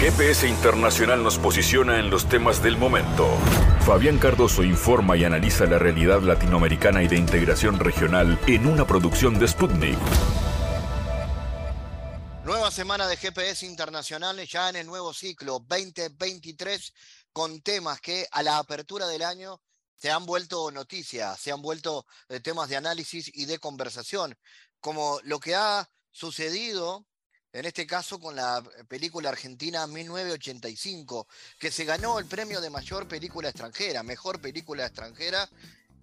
GPS 0.00 0.46
Internacional 0.46 1.24
nos 1.24 1.40
posiciona 1.40 1.98
en 1.98 2.08
los 2.08 2.28
temas 2.28 2.62
del 2.62 2.76
momento. 2.76 3.26
Fabián 3.84 4.20
Cardoso 4.20 4.62
informa 4.62 5.16
y 5.16 5.24
analiza 5.24 5.66
la 5.66 5.76
realidad 5.80 6.20
latinoamericana 6.20 7.02
y 7.02 7.08
de 7.08 7.16
integración 7.16 7.80
regional 7.80 8.38
en 8.46 8.68
una 8.68 8.86
producción 8.86 9.40
de 9.40 9.48
Sputnik. 9.48 9.98
Nueva 12.44 12.70
semana 12.70 13.08
de 13.08 13.16
GPS 13.16 13.66
Internacional 13.66 14.38
ya 14.46 14.68
en 14.68 14.76
el 14.76 14.86
nuevo 14.86 15.12
ciclo 15.12 15.58
2023 15.66 16.94
con 17.32 17.60
temas 17.60 18.00
que 18.00 18.24
a 18.30 18.44
la 18.44 18.58
apertura 18.58 19.08
del 19.08 19.22
año 19.22 19.60
se 19.96 20.12
han 20.12 20.24
vuelto 20.26 20.70
noticias, 20.70 21.40
se 21.40 21.50
han 21.50 21.60
vuelto 21.60 22.06
eh, 22.28 22.38
temas 22.38 22.68
de 22.68 22.76
análisis 22.76 23.32
y 23.34 23.46
de 23.46 23.58
conversación, 23.58 24.38
como 24.78 25.18
lo 25.24 25.40
que 25.40 25.56
ha 25.56 25.90
sucedido 26.12 27.07
en 27.52 27.64
este 27.64 27.86
caso 27.86 28.20
con 28.20 28.36
la 28.36 28.62
película 28.88 29.30
argentina 29.30 29.86
1985, 29.86 31.26
que 31.58 31.70
se 31.70 31.84
ganó 31.84 32.18
el 32.18 32.26
premio 32.26 32.60
de 32.60 32.70
mayor 32.70 33.08
película 33.08 33.48
extranjera, 33.48 34.02
mejor 34.02 34.40
película 34.40 34.86
extranjera, 34.86 35.48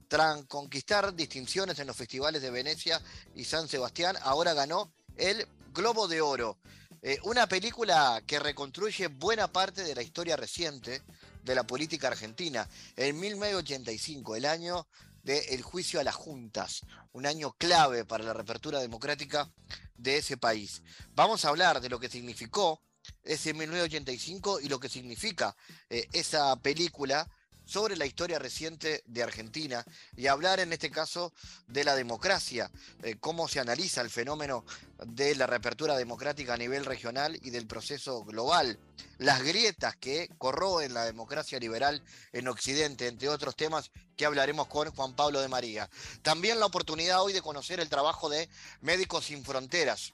tras 0.07 0.45
conquistar 0.45 1.13
distinciones 1.13 1.79
en 1.79 1.87
los 1.87 1.95
festivales 1.95 2.41
de 2.41 2.51
Venecia 2.51 3.01
y 3.35 3.43
San 3.43 3.67
Sebastián, 3.67 4.15
ahora 4.21 4.53
ganó 4.53 4.91
el 5.17 5.47
Globo 5.73 6.07
de 6.07 6.21
Oro. 6.21 6.57
Eh, 7.01 7.19
una 7.23 7.47
película 7.47 8.23
que 8.25 8.39
reconstruye 8.39 9.07
buena 9.07 9.47
parte 9.47 9.83
de 9.83 9.93
la 9.93 10.01
historia 10.01 10.35
reciente 10.35 11.03
de 11.43 11.55
la 11.55 11.63
política 11.63 12.07
argentina. 12.07 12.67
En 12.95 13.19
1985, 13.19 14.35
el 14.35 14.45
año 14.45 14.87
del 15.25 15.63
juicio 15.63 15.99
a 15.99 16.03
las 16.03 16.13
juntas, 16.13 16.81
un 17.11 17.25
año 17.25 17.53
clave 17.57 18.05
para 18.05 18.23
la 18.23 18.33
reapertura 18.33 18.79
democrática 18.79 19.51
de 19.97 20.17
ese 20.17 20.37
país. 20.37 20.83
Vamos 21.15 21.43
a 21.43 21.49
hablar 21.49 21.81
de 21.81 21.89
lo 21.89 21.99
que 21.99 22.09
significó 22.09 22.79
ese 23.23 23.55
1985 23.55 24.59
y 24.61 24.69
lo 24.69 24.79
que 24.79 24.87
significa 24.87 25.55
eh, 25.89 26.07
esa 26.13 26.55
película 26.57 27.27
sobre 27.65 27.95
la 27.97 28.05
historia 28.05 28.39
reciente 28.39 29.03
de 29.05 29.23
Argentina 29.23 29.83
y 30.15 30.27
hablar 30.27 30.59
en 30.59 30.71
este 30.71 30.89
caso 30.89 31.33
de 31.67 31.83
la 31.83 31.95
democracia, 31.95 32.71
eh, 33.03 33.15
cómo 33.19 33.47
se 33.47 33.59
analiza 33.59 34.01
el 34.01 34.09
fenómeno 34.09 34.65
de 35.05 35.35
la 35.35 35.47
reapertura 35.47 35.97
democrática 35.97 36.53
a 36.53 36.57
nivel 36.57 36.85
regional 36.85 37.37
y 37.41 37.49
del 37.49 37.67
proceso 37.67 38.23
global, 38.23 38.79
las 39.17 39.43
grietas 39.43 39.95
que 39.97 40.29
corroen 40.37 40.93
la 40.93 41.05
democracia 41.05 41.59
liberal 41.59 42.01
en 42.31 42.47
Occidente, 42.47 43.07
entre 43.07 43.29
otros 43.29 43.55
temas 43.55 43.91
que 44.15 44.25
hablaremos 44.25 44.67
con 44.67 44.89
Juan 44.91 45.15
Pablo 45.15 45.41
de 45.41 45.47
María. 45.47 45.89
También 46.21 46.59
la 46.59 46.65
oportunidad 46.65 47.21
hoy 47.21 47.33
de 47.33 47.41
conocer 47.41 47.79
el 47.79 47.89
trabajo 47.89 48.29
de 48.29 48.47
Médicos 48.81 49.25
Sin 49.25 49.43
Fronteras, 49.43 50.13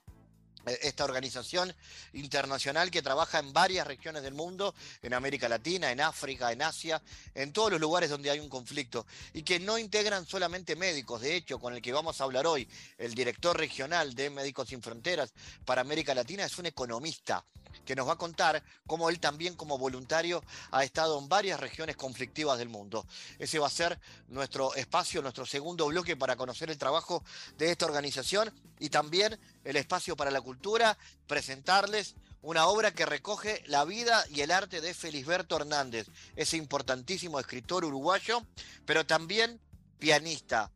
esta 0.65 1.03
organización 1.03 1.73
internacional 2.13 2.91
que 2.91 3.01
trabaja 3.01 3.39
en 3.39 3.53
varias 3.53 3.87
regiones 3.87 4.23
del 4.23 4.33
mundo, 4.33 4.73
en 5.01 5.13
América 5.13 5.49
Latina, 5.49 5.91
en 5.91 6.01
África, 6.01 6.51
en 6.51 6.61
Asia, 6.61 7.01
en 7.33 7.53
todos 7.53 7.71
los 7.71 7.81
lugares 7.81 8.09
donde 8.09 8.29
hay 8.29 8.39
un 8.39 8.49
conflicto, 8.49 9.05
y 9.33 9.43
que 9.43 9.59
no 9.59 9.77
integran 9.77 10.25
solamente 10.25 10.75
médicos. 10.75 11.21
De 11.21 11.35
hecho, 11.35 11.59
con 11.59 11.73
el 11.73 11.81
que 11.81 11.93
vamos 11.93 12.21
a 12.21 12.23
hablar 12.25 12.47
hoy, 12.47 12.67
el 12.97 13.13
director 13.13 13.57
regional 13.57 14.13
de 14.15 14.29
Médicos 14.29 14.69
Sin 14.69 14.81
Fronteras 14.81 15.33
para 15.65 15.81
América 15.81 16.13
Latina 16.13 16.45
es 16.45 16.57
un 16.57 16.65
economista 16.67 17.43
que 17.85 17.95
nos 17.95 18.07
va 18.07 18.13
a 18.13 18.17
contar 18.17 18.63
cómo 18.87 19.09
él 19.09 19.19
también 19.19 19.55
como 19.55 19.77
voluntario 19.77 20.43
ha 20.71 20.83
estado 20.83 21.17
en 21.19 21.29
varias 21.29 21.59
regiones 21.59 21.95
conflictivas 21.95 22.57
del 22.57 22.69
mundo. 22.69 23.05
Ese 23.39 23.59
va 23.59 23.67
a 23.67 23.71
ser 23.71 23.99
nuestro 24.27 24.73
espacio, 24.75 25.21
nuestro 25.21 25.45
segundo 25.45 25.87
bloque 25.87 26.15
para 26.15 26.35
conocer 26.35 26.69
el 26.69 26.77
trabajo 26.77 27.23
de 27.57 27.71
esta 27.71 27.85
organización 27.85 28.53
y 28.79 28.89
también 28.89 29.39
el 29.63 29.75
espacio 29.75 30.15
para 30.15 30.31
la 30.31 30.41
cultura, 30.41 30.97
presentarles 31.27 32.15
una 32.41 32.65
obra 32.67 32.91
que 32.91 33.05
recoge 33.05 33.63
la 33.67 33.85
vida 33.85 34.25
y 34.29 34.41
el 34.41 34.51
arte 34.51 34.81
de 34.81 34.93
Felisberto 34.93 35.57
Hernández, 35.57 36.07
ese 36.35 36.57
importantísimo 36.57 37.39
escritor 37.39 37.85
uruguayo, 37.85 38.45
pero 38.85 39.05
también 39.05 39.61
pianista. 39.99 40.71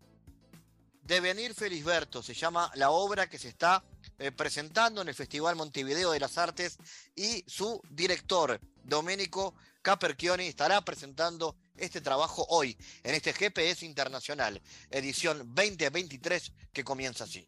Devenir 1.01 1.53
Felisberto 1.53 2.23
se 2.23 2.33
llama 2.33 2.71
la 2.75 2.91
obra 2.91 3.27
que 3.27 3.37
se 3.37 3.49
está 3.49 3.83
eh, 4.19 4.31
presentando 4.31 5.01
en 5.01 5.09
el 5.09 5.15
Festival 5.15 5.55
Montevideo 5.55 6.11
de 6.11 6.19
las 6.19 6.37
Artes 6.37 6.77
y 7.15 7.43
su 7.47 7.81
director, 7.89 8.59
Domenico 8.83 9.53
Caperchioni, 9.81 10.47
estará 10.47 10.81
presentando 10.81 11.55
este 11.77 12.01
trabajo 12.01 12.45
hoy 12.49 12.77
en 13.03 13.15
este 13.15 13.33
GPS 13.33 13.85
Internacional, 13.85 14.61
edición 14.89 15.39
2023 15.53 16.51
que 16.71 16.83
comienza 16.83 17.25
así. 17.25 17.47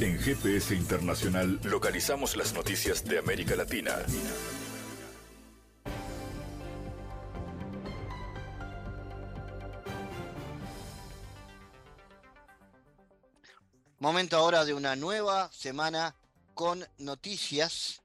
En 0.00 0.18
GPS 0.18 0.74
Internacional 0.74 1.60
localizamos 1.64 2.36
las 2.36 2.52
noticias 2.54 3.04
de 3.04 3.18
América 3.18 3.54
Latina. 3.56 3.96
Momento 14.02 14.38
ahora 14.38 14.64
de 14.64 14.72
una 14.72 14.96
nueva 14.96 15.50
semana 15.52 16.16
con 16.54 16.88
noticias. 16.96 18.00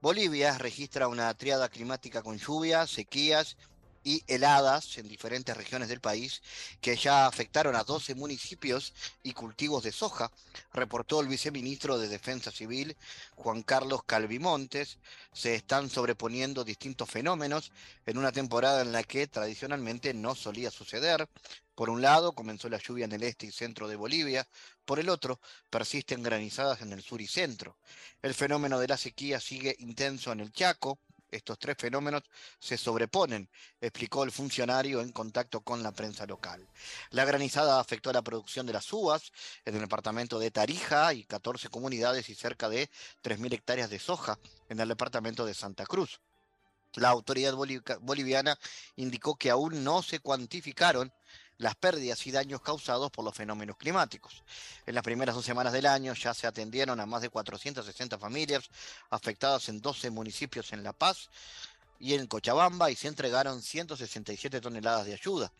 Bolivia 0.00 0.58
registra 0.58 1.06
una 1.06 1.32
triada 1.34 1.68
climática 1.68 2.24
con 2.24 2.38
lluvias, 2.38 2.90
sequías 2.90 3.56
y 4.02 4.24
heladas 4.26 4.98
en 4.98 5.06
diferentes 5.06 5.56
regiones 5.56 5.88
del 5.88 6.00
país 6.00 6.42
que 6.80 6.96
ya 6.96 7.26
afectaron 7.26 7.76
a 7.76 7.84
12 7.84 8.16
municipios 8.16 8.94
y 9.22 9.32
cultivos 9.32 9.84
de 9.84 9.92
soja, 9.92 10.32
reportó 10.72 11.20
el 11.20 11.28
viceministro 11.28 11.98
de 11.98 12.08
Defensa 12.08 12.50
Civil, 12.50 12.96
Juan 13.36 13.62
Carlos 13.62 14.02
Calvimontes. 14.04 14.98
Se 15.32 15.54
están 15.54 15.88
sobreponiendo 15.88 16.64
distintos 16.64 17.08
fenómenos 17.08 17.70
en 18.06 18.18
una 18.18 18.32
temporada 18.32 18.82
en 18.82 18.90
la 18.90 19.04
que 19.04 19.28
tradicionalmente 19.28 20.14
no 20.14 20.34
solía 20.34 20.72
suceder. 20.72 21.28
Por 21.74 21.88
un 21.88 22.02
lado, 22.02 22.32
comenzó 22.32 22.68
la 22.68 22.78
lluvia 22.78 23.06
en 23.06 23.12
el 23.12 23.22
este 23.22 23.46
y 23.46 23.52
centro 23.52 23.88
de 23.88 23.96
Bolivia, 23.96 24.46
por 24.84 24.98
el 24.98 25.08
otro, 25.08 25.40
persisten 25.70 26.22
granizadas 26.22 26.82
en 26.82 26.92
el 26.92 27.02
sur 27.02 27.20
y 27.20 27.26
centro. 27.26 27.76
El 28.20 28.34
fenómeno 28.34 28.78
de 28.78 28.88
la 28.88 28.96
sequía 28.96 29.40
sigue 29.40 29.76
intenso 29.78 30.32
en 30.32 30.40
el 30.40 30.52
Chaco. 30.52 30.98
Estos 31.30 31.58
tres 31.58 31.76
fenómenos 31.78 32.22
se 32.58 32.76
sobreponen, 32.76 33.48
explicó 33.80 34.22
el 34.22 34.30
funcionario 34.30 35.00
en 35.00 35.12
contacto 35.12 35.62
con 35.62 35.82
la 35.82 35.92
prensa 35.92 36.26
local. 36.26 36.68
La 37.10 37.24
granizada 37.24 37.80
afectó 37.80 38.10
a 38.10 38.12
la 38.12 38.20
producción 38.20 38.66
de 38.66 38.74
las 38.74 38.92
uvas 38.92 39.32
en 39.64 39.74
el 39.74 39.80
departamento 39.80 40.38
de 40.38 40.50
Tarija 40.50 41.14
y 41.14 41.24
14 41.24 41.70
comunidades 41.70 42.28
y 42.28 42.34
cerca 42.34 42.68
de 42.68 42.90
3.000 43.22 43.54
hectáreas 43.54 43.88
de 43.88 43.98
soja 43.98 44.38
en 44.68 44.80
el 44.80 44.88
departamento 44.88 45.46
de 45.46 45.54
Santa 45.54 45.86
Cruz. 45.86 46.20
La 46.96 47.08
autoridad 47.08 47.54
boliviana 47.54 48.58
indicó 48.96 49.36
que 49.36 49.48
aún 49.48 49.82
no 49.82 50.02
se 50.02 50.20
cuantificaron 50.20 51.10
las 51.62 51.76
pérdidas 51.76 52.26
y 52.26 52.32
daños 52.32 52.60
causados 52.60 53.10
por 53.10 53.24
los 53.24 53.34
fenómenos 53.34 53.76
climáticos. 53.76 54.42
En 54.84 54.94
las 54.94 55.04
primeras 55.04 55.34
dos 55.34 55.44
semanas 55.44 55.72
del 55.72 55.86
año 55.86 56.12
ya 56.14 56.34
se 56.34 56.46
atendieron 56.46 56.98
a 57.00 57.06
más 57.06 57.22
de 57.22 57.30
460 57.30 58.18
familias 58.18 58.68
afectadas 59.10 59.68
en 59.68 59.80
12 59.80 60.10
municipios 60.10 60.72
en 60.72 60.82
La 60.82 60.92
Paz 60.92 61.30
y 62.00 62.14
en 62.14 62.26
Cochabamba 62.26 62.90
y 62.90 62.96
se 62.96 63.08
entregaron 63.08 63.62
167 63.62 64.60
toneladas 64.60 65.06
de 65.06 65.14
ayuda. 65.14 65.52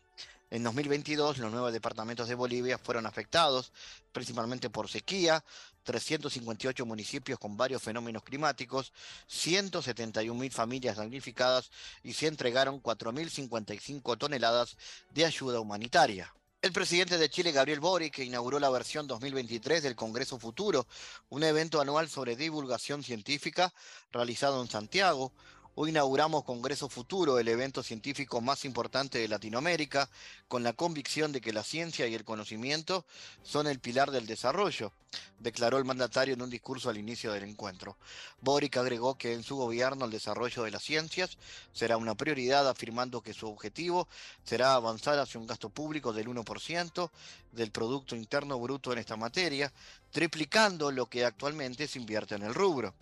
En 0.51 0.63
2022, 0.63 1.39
los 1.39 1.51
nueve 1.51 1.73
departamentos 1.73 2.29
de 2.29 2.35
Bolivia 2.35 2.77
fueron 2.77 3.07
afectados 3.07 3.73
principalmente 4.13 4.69
por 4.69 4.89
sequía, 4.89 5.43
358 5.83 6.85
municipios 6.85 7.39
con 7.39 7.57
varios 7.57 7.83
fenómenos 7.83 8.23
climáticos, 8.23 8.93
171.000 9.31 10.51
familias 10.51 10.97
damnificadas 10.99 11.71
y 12.03 12.13
se 12.13 12.27
entregaron 12.27 12.83
4.055 12.83 14.19
toneladas 14.19 14.77
de 15.11 15.25
ayuda 15.25 15.59
humanitaria. 15.59 16.33
El 16.61 16.73
presidente 16.73 17.19
de 17.19 17.29
Chile, 17.29 17.51
Gabriel 17.51 17.81
Boric, 17.81 18.19
inauguró 18.19 18.61
la 18.61 18.71
versión 18.71 19.09
2023 19.09 19.83
del 19.83 19.97
Congreso 19.97 20.39
Futuro, 20.39 20.87
un 21.31 21.43
evento 21.43 21.81
anual 21.81 22.09
sobre 22.09 22.37
divulgación 22.37 23.03
científica 23.03 23.75
realizado 24.13 24.63
en 24.63 24.69
Santiago. 24.69 25.33
Hoy 25.75 25.89
inauguramos 25.89 26.45
Congreso 26.45 26.91
Futuro, 26.91 27.39
el 27.39 27.49
evento 27.49 27.83
científico 27.83 28.43
más 28.43 28.67
importante 28.67 29.19
de 29.19 29.27
Latinoamérica, 29.27 30.11
con 30.47 30.63
la 30.63 30.75
convicción 30.75 31.33
de 31.33 31.41
que 31.41 31.55
la 31.55 31.65
ciencia 31.65 32.07
y 32.07 32.15
el 32.15 32.27
conocimiento 32.27 33.07
son 33.43 33.67
el 33.67 33.81
pilar 33.81 34.11
del 34.11 34.27
desarrollo, 34.27 34.93
declaró 35.39 35.79
el 35.79 35.87
mandatario 35.87 36.35
en 36.35 36.43
un 36.43 36.51
discurso 36.51 36.91
al 36.91 36.99
inicio 36.99 37.33
del 37.33 37.45
encuentro. 37.45 37.97
Boric 38.43 38.77
agregó 38.77 39.17
que 39.17 39.33
en 39.33 39.43
su 39.43 39.57
gobierno 39.57 40.05
el 40.05 40.11
desarrollo 40.11 40.63
de 40.63 40.73
las 40.73 40.83
ciencias 40.83 41.39
será 41.73 41.97
una 41.97 42.15
prioridad, 42.15 42.69
afirmando 42.69 43.23
que 43.23 43.33
su 43.33 43.49
objetivo 43.49 44.09
será 44.45 44.75
avanzar 44.75 45.19
hacia 45.19 45.41
un 45.41 45.47
gasto 45.47 45.71
público 45.71 46.13
del 46.13 46.29
1% 46.29 47.11
del 47.51 47.71
Producto 47.71 48.15
Interno 48.15 48.61
Bruto 48.61 48.93
en 48.93 48.99
esta 48.99 49.17
materia, 49.17 49.73
triplicando 50.11 50.91
lo 50.91 51.07
que 51.07 51.25
actualmente 51.25 51.89
se 51.89 51.99
invierte 51.99 52.35
en 52.35 52.43
el 52.43 52.53
rubro. 52.53 52.95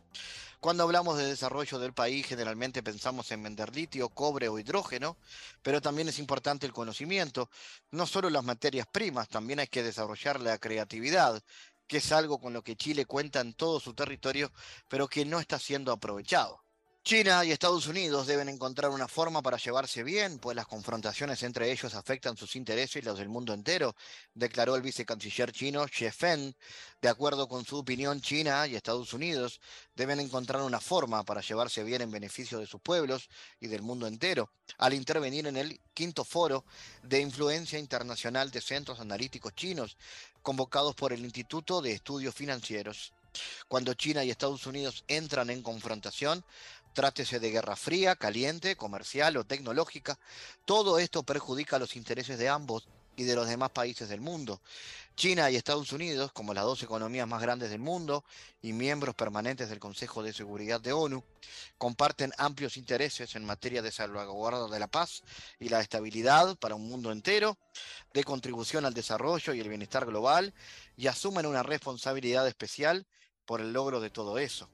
Cuando 0.61 0.83
hablamos 0.85 1.17
de 1.17 1.25
desarrollo 1.25 1.79
del 1.79 1.95
país, 1.95 2.27
generalmente 2.27 2.83
pensamos 2.83 3.31
en 3.31 3.43
vender 3.43 3.75
litio, 3.75 4.11
cobre 4.11 4.47
o 4.51 4.59
hidrógeno, 4.59 5.17
pero 5.63 5.81
también 5.81 6.11
es 6.11 6.19
importante 6.19 6.67
el 6.67 6.75
conocimiento, 6.75 7.49
no 7.93 8.07
solo 8.07 8.29
las 8.29 8.45
materias 8.45 8.87
primas, 8.87 9.31
también 9.31 9.61
hay 9.61 9.69
que 9.69 9.83
desarrollar 9.83 10.39
la 10.39 10.59
creatividad, 10.59 11.43
que 11.87 11.97
es 11.97 12.13
algo 12.13 12.39
con 12.39 12.53
lo 12.53 12.63
que 12.63 12.77
Chile 12.77 13.07
cuenta 13.07 13.41
en 13.41 13.55
todo 13.55 13.81
su 13.81 13.95
territorio, 13.95 14.53
pero 14.87 15.09
que 15.09 15.25
no 15.25 15.41
está 15.41 15.59
siendo 15.59 15.93
aprovechado. 15.93 16.63
China 17.03 17.47
y 17.47 17.51
Estados 17.51 17.87
Unidos 17.87 18.27
deben 18.27 18.51
encontrar 18.51 18.91
una 18.91 19.09
forma 19.09 19.41
para 19.41 19.57
llevarse 19.57 20.03
bien, 20.03 20.39
pues 20.39 20.55
las 20.55 20.67
confrontaciones 20.67 21.43
entre 21.43 21.73
ellos 21.73 21.95
afectan 21.95 22.37
sus 22.37 22.57
intereses 22.57 23.03
y 23.03 23.05
los 23.05 23.19
del 23.19 23.31
mundo 23.31 23.55
entero, 23.55 23.97
declaró 24.35 24.77
el 24.77 24.83
vicecanciller 24.83 25.51
chino 25.51 25.87
Xie 25.89 26.13
Feng. 26.13 26.55
De 27.01 27.09
acuerdo 27.09 27.49
con 27.49 27.65
su 27.65 27.79
opinión, 27.79 28.21
China 28.21 28.67
y 28.67 28.77
Estados 28.77 29.15
Unidos 29.15 29.61
deben 29.95 30.21
encontrar 30.21 30.61
una 30.63 30.79
forma 30.79 31.25
para 31.25 31.41
llevarse 31.41 31.83
bien 31.85 32.03
en 32.03 32.11
beneficio 32.11 32.59
de 32.59 32.67
sus 32.67 32.83
pueblos 32.83 33.31
y 33.61 33.69
del 33.69 33.81
mundo 33.81 34.07
entero, 34.07 34.53
al 34.77 34.93
intervenir 34.93 35.47
en 35.47 35.57
el 35.57 35.81
quinto 35.95 36.23
foro 36.23 36.67
de 37.03 37.21
influencia 37.21 37.79
internacional 37.79 38.51
de 38.51 38.61
centros 38.61 39.01
analíticos 39.01 39.55
chinos, 39.55 39.97
convocados 40.43 40.95
por 40.95 41.15
el 41.15 41.25
Instituto 41.25 41.81
de 41.81 41.93
Estudios 41.93 42.35
Financieros. 42.35 43.15
Cuando 43.69 43.95
China 43.95 44.25
y 44.25 44.31
Estados 44.31 44.67
Unidos 44.67 45.05
entran 45.07 45.51
en 45.51 45.63
confrontación, 45.63 46.45
Trátese 46.93 47.39
de 47.39 47.51
guerra 47.51 47.77
fría, 47.77 48.17
caliente, 48.17 48.77
comercial 48.77 49.37
o 49.37 49.45
tecnológica, 49.45 50.19
todo 50.65 50.99
esto 50.99 51.23
perjudica 51.23 51.79
los 51.79 51.97
intereses 51.97 52.39
de 52.39 52.49
ambos 52.49 52.89
y 53.17 53.25
de 53.25 53.35
los 53.35 53.47
demás 53.47 53.71
países 53.71 54.09
del 54.09 54.21
mundo. 54.21 54.61
China 55.15 55.51
y 55.51 55.57
Estados 55.57 55.93
Unidos, 55.93 56.33
como 56.33 56.55
las 56.55 56.65
dos 56.65 56.83
economías 56.83 57.29
más 57.29 57.43
grandes 57.43 57.71
del 57.71 57.81
mundo 57.81 58.25
y 58.63 58.73
miembros 58.73 59.15
permanentes 59.15 59.69
del 59.69 59.79
Consejo 59.79 60.23
de 60.23 60.33
Seguridad 60.33 60.81
de 60.81 60.93
ONU, 60.93 61.23
comparten 61.77 62.33
amplios 62.39 62.79
intereses 62.79 63.35
en 63.37 63.45
materia 63.45 63.83
de 63.83 63.93
salvaguarda 63.93 64.69
de 64.69 64.79
la 64.79 64.87
paz 64.87 65.23
y 65.59 65.69
la 65.69 65.81
estabilidad 65.81 66.57
para 66.57 66.75
un 66.75 66.89
mundo 66.89 67.13
entero, 67.13 67.59
de 68.15 68.25
contribución 68.25 68.87
al 68.87 68.95
desarrollo 68.95 69.53
y 69.53 69.61
el 69.61 69.69
bienestar 69.69 70.07
global, 70.07 70.55
y 70.97 71.07
asumen 71.07 71.45
una 71.45 71.63
responsabilidad 71.63 72.49
especial 72.49 73.07
por 73.45 73.61
el 73.61 73.73
logro 73.73 74.01
de 74.01 74.11
todo 74.11 74.39
eso. 74.39 74.71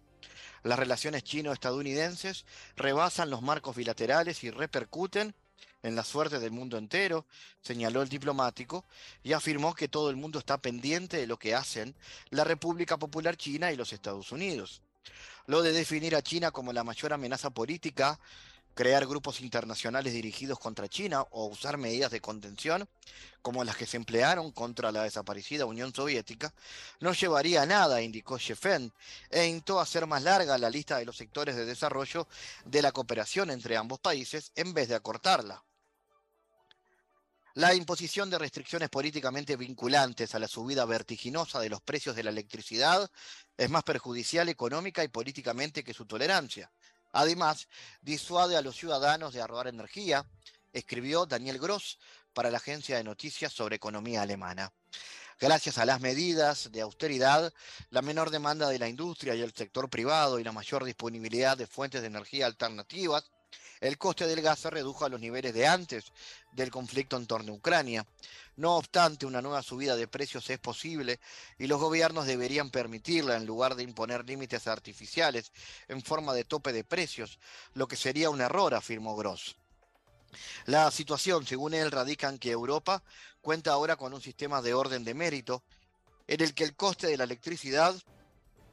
Las 0.62 0.78
relaciones 0.78 1.24
chino-estadounidenses 1.24 2.44
rebasan 2.76 3.30
los 3.30 3.42
marcos 3.42 3.76
bilaterales 3.76 4.42
y 4.44 4.50
repercuten 4.50 5.34
en 5.82 5.94
la 5.94 6.02
suerte 6.02 6.40
del 6.40 6.50
mundo 6.50 6.78
entero, 6.78 7.26
señaló 7.62 8.02
el 8.02 8.08
diplomático, 8.08 8.84
y 9.22 9.32
afirmó 9.32 9.74
que 9.74 9.88
todo 9.88 10.10
el 10.10 10.16
mundo 10.16 10.38
está 10.38 10.58
pendiente 10.58 11.16
de 11.16 11.26
lo 11.26 11.38
que 11.38 11.54
hacen 11.54 11.94
la 12.30 12.44
República 12.44 12.96
Popular 12.96 13.36
China 13.36 13.70
y 13.70 13.76
los 13.76 13.92
Estados 13.92 14.32
Unidos. 14.32 14.82
Lo 15.46 15.62
de 15.62 15.72
definir 15.72 16.16
a 16.16 16.22
China 16.22 16.50
como 16.50 16.72
la 16.72 16.82
mayor 16.82 17.12
amenaza 17.12 17.50
política 17.50 18.18
crear 18.76 19.06
grupos 19.06 19.40
internacionales 19.40 20.12
dirigidos 20.12 20.58
contra 20.58 20.86
China 20.86 21.22
o 21.30 21.46
usar 21.46 21.78
medidas 21.78 22.10
de 22.10 22.20
contención 22.20 22.86
como 23.40 23.64
las 23.64 23.74
que 23.74 23.86
se 23.86 23.96
emplearon 23.96 24.52
contra 24.52 24.92
la 24.92 25.04
desaparecida 25.04 25.64
Unión 25.64 25.94
Soviética, 25.94 26.52
no 27.00 27.14
llevaría 27.14 27.62
a 27.62 27.66
nada, 27.66 28.02
indicó 28.02 28.36
Sheffen, 28.36 28.92
e 29.30 29.46
intentó 29.46 29.80
hacer 29.80 30.06
más 30.06 30.22
larga 30.22 30.58
la 30.58 30.68
lista 30.68 30.98
de 30.98 31.06
los 31.06 31.16
sectores 31.16 31.56
de 31.56 31.64
desarrollo 31.64 32.28
de 32.66 32.82
la 32.82 32.92
cooperación 32.92 33.50
entre 33.50 33.78
ambos 33.78 33.98
países 33.98 34.52
en 34.54 34.74
vez 34.74 34.88
de 34.88 34.96
acortarla. 34.96 35.64
La 37.54 37.72
imposición 37.72 38.28
de 38.28 38.38
restricciones 38.38 38.90
políticamente 38.90 39.56
vinculantes 39.56 40.34
a 40.34 40.38
la 40.38 40.48
subida 40.48 40.84
vertiginosa 40.84 41.60
de 41.60 41.70
los 41.70 41.80
precios 41.80 42.14
de 42.14 42.24
la 42.24 42.30
electricidad 42.30 43.10
es 43.56 43.70
más 43.70 43.84
perjudicial 43.84 44.50
económica 44.50 45.02
y 45.02 45.08
políticamente 45.08 45.82
que 45.82 45.94
su 45.94 46.04
tolerancia. 46.04 46.70
Además, 47.16 47.68
disuade 48.02 48.58
a 48.58 48.60
los 48.60 48.76
ciudadanos 48.76 49.32
de 49.32 49.40
ahorrar 49.40 49.68
energía, 49.68 50.28
escribió 50.74 51.24
Daniel 51.24 51.58
Gross 51.58 51.98
para 52.34 52.50
la 52.50 52.58
agencia 52.58 52.98
de 52.98 53.04
noticias 53.04 53.54
sobre 53.54 53.76
economía 53.76 54.20
alemana. 54.20 54.70
Gracias 55.40 55.78
a 55.78 55.86
las 55.86 56.02
medidas 56.02 56.70
de 56.72 56.82
austeridad, 56.82 57.54
la 57.88 58.02
menor 58.02 58.28
demanda 58.28 58.68
de 58.68 58.78
la 58.78 58.88
industria 58.88 59.34
y 59.34 59.40
el 59.40 59.54
sector 59.54 59.88
privado 59.88 60.38
y 60.38 60.44
la 60.44 60.52
mayor 60.52 60.84
disponibilidad 60.84 61.56
de 61.56 61.66
fuentes 61.66 62.02
de 62.02 62.08
energía 62.08 62.44
alternativas 62.44 63.24
el 63.80 63.98
coste 63.98 64.26
del 64.26 64.42
gas 64.42 64.60
se 64.60 64.70
redujo 64.70 65.04
a 65.04 65.08
los 65.08 65.20
niveles 65.20 65.54
de 65.54 65.66
antes 65.66 66.12
del 66.52 66.70
conflicto 66.70 67.16
en 67.16 67.26
torno 67.26 67.52
a 67.52 67.56
Ucrania. 67.56 68.06
No 68.56 68.76
obstante, 68.76 69.26
una 69.26 69.42
nueva 69.42 69.62
subida 69.62 69.96
de 69.96 70.08
precios 70.08 70.48
es 70.48 70.58
posible 70.58 71.20
y 71.58 71.66
los 71.66 71.80
gobiernos 71.80 72.26
deberían 72.26 72.70
permitirla 72.70 73.36
en 73.36 73.46
lugar 73.46 73.74
de 73.74 73.82
imponer 73.82 74.24
límites 74.24 74.66
artificiales 74.66 75.52
en 75.88 76.02
forma 76.02 76.32
de 76.32 76.44
tope 76.44 76.72
de 76.72 76.84
precios, 76.84 77.38
lo 77.74 77.86
que 77.86 77.96
sería 77.96 78.30
un 78.30 78.40
error, 78.40 78.74
afirmó 78.74 79.14
Gross. 79.16 79.56
La 80.64 80.90
situación, 80.90 81.46
según 81.46 81.74
él, 81.74 81.90
radica 81.90 82.28
en 82.28 82.38
que 82.38 82.50
Europa 82.50 83.02
cuenta 83.40 83.72
ahora 83.72 83.96
con 83.96 84.12
un 84.12 84.20
sistema 84.20 84.60
de 84.62 84.74
orden 84.74 85.04
de 85.04 85.14
mérito 85.14 85.62
en 86.26 86.42
el 86.42 86.54
que 86.54 86.64
el 86.64 86.74
coste 86.74 87.06
de 87.06 87.16
la 87.16 87.24
electricidad 87.24 87.94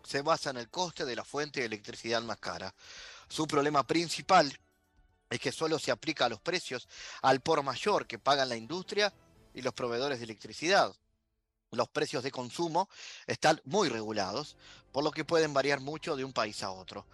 se 0.03 0.21
basa 0.21 0.49
en 0.49 0.57
el 0.57 0.69
coste 0.69 1.05
de 1.05 1.15
la 1.15 1.23
fuente 1.23 1.59
de 1.59 1.67
electricidad 1.67 2.21
más 2.23 2.37
cara. 2.37 2.73
Su 3.29 3.47
problema 3.47 3.85
principal 3.85 4.57
es 5.33 5.39
que 5.39 5.51
solo 5.51 5.79
se 5.79 5.89
aplica 5.89 6.25
a 6.25 6.29
los 6.29 6.39
precios 6.39 6.87
al 7.23 7.41
por 7.41 7.63
mayor 7.63 8.05
que 8.05 8.19
pagan 8.19 8.49
la 8.49 8.55
industria 8.55 9.11
y 9.51 9.63
los 9.63 9.73
proveedores 9.73 10.19
de 10.19 10.25
electricidad. 10.25 10.95
Los 11.71 11.89
precios 11.89 12.21
de 12.23 12.29
consumo 12.29 12.87
están 13.25 13.59
muy 13.65 13.89
regulados, 13.89 14.55
por 14.91 15.03
lo 15.03 15.09
que 15.09 15.25
pueden 15.25 15.51
variar 15.51 15.79
mucho 15.79 16.15
de 16.15 16.23
un 16.23 16.33
país 16.33 16.61
a 16.61 16.69
otro. 16.69 17.07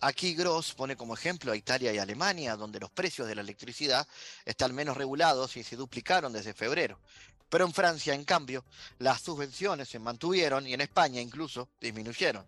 Aquí 0.00 0.34
Gross 0.34 0.72
pone 0.72 0.96
como 0.96 1.14
ejemplo 1.14 1.50
a 1.50 1.56
Italia 1.56 1.92
y 1.92 1.98
Alemania, 1.98 2.54
donde 2.54 2.78
los 2.78 2.92
precios 2.92 3.26
de 3.26 3.34
la 3.34 3.40
electricidad 3.40 4.06
están 4.44 4.72
menos 4.72 4.96
regulados 4.96 5.56
y 5.56 5.64
se 5.64 5.74
duplicaron 5.74 6.32
desde 6.32 6.54
febrero. 6.54 7.00
Pero 7.48 7.66
en 7.66 7.72
Francia, 7.72 8.14
en 8.14 8.24
cambio, 8.24 8.64
las 8.98 9.20
subvenciones 9.20 9.88
se 9.88 9.98
mantuvieron 9.98 10.64
y 10.64 10.74
en 10.74 10.80
España 10.80 11.20
incluso 11.20 11.70
disminuyeron. 11.80 12.46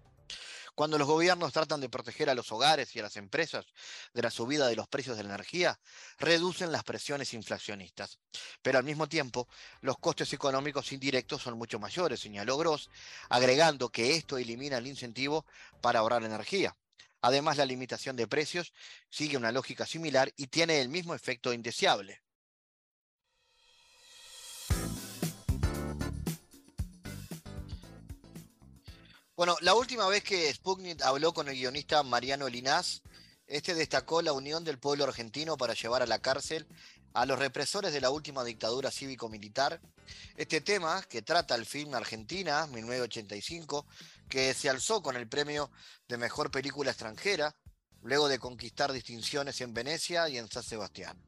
Cuando 0.76 0.98
los 0.98 1.08
gobiernos 1.08 1.54
tratan 1.54 1.80
de 1.80 1.88
proteger 1.88 2.28
a 2.28 2.34
los 2.34 2.52
hogares 2.52 2.94
y 2.94 2.98
a 2.98 3.02
las 3.02 3.16
empresas 3.16 3.64
de 4.12 4.20
la 4.20 4.30
subida 4.30 4.68
de 4.68 4.76
los 4.76 4.86
precios 4.86 5.16
de 5.16 5.22
la 5.22 5.30
energía, 5.30 5.80
reducen 6.18 6.70
las 6.70 6.84
presiones 6.84 7.32
inflacionistas. 7.32 8.18
Pero 8.60 8.76
al 8.76 8.84
mismo 8.84 9.08
tiempo, 9.08 9.48
los 9.80 9.96
costes 9.96 10.34
económicos 10.34 10.92
indirectos 10.92 11.40
son 11.40 11.56
mucho 11.56 11.78
mayores, 11.78 12.20
señaló 12.20 12.58
Gross, 12.58 12.90
agregando 13.30 13.88
que 13.88 14.16
esto 14.16 14.36
elimina 14.36 14.76
el 14.76 14.86
incentivo 14.86 15.46
para 15.80 16.00
ahorrar 16.00 16.22
energía. 16.24 16.76
Además, 17.22 17.56
la 17.56 17.64
limitación 17.64 18.14
de 18.14 18.28
precios 18.28 18.74
sigue 19.08 19.38
una 19.38 19.52
lógica 19.52 19.86
similar 19.86 20.30
y 20.36 20.48
tiene 20.48 20.82
el 20.82 20.90
mismo 20.90 21.14
efecto 21.14 21.54
indeseable. 21.54 22.20
Bueno, 29.36 29.54
la 29.60 29.74
última 29.74 30.08
vez 30.08 30.24
que 30.24 30.50
Sputnik 30.50 31.02
habló 31.02 31.34
con 31.34 31.46
el 31.48 31.56
guionista 31.56 32.02
Mariano 32.02 32.48
Linás, 32.48 33.02
este 33.46 33.74
destacó 33.74 34.22
la 34.22 34.32
unión 34.32 34.64
del 34.64 34.78
pueblo 34.78 35.04
argentino 35.04 35.58
para 35.58 35.74
llevar 35.74 36.00
a 36.00 36.06
la 36.06 36.20
cárcel 36.20 36.66
a 37.12 37.26
los 37.26 37.38
represores 37.38 37.92
de 37.92 38.00
la 38.00 38.08
última 38.08 38.44
dictadura 38.44 38.90
cívico-militar. 38.90 39.78
Este 40.38 40.62
tema, 40.62 41.02
que 41.02 41.20
trata 41.20 41.54
el 41.54 41.66
film 41.66 41.94
Argentina, 41.94 42.66
1985, 42.66 43.86
que 44.26 44.54
se 44.54 44.70
alzó 44.70 45.02
con 45.02 45.16
el 45.16 45.28
premio 45.28 45.70
de 46.08 46.16
mejor 46.16 46.50
película 46.50 46.92
extranjera, 46.92 47.54
luego 48.00 48.28
de 48.28 48.38
conquistar 48.38 48.90
distinciones 48.90 49.60
en 49.60 49.74
Venecia 49.74 50.30
y 50.30 50.38
en 50.38 50.48
San 50.48 50.62
Sebastián. 50.62 51.22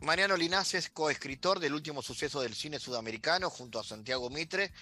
Mariano 0.00 0.36
Linás 0.36 0.74
es 0.74 0.90
coescritor 0.90 1.60
del 1.60 1.72
último 1.72 2.02
suceso 2.02 2.40
del 2.40 2.56
cine 2.56 2.80
sudamericano 2.80 3.48
junto 3.48 3.78
a 3.78 3.84
Santiago 3.84 4.28
Mitre 4.28 4.72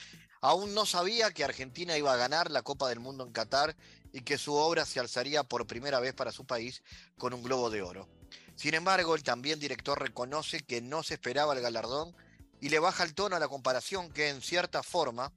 aún 0.42 0.74
no 0.74 0.84
sabía 0.84 1.30
que 1.30 1.44
Argentina 1.44 1.96
iba 1.96 2.12
a 2.12 2.16
ganar 2.16 2.50
la 2.50 2.62
Copa 2.62 2.88
del 2.88 3.00
Mundo 3.00 3.24
en 3.24 3.32
Qatar 3.32 3.74
y 4.12 4.20
que 4.20 4.36
su 4.36 4.54
obra 4.54 4.84
se 4.84 5.00
alzaría 5.00 5.44
por 5.44 5.66
primera 5.66 6.00
vez 6.00 6.12
para 6.12 6.32
su 6.32 6.44
país 6.44 6.82
con 7.16 7.32
un 7.32 7.42
globo 7.42 7.70
de 7.70 7.80
oro. 7.80 8.08
Sin 8.56 8.74
embargo, 8.74 9.14
el 9.14 9.22
también 9.22 9.58
director 9.58 9.98
reconoce 9.98 10.60
que 10.60 10.82
no 10.82 11.02
se 11.02 11.14
esperaba 11.14 11.54
el 11.54 11.62
galardón 11.62 12.14
y 12.60 12.68
le 12.68 12.80
baja 12.80 13.04
el 13.04 13.14
tono 13.14 13.36
a 13.36 13.40
la 13.40 13.48
comparación 13.48 14.12
que 14.12 14.28
en 14.28 14.42
cierta 14.42 14.82
forma 14.82 15.32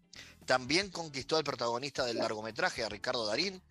también 0.46 0.90
conquistó 0.90 1.38
al 1.38 1.44
protagonista 1.44 2.04
del 2.04 2.18
largometraje, 2.18 2.84
a 2.84 2.90
Ricardo 2.90 3.26
Darín, 3.26 3.62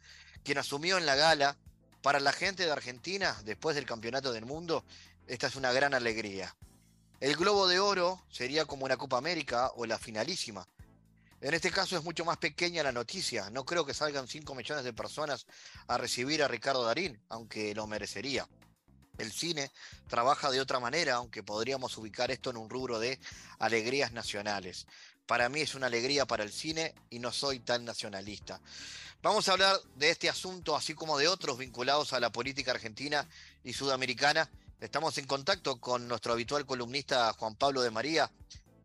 quien 0.44 0.58
asumió 0.58 0.98
en 0.98 1.06
la 1.06 1.14
gala, 1.14 1.56
para 2.00 2.20
la 2.20 2.32
gente 2.32 2.66
de 2.66 2.72
Argentina, 2.72 3.40
después 3.44 3.76
del 3.76 3.86
Campeonato 3.86 4.32
del 4.32 4.44
Mundo, 4.44 4.84
esta 5.26 5.46
es 5.46 5.56
una 5.56 5.72
gran 5.72 5.94
alegría. 5.94 6.54
El 7.18 7.34
Globo 7.36 7.66
de 7.66 7.80
Oro 7.80 8.22
sería 8.30 8.66
como 8.66 8.84
una 8.84 8.98
Copa 8.98 9.16
América 9.16 9.70
o 9.76 9.86
la 9.86 9.98
finalísima, 9.98 10.68
en 11.44 11.52
este 11.52 11.70
caso 11.70 11.94
es 11.98 12.02
mucho 12.02 12.24
más 12.24 12.38
pequeña 12.38 12.82
la 12.82 12.90
noticia. 12.90 13.50
No 13.50 13.66
creo 13.66 13.84
que 13.84 13.92
salgan 13.92 14.26
5 14.26 14.54
millones 14.54 14.82
de 14.82 14.94
personas 14.94 15.44
a 15.86 15.98
recibir 15.98 16.42
a 16.42 16.48
Ricardo 16.48 16.82
Darín, 16.84 17.20
aunque 17.28 17.74
lo 17.74 17.86
merecería. 17.86 18.48
El 19.18 19.30
cine 19.30 19.70
trabaja 20.08 20.50
de 20.50 20.62
otra 20.62 20.80
manera, 20.80 21.16
aunque 21.16 21.42
podríamos 21.42 21.98
ubicar 21.98 22.30
esto 22.30 22.48
en 22.48 22.56
un 22.56 22.70
rubro 22.70 22.98
de 22.98 23.20
alegrías 23.58 24.12
nacionales. 24.12 24.86
Para 25.26 25.50
mí 25.50 25.60
es 25.60 25.74
una 25.74 25.88
alegría 25.88 26.24
para 26.24 26.44
el 26.44 26.50
cine 26.50 26.94
y 27.10 27.18
no 27.18 27.30
soy 27.30 27.60
tan 27.60 27.84
nacionalista. 27.84 28.62
Vamos 29.20 29.46
a 29.46 29.52
hablar 29.52 29.76
de 29.96 30.08
este 30.08 30.30
asunto, 30.30 30.74
así 30.74 30.94
como 30.94 31.18
de 31.18 31.28
otros 31.28 31.58
vinculados 31.58 32.14
a 32.14 32.20
la 32.20 32.32
política 32.32 32.70
argentina 32.70 33.28
y 33.62 33.74
sudamericana. 33.74 34.50
Estamos 34.80 35.18
en 35.18 35.26
contacto 35.26 35.78
con 35.78 36.08
nuestro 36.08 36.32
habitual 36.32 36.64
columnista 36.64 37.30
Juan 37.34 37.54
Pablo 37.54 37.82
de 37.82 37.90
María. 37.90 38.30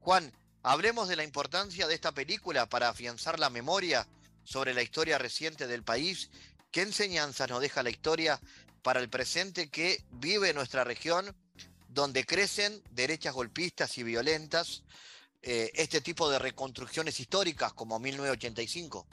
Juan, 0.01 0.33
Hablemos 0.61 1.07
de 1.07 1.15
la 1.15 1.23
importancia 1.23 1.87
de 1.87 1.95
esta 1.95 2.11
película 2.11 2.67
para 2.67 2.89
afianzar 2.89 3.39
la 3.39 3.49
memoria 3.49 4.07
sobre 4.43 4.73
la 4.73 4.81
historia 4.81 5.17
reciente 5.17 5.67
del 5.67 5.83
país 5.83 6.29
¿Qué 6.71 6.81
enseñanzas 6.83 7.49
nos 7.49 7.61
deja 7.61 7.81
la 7.81 7.89
historia 7.89 8.39
para 8.83 8.99
el 8.99 9.09
presente 9.09 9.69
que 9.69 10.03
vive 10.11 10.53
nuestra 10.53 10.83
región, 10.83 11.35
donde 11.87 12.25
crecen 12.25 12.83
derechas 12.91 13.33
golpistas 13.33 13.97
y 13.97 14.03
violentas, 14.03 14.83
eh, 15.41 15.71
este 15.73 15.99
tipo 16.01 16.29
de 16.29 16.37
reconstrucciones 16.37 17.19
históricas 17.19 17.73
como 17.73 17.97
1985? 17.99 19.07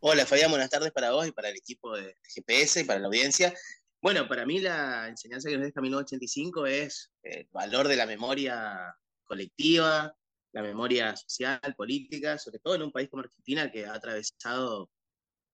Hola 0.00 0.26
Fabián, 0.26 0.50
buenas 0.50 0.68
tardes 0.68 0.92
para 0.92 1.12
vos 1.12 1.26
y 1.26 1.32
para 1.32 1.48
el 1.48 1.56
equipo 1.56 1.96
de 1.96 2.14
GPS 2.34 2.80
y 2.80 2.84
para 2.84 3.00
la 3.00 3.06
audiencia. 3.06 3.54
Bueno, 4.02 4.28
para 4.28 4.44
mí 4.44 4.60
la 4.60 5.08
enseñanza 5.08 5.48
que 5.48 5.56
nos 5.56 5.64
deja 5.64 5.80
1985 5.80 6.66
es 6.66 7.10
el 7.22 7.48
valor 7.52 7.88
de 7.88 7.96
la 7.96 8.04
memoria 8.04 8.94
colectiva, 9.24 10.14
la 10.54 10.62
memoria 10.62 11.16
social, 11.16 11.60
política, 11.76 12.38
sobre 12.38 12.60
todo 12.60 12.76
en 12.76 12.82
un 12.82 12.92
país 12.92 13.10
como 13.10 13.22
Argentina 13.22 13.70
que 13.70 13.84
ha 13.84 13.94
atravesado 13.94 14.88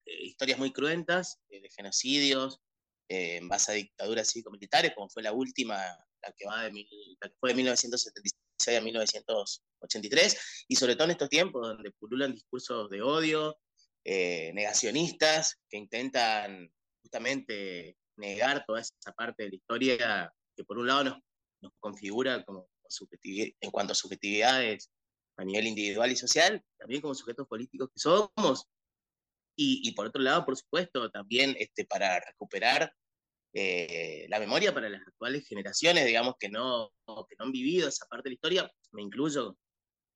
eh, 0.04 0.24
historias 0.26 0.58
muy 0.58 0.72
cruentas 0.72 1.40
eh, 1.48 1.62
de 1.62 1.70
genocidios 1.70 2.60
eh, 3.08 3.36
en 3.36 3.48
base 3.48 3.72
a 3.72 3.74
dictaduras 3.76 4.28
cívico-militares, 4.28 4.92
como 4.94 5.08
fue 5.08 5.22
la 5.22 5.32
última, 5.32 5.76
la 5.76 6.32
que, 6.36 6.46
va 6.46 6.64
de 6.64 6.86
fue 7.40 7.50
de 7.50 7.56
1976 7.56 8.78
a 8.78 8.80
1983, 8.82 10.66
y 10.68 10.76
sobre 10.76 10.94
todo 10.94 11.06
en 11.06 11.12
estos 11.12 11.30
tiempos 11.30 11.66
donde 11.66 11.90
pululan 11.92 12.34
discursos 12.34 12.90
de 12.90 13.00
odio, 13.00 13.58
negacionistas, 14.04 15.58
que 15.68 15.76
intentan 15.76 16.70
justamente 17.02 17.96
negar 18.16 18.64
toda 18.66 18.80
esa 18.80 19.12
parte 19.12 19.44
de 19.44 19.50
la 19.50 19.56
historia 19.56 20.34
que 20.56 20.64
por 20.64 20.78
un 20.78 20.86
lado 20.86 21.04
nos, 21.04 21.18
nos 21.62 21.72
configura 21.78 22.44
como 22.44 22.68
en 23.60 23.70
cuanto 23.70 23.92
a 23.92 23.96
subjetividades 23.96 24.90
a 25.36 25.44
nivel 25.44 25.68
individual 25.68 26.10
y 26.10 26.16
social, 26.16 26.62
también 26.78 27.00
como 27.00 27.14
sujetos 27.14 27.46
políticos 27.46 27.88
que 27.94 28.00
somos, 28.00 28.68
y, 29.62 29.92
por 29.92 30.06
otro 30.06 30.22
lado, 30.22 30.46
por 30.46 30.56
supuesto, 30.56 31.10
también 31.10 31.54
este, 31.58 31.84
para 31.84 32.18
recuperar 32.20 32.94
eh, 33.52 34.26
la 34.30 34.38
memoria 34.38 34.72
para 34.72 34.88
las 34.88 35.02
actuales 35.06 35.46
generaciones, 35.46 36.06
digamos, 36.06 36.36
que 36.38 36.48
no, 36.48 36.90
que 37.28 37.36
no 37.38 37.44
han 37.44 37.52
vivido 37.52 37.88
esa 37.88 38.06
parte 38.06 38.28
de 38.28 38.30
la 38.30 38.34
historia, 38.34 38.72
me 38.92 39.02
incluyo, 39.02 39.58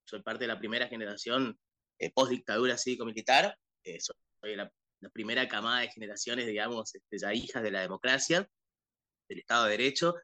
soy 0.03 0.23
parte 0.23 0.45
de 0.45 0.47
la 0.47 0.57
primera 0.57 0.87
generación 0.87 1.59
eh, 1.99 2.11
post-dictadura 2.11 2.75
cívico-militar, 2.75 3.55
eh, 3.83 3.99
soy 3.99 4.55
la, 4.55 4.71
primera 5.13 5.47
camada 5.47 5.81
de 5.81 5.89
generaciones, 5.89 6.47
digamos, 6.47 6.95
este, 6.95 7.19
ya 7.19 7.31
hijas 7.31 7.61
de 7.61 7.69
la 7.69 7.81
democracia, 7.81 8.49
del 9.29 9.39
Estado 9.39 9.65
de 9.65 9.71
Derecho, 9.71 10.15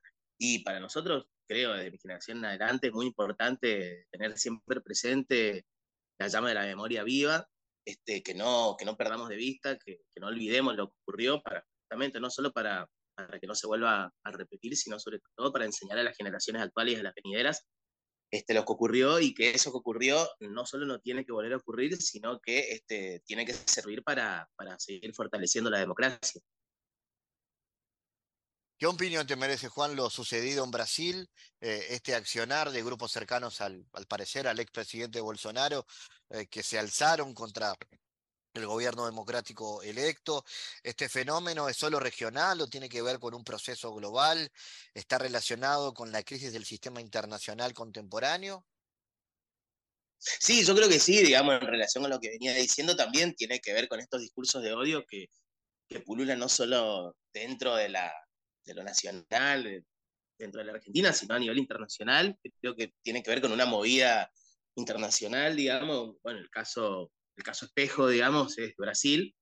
y 0.43 0.63
para 0.63 0.79
nosotros, 0.79 1.27
creo, 1.47 1.73
desde 1.73 1.91
mi 1.91 1.99
generación 1.99 2.39
en 2.39 2.45
adelante, 2.45 2.87
es 2.87 2.93
muy 2.93 3.05
importante 3.05 4.07
tener 4.09 4.35
siempre 4.39 4.81
presente 4.81 5.67
la 6.17 6.29
llama 6.29 6.49
de 6.49 6.55
la 6.55 6.65
memoria 6.65 7.03
viva, 7.03 7.47
este, 7.85 8.23
que, 8.23 8.33
no, 8.33 8.75
que 8.75 8.83
no 8.83 8.97
perdamos 8.97 9.29
de 9.29 9.35
vista, 9.35 9.77
que, 9.77 9.99
no 10.19 10.27
olvidemos 10.27 10.75
lo 10.75 10.87
que 10.87 10.95
ocurrió, 11.03 11.43
para, 11.43 11.63
justamente 11.83 12.19
no 12.19 12.31
solo 12.31 12.51
para, 12.51 12.89
para 13.15 13.39
que 13.39 13.45
no 13.45 13.53
se 13.53 13.67
vuelva 13.67 14.11
a 14.23 14.31
repetir, 14.31 14.75
sino 14.75 14.99
sobre 14.99 15.19
todo 15.35 15.53
para 15.53 15.65
enseñar 15.65 15.99
a 15.99 16.03
las 16.03 16.17
generaciones 16.17 16.63
actuales 16.63 16.95
y 16.95 16.99
a 17.01 17.03
las 17.03 17.13
venideras 17.13 17.67
este, 18.31 18.55
lo 18.55 18.65
que 18.65 18.73
ocurrió 18.73 19.19
y 19.19 19.35
que 19.35 19.51
eso 19.51 19.71
que 19.71 19.77
ocurrió 19.77 20.27
no 20.39 20.65
solo 20.65 20.87
no 20.87 20.99
tiene 20.99 21.23
que 21.23 21.33
volver 21.33 21.53
a 21.53 21.57
ocurrir, 21.57 21.97
sino 21.97 22.39
que 22.39 22.71
este, 22.71 23.21
tiene 23.27 23.45
que 23.45 23.53
servir 23.53 24.01
para, 24.03 24.49
para 24.55 24.79
seguir 24.79 25.13
fortaleciendo 25.13 25.69
la 25.69 25.77
democracia. 25.77 26.41
¿Qué 28.81 28.87
opinión 28.87 29.27
te 29.27 29.35
merece, 29.35 29.69
Juan, 29.69 29.95
lo 29.95 30.09
sucedido 30.09 30.63
en 30.63 30.71
Brasil, 30.71 31.29
eh, 31.59 31.85
este 31.91 32.15
accionar 32.15 32.71
de 32.71 32.81
grupos 32.81 33.11
cercanos, 33.11 33.61
al, 33.61 33.85
parecer, 34.07 34.47
al 34.47 34.59
expresidente 34.59 35.21
Bolsonaro, 35.21 35.85
eh, 36.31 36.47
que 36.47 36.63
se 36.63 36.79
alzaron 36.79 37.35
contra 37.35 37.75
el 38.55 38.65
gobierno 38.65 39.05
democrático 39.05 39.83
electo? 39.83 40.43
¿Este 40.81 41.09
fenómeno 41.09 41.69
es 41.69 41.77
solo 41.77 41.99
regional 41.99 42.59
o 42.59 42.67
tiene 42.67 42.89
que 42.89 43.03
ver 43.03 43.19
con 43.19 43.35
un 43.35 43.43
proceso 43.43 43.93
global? 43.93 44.51
¿Está 44.95 45.19
relacionado 45.19 45.93
con 45.93 46.11
la 46.11 46.23
crisis 46.23 46.51
del 46.51 46.65
sistema 46.65 47.01
internacional 47.01 47.75
contemporáneo? 47.75 48.65
Sí, 50.17 50.65
yo 50.65 50.73
creo 50.73 50.89
que 50.89 50.99
sí, 50.99 51.21
digamos, 51.21 51.61
en 51.61 51.67
relación 51.67 52.03
a 52.05 52.09
lo 52.09 52.19
que 52.19 52.29
venía 52.29 52.55
diciendo, 52.55 52.95
también 52.95 53.35
tiene 53.35 53.59
que 53.59 53.73
ver 53.73 53.87
con 53.87 53.99
estos 53.99 54.21
discursos 54.21 54.63
de 54.63 54.73
odio 54.73 55.05
que 55.05 55.29
pululan 56.03 56.39
no 56.39 56.49
solo 56.49 57.15
dentro 57.31 57.75
de 57.75 57.89
la, 57.89 58.11
de 58.65 58.73
lo 58.73 58.83
nacional 58.83 59.85
dentro 60.37 60.59
de 60.59 60.65
la 60.65 60.73
Argentina, 60.73 61.13
sino 61.13 61.35
a 61.35 61.39
nivel 61.39 61.57
internacional. 61.57 62.37
Creo 62.59 62.75
que 62.75 62.93
tiene 63.01 63.23
que 63.23 63.29
ver 63.29 63.41
con 63.41 63.51
una 63.51 63.65
movida 63.65 64.31
internacional, 64.75 65.55
digamos. 65.55 66.15
Bueno, 66.23 66.39
el 66.39 66.49
caso, 66.49 67.11
el 67.37 67.43
caso 67.43 67.65
espejo, 67.65 68.07
digamos, 68.07 68.57
es 68.57 68.75
Brasil. 68.75 69.35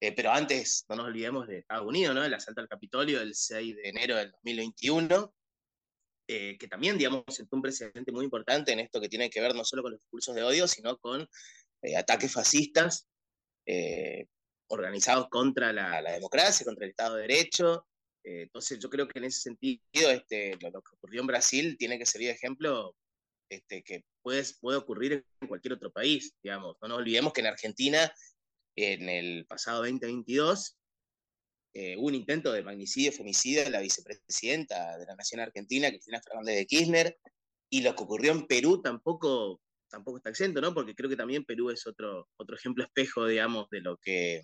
Eh, 0.00 0.12
pero 0.12 0.32
antes, 0.32 0.84
no 0.88 0.96
nos 0.96 1.06
olvidemos 1.06 1.46
de 1.46 1.58
Estados 1.58 1.86
Unidos, 1.86 2.14
¿no? 2.14 2.24
El 2.24 2.34
asalto 2.34 2.60
al 2.60 2.68
Capitolio 2.68 3.20
del 3.20 3.34
6 3.34 3.76
de 3.76 3.88
enero 3.88 4.16
del 4.16 4.32
2021, 4.32 5.34
eh, 6.28 6.58
que 6.58 6.68
también, 6.68 6.98
digamos, 6.98 7.24
sentó 7.28 7.56
un 7.56 7.62
precedente 7.62 8.12
muy 8.12 8.24
importante 8.24 8.72
en 8.72 8.80
esto 8.80 9.00
que 9.00 9.08
tiene 9.08 9.30
que 9.30 9.40
ver 9.40 9.54
no 9.54 9.64
solo 9.64 9.82
con 9.82 9.92
los 9.92 10.00
discursos 10.00 10.34
de 10.34 10.42
odio, 10.42 10.68
sino 10.68 10.98
con 10.98 11.26
eh, 11.82 11.96
ataques 11.96 12.32
fascistas 12.32 13.08
organizados 14.66 15.28
contra 15.30 15.72
la, 15.72 16.02
la, 16.02 16.12
democracia, 16.12 16.66
contra 16.66 16.84
el 16.84 16.90
Estado 16.90 17.14
de 17.14 17.22
Derecho, 17.22 17.86
eh, 18.24 18.42
entonces 18.42 18.78
yo 18.78 18.88
creo 18.88 19.06
que 19.06 19.18
en 19.18 19.26
ese 19.26 19.40
sentido 19.40 20.10
este, 20.10 20.56
lo, 20.60 20.82
que 20.82 20.94
ocurrió 20.96 21.20
en 21.20 21.26
Brasil 21.26 21.76
tiene 21.78 21.98
que 21.98 22.06
servir 22.06 22.28
de 22.28 22.34
ejemplo 22.34 22.96
este, 23.50 23.82
que 23.82 24.04
puede, 24.22 24.42
puede 24.60 24.78
ocurrir 24.78 25.24
en 25.40 25.48
cualquier 25.48 25.74
otro 25.74 25.92
país, 25.92 26.34
digamos. 26.42 26.76
No 26.80 26.88
nos 26.88 26.98
olvidemos 26.98 27.32
que 27.34 27.42
en 27.42 27.48
Argentina, 27.48 28.10
en 28.76 29.08
el 29.08 29.46
pasado 29.46 29.78
2022, 29.80 30.78
eh, 31.74 31.96
hubo 31.98 32.06
un 32.06 32.14
intento 32.14 32.52
de 32.52 32.62
magnicidio, 32.62 33.12
femicidio 33.12 33.64
de 33.64 33.70
la 33.70 33.80
vicepresidenta 33.80 34.96
de 34.96 35.06
la 35.06 35.16
Nación 35.16 35.40
Argentina, 35.40 35.90
Cristina 35.90 36.20
Fernández 36.22 36.56
de 36.56 36.66
Kirchner, 36.66 37.18
y 37.68 37.82
lo 37.82 37.94
que 37.94 38.02
ocurrió 38.04 38.32
en 38.32 38.46
Perú 38.46 38.80
tampoco, 38.80 39.60
tampoco 39.90 40.16
está 40.16 40.30
exento, 40.30 40.60
¿no? 40.60 40.72
Porque 40.72 40.94
creo 40.94 41.10
que 41.10 41.16
también 41.16 41.44
Perú 41.44 41.70
es 41.70 41.86
otro, 41.86 42.28
otro 42.36 42.56
ejemplo 42.56 42.84
espejo, 42.84 43.26
digamos, 43.26 43.68
de 43.70 43.80
lo 43.80 43.98
que 43.98 44.42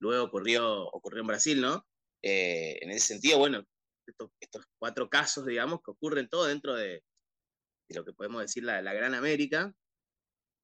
luego 0.00 0.24
ocurrió, 0.24 0.88
ocurrió 0.88 1.20
en 1.20 1.26
Brasil, 1.28 1.60
¿no? 1.60 1.86
Eh, 2.22 2.78
en 2.82 2.90
ese 2.90 3.08
sentido, 3.08 3.38
bueno, 3.38 3.64
estos, 4.40 4.64
cuatro 4.78 5.08
casos, 5.08 5.46
digamos, 5.46 5.80
que 5.82 5.90
ocurren 5.90 6.28
todo 6.28 6.46
dentro 6.46 6.74
de, 6.74 7.02
lo 7.88 8.04
que 8.04 8.12
podemos 8.12 8.42
decir 8.42 8.64
la, 8.64 8.82
la 8.82 8.92
Gran 8.92 9.14
América, 9.14 9.72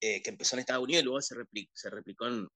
eh, 0.01 0.23
que 0.23 0.31
empezó 0.31 0.57
en 0.57 0.61
Estados 0.61 0.85
Unidos 0.85 1.03
y 1.03 1.05
luego 1.05 1.23
se, 1.23 1.91
replicó 1.91 2.27
en, 2.27 2.49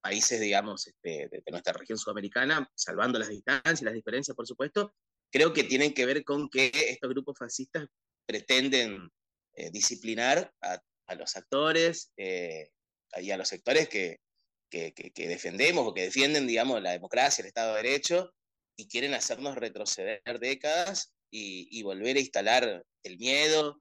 países, 0.00 0.40
digamos, 0.40 0.86
este, 0.86 1.28
de, 1.28 1.42
nuestra 1.50 1.72
región 1.72 1.98
sudamericana, 1.98 2.70
salvando 2.74 3.18
las 3.18 3.28
distancias 3.28 3.82
y 3.82 3.84
las 3.84 3.94
diferencias, 3.94 4.36
por 4.36 4.46
supuesto, 4.46 4.94
creo 5.32 5.52
que 5.52 5.64
tienen 5.64 5.94
que 5.94 6.06
ver 6.06 6.22
con 6.22 6.48
que 6.48 6.70
estos 6.72 7.10
grupos 7.10 7.36
fascistas 7.38 7.88
pretenden 8.26 9.10
eh, 9.54 9.70
disciplinar 9.70 10.52
a, 10.60 10.80
los 11.16 11.36
actores 11.36 12.12
y 12.16 13.30
a 13.30 13.36
los 13.36 13.48
sectores 13.48 13.88
que, 13.88 14.18
que, 14.94 15.28
defendemos 15.28 15.86
o 15.86 15.94
que 15.94 16.02
defienden, 16.02 16.46
digamos, 16.46 16.82
la 16.82 16.92
democracia, 16.92 17.42
el 17.42 17.48
Estado 17.48 17.74
de 17.74 17.82
Derecho, 17.82 18.32
y 18.76 18.88
quieren 18.88 19.14
hacernos 19.14 19.56
retroceder 19.56 20.22
décadas 20.40 21.12
y, 21.30 21.82
volver 21.82 22.16
a 22.16 22.20
instalar 22.20 22.84
el 23.02 23.18
miedo 23.18 23.80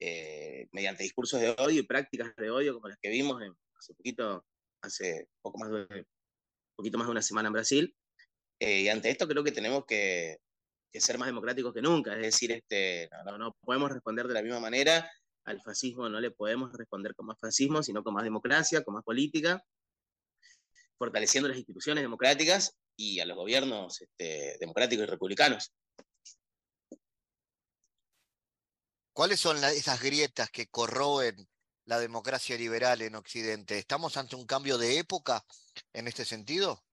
eh, 0.00 0.68
mediante 0.72 1.02
discursos 1.02 1.40
de 1.40 1.50
odio 1.50 1.80
y 1.80 1.86
prácticas 1.86 2.34
de 2.36 2.50
odio 2.50 2.74
como 2.74 2.88
las 2.88 2.98
que 3.00 3.10
vimos 3.10 3.42
hace 3.78 3.94
poquito, 3.94 4.44
hace 4.82 5.28
poco 5.42 5.58
más 5.58 5.70
de, 5.70 6.06
poquito 6.76 6.98
más 6.98 7.06
de 7.06 7.12
una 7.12 7.22
semana 7.22 7.48
en 7.48 7.52
Brasil. 7.52 7.94
Eh, 8.60 8.82
y 8.82 8.88
ante 8.88 9.10
esto 9.10 9.28
creo 9.28 9.44
que 9.44 9.52
tenemos 9.52 9.84
que, 9.86 10.38
ser 10.94 11.18
más 11.18 11.28
democráticos 11.28 11.72
que 11.72 11.82
nunca, 11.82 12.14
es 12.16 12.22
decir, 12.22 12.50
este, 12.50 13.08
no, 13.24 13.38
no 13.38 13.56
podemos 13.60 13.92
responder 13.92 14.26
de 14.26 14.34
la 14.34 14.42
misma 14.42 14.58
manera 14.58 15.08
al 15.48 15.60
fascismo 15.62 16.08
no 16.08 16.20
le 16.20 16.30
podemos 16.30 16.72
responder 16.72 17.14
con 17.14 17.26
más 17.26 17.38
fascismo, 17.40 17.82
sino 17.82 18.02
con 18.02 18.14
más 18.14 18.24
democracia, 18.24 18.82
con 18.82 18.94
más 18.94 19.04
política, 19.04 19.62
fortaleciendo 20.98 21.48
las 21.48 21.58
instituciones 21.58 22.02
democráticas 22.02 22.76
y 22.96 23.20
a 23.20 23.24
los 23.24 23.36
gobiernos 23.36 24.00
este, 24.00 24.56
democráticos 24.58 25.04
y 25.04 25.06
republicanos. 25.06 25.72
¿Cuáles 29.12 29.40
son 29.40 29.56
esas 29.64 30.00
grietas 30.00 30.50
que 30.50 30.66
corroen 30.66 31.48
la 31.86 31.98
democracia 31.98 32.56
liberal 32.56 33.02
en 33.02 33.14
Occidente? 33.14 33.78
¿Estamos 33.78 34.16
ante 34.16 34.36
un 34.36 34.46
cambio 34.46 34.78
de 34.78 34.98
época 34.98 35.44
en 35.92 36.06
este 36.06 36.24
sentido? 36.24 36.84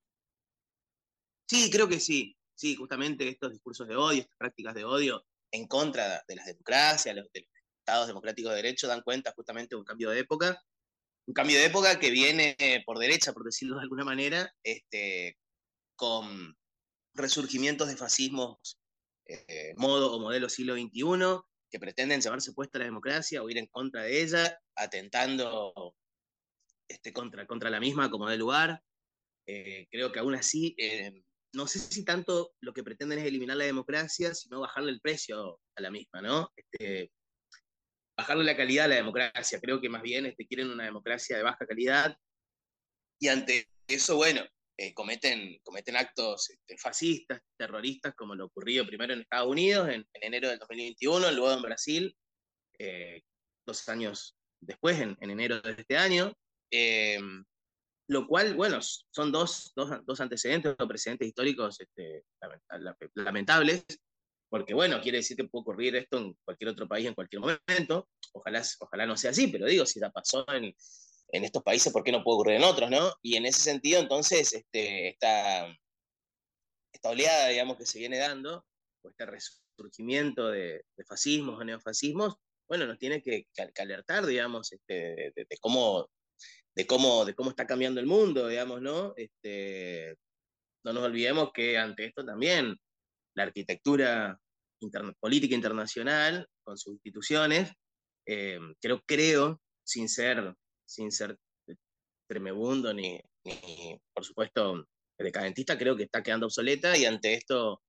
Sí, 1.48 1.70
creo 1.70 1.88
que 1.88 2.00
sí. 2.00 2.36
Sí, 2.56 2.76
justamente 2.76 3.28
estos 3.28 3.52
discursos 3.52 3.88
de 3.88 3.96
odio, 3.96 4.22
estas 4.22 4.38
prácticas 4.38 4.74
de 4.74 4.86
odio 4.86 5.26
en 5.52 5.68
contra 5.68 6.24
de 6.28 6.36
las 6.36 6.46
democracias, 6.46 7.14
de 7.14 7.22
los 7.22 7.30
estados 7.80 8.08
democráticos 8.08 8.52
de 8.52 8.58
derecho, 8.58 8.88
dan 8.88 9.02
cuenta 9.02 9.34
justamente 9.36 9.76
de 9.76 9.80
un 9.80 9.86
cambio 9.86 10.10
de 10.10 10.20
época 10.20 10.64
un 11.28 11.34
cambio 11.34 11.58
de 11.58 11.66
época 11.66 12.00
que 12.00 12.12
viene 12.12 12.56
por 12.86 13.00
derecha, 13.00 13.34
por 13.34 13.44
decirlo 13.44 13.76
de 13.76 13.82
alguna 13.82 14.04
manera, 14.04 14.54
este, 14.64 15.38
con 15.96 16.56
resurgimientos 17.16 17.88
de 17.88 17.98
fascismos 17.98 18.78
eh, 19.28 19.74
modo 19.78 20.14
o 20.14 20.20
modelo 20.20 20.50
siglo 20.50 20.76
XXI, 20.76 21.42
que 21.72 21.80
pretenden 21.80 22.22
llevarse 22.22 22.54
puesta 22.54 22.78
la 22.78 22.86
democracia 22.86 23.42
o 23.42 23.50
ir 23.50 23.58
en 23.58 23.68
contra 23.68 24.04
de 24.04 24.22
ella, 24.22 24.60
atentando 24.76 25.96
este, 26.88 27.12
contra, 27.12 27.48
contra 27.48 27.70
la 27.70 27.80
misma 27.80 28.12
como 28.12 28.30
de 28.30 28.38
lugar. 28.38 28.82
eh, 29.48 29.88
creo 29.92 30.12
que 30.12 30.20
aún 30.20 30.36
así, 30.36 30.76
no 31.54 31.68
sé 31.68 31.80
si 31.80 32.04
tanto 32.04 32.54
lo 32.62 32.74
que 32.74 32.84
pretenden 32.84 33.20
es 33.20 33.26
eliminar 33.26 33.58
la 33.58 33.66
democracia, 33.66 34.36
sino 34.36 34.60
bajarle 34.60 34.92
el 34.92 35.02
precio 35.02 35.60
a 35.76 35.82
la 35.82 35.90
misma, 35.90 36.22
¿no? 36.22 36.52
Este, 36.56 37.12
bajarle 38.18 38.44
la 38.44 38.58
calidad 38.58 38.86
a 38.86 38.90
la 38.90 38.96
democracia. 38.96 39.60
Creo 39.60 39.82
que 39.82 39.90
más 39.90 40.02
bien 40.02 40.26
este, 40.26 40.48
quieren 40.48 40.70
una 40.70 40.86
democracia 40.86 41.38
de 41.38 41.44
baja 41.44 41.66
calidad 41.66 42.18
y 43.20 43.28
ante 43.28 43.68
eso, 43.88 44.16
bueno, 44.16 44.44
eh, 44.78 44.94
cometen, 44.94 45.60
cometen 45.64 45.96
actos 45.96 46.50
este, 46.50 46.78
fascistas, 46.78 47.42
terroristas, 47.58 48.14
como 48.16 48.36
lo 48.36 48.46
ocurrió 48.46 48.86
primero 48.86 49.14
en 49.14 49.22
Estados 49.22 49.50
Unidos 49.50 49.90
en, 49.90 50.06
enero 50.14 50.50
del 50.50 50.60
2021, 50.60 51.32
luego 51.32 51.54
en 51.54 51.62
Brasil, 51.62 52.18
eh, 52.80 53.22
dos 53.66 53.88
años 53.88 54.36
después, 54.60 55.00
en, 55.00 55.18
enero 55.20 55.62
de 55.62 55.72
este 55.72 55.98
año. 55.98 56.34
Eh, 56.72 57.20
lo 58.08 58.28
cual, 58.28 58.54
bueno, 58.56 58.80
son 58.82 59.32
dos, 59.32 59.72
dos, 59.76 60.06
dos 60.06 60.22
antecedentes 60.22 60.76
o 60.78 60.88
precedentes 60.88 61.28
históricos 61.28 61.80
este, 61.80 62.24
lamentables, 63.16 63.84
porque 64.56 64.74
bueno, 64.74 65.02
quiere 65.02 65.18
decir 65.18 65.36
que 65.36 65.44
puede 65.44 65.64
ocurrir 65.64 65.96
esto 65.98 66.18
en 66.18 66.34
cualquier 66.46 66.70
otro 66.70 66.88
país 66.88 67.06
en 67.06 67.14
cualquier 67.14 67.42
momento. 67.42 68.08
Ojalá, 68.32 68.64
ojalá 68.80 69.06
no 69.06 69.18
sea 69.18 69.32
así, 69.32 69.48
pero 69.48 69.66
digo, 69.66 69.86
si 69.86 70.00
ya 70.00 70.10
pasó 70.12 70.46
en, 70.54 70.74
en 71.28 71.44
estos 71.44 71.62
países, 71.62 71.92
¿por 71.92 72.06
qué 72.06 72.14
no 72.14 72.24
puede 72.24 72.36
ocurrir 72.36 72.56
en 72.56 72.64
otros, 72.64 72.90
no? 72.90 73.12
Y 73.22 73.36
en 73.36 73.46
ese 73.48 73.60
sentido, 73.60 74.00
entonces, 74.00 74.54
este, 74.54 75.10
esta, 75.10 75.68
esta 76.90 77.10
oleada, 77.10 77.50
digamos, 77.50 77.76
que 77.76 77.86
se 77.86 78.00
viene 78.00 78.18
dando, 78.18 78.66
o 79.02 79.10
este 79.10 79.26
resurgimiento 79.26 80.48
de, 80.48 80.86
de 80.96 81.04
fascismos 81.04 81.60
o 81.60 81.64
neofascismos, 81.66 82.38
bueno, 82.70 82.88
nos 82.88 82.98
tiene 82.98 83.22
que, 83.22 83.48
alertar, 83.78 84.26
digamos, 84.26 84.72
este, 84.72 85.34
de, 85.36 85.58
cómo, 85.60 86.10
de, 86.74 86.88
cómo, 86.88 87.26
de 87.26 87.36
cómo 87.36 87.50
está 87.50 87.68
cambiando 87.68 88.00
el 88.00 88.08
mundo, 88.08 88.48
digamos, 88.48 88.82
¿no? 88.82 89.14
Este, 89.18 90.16
no 90.86 90.94
nos 90.94 91.04
olvidemos 91.04 91.52
que 91.54 91.78
ante 91.78 92.06
esto 92.06 92.24
también 92.24 92.80
la 93.36 93.44
arquitectura 93.44 94.40
política 95.20 95.56
internacional, 95.56 96.48
con 96.64 96.78
sus 96.78 96.94
instituciones, 96.94 97.72
eh, 98.26 98.60
creo, 98.82 99.02
creo, 99.06 99.62
sin 99.84 100.10
ser 100.10 100.56
sin 100.88 101.12
ser 101.12 101.38
tremebundo 102.28 102.94
ni, 102.94 103.20
ni, 103.44 104.00
por 104.14 104.24
supuesto, 104.24 104.86
decadentista, 105.18 105.78
creo 105.78 105.96
que 105.96 106.04
está 106.04 106.22
quedando 106.24 106.48
obsoleta 106.48 106.98
y 106.98 107.06
ante 107.06 107.34
esto 107.34 107.82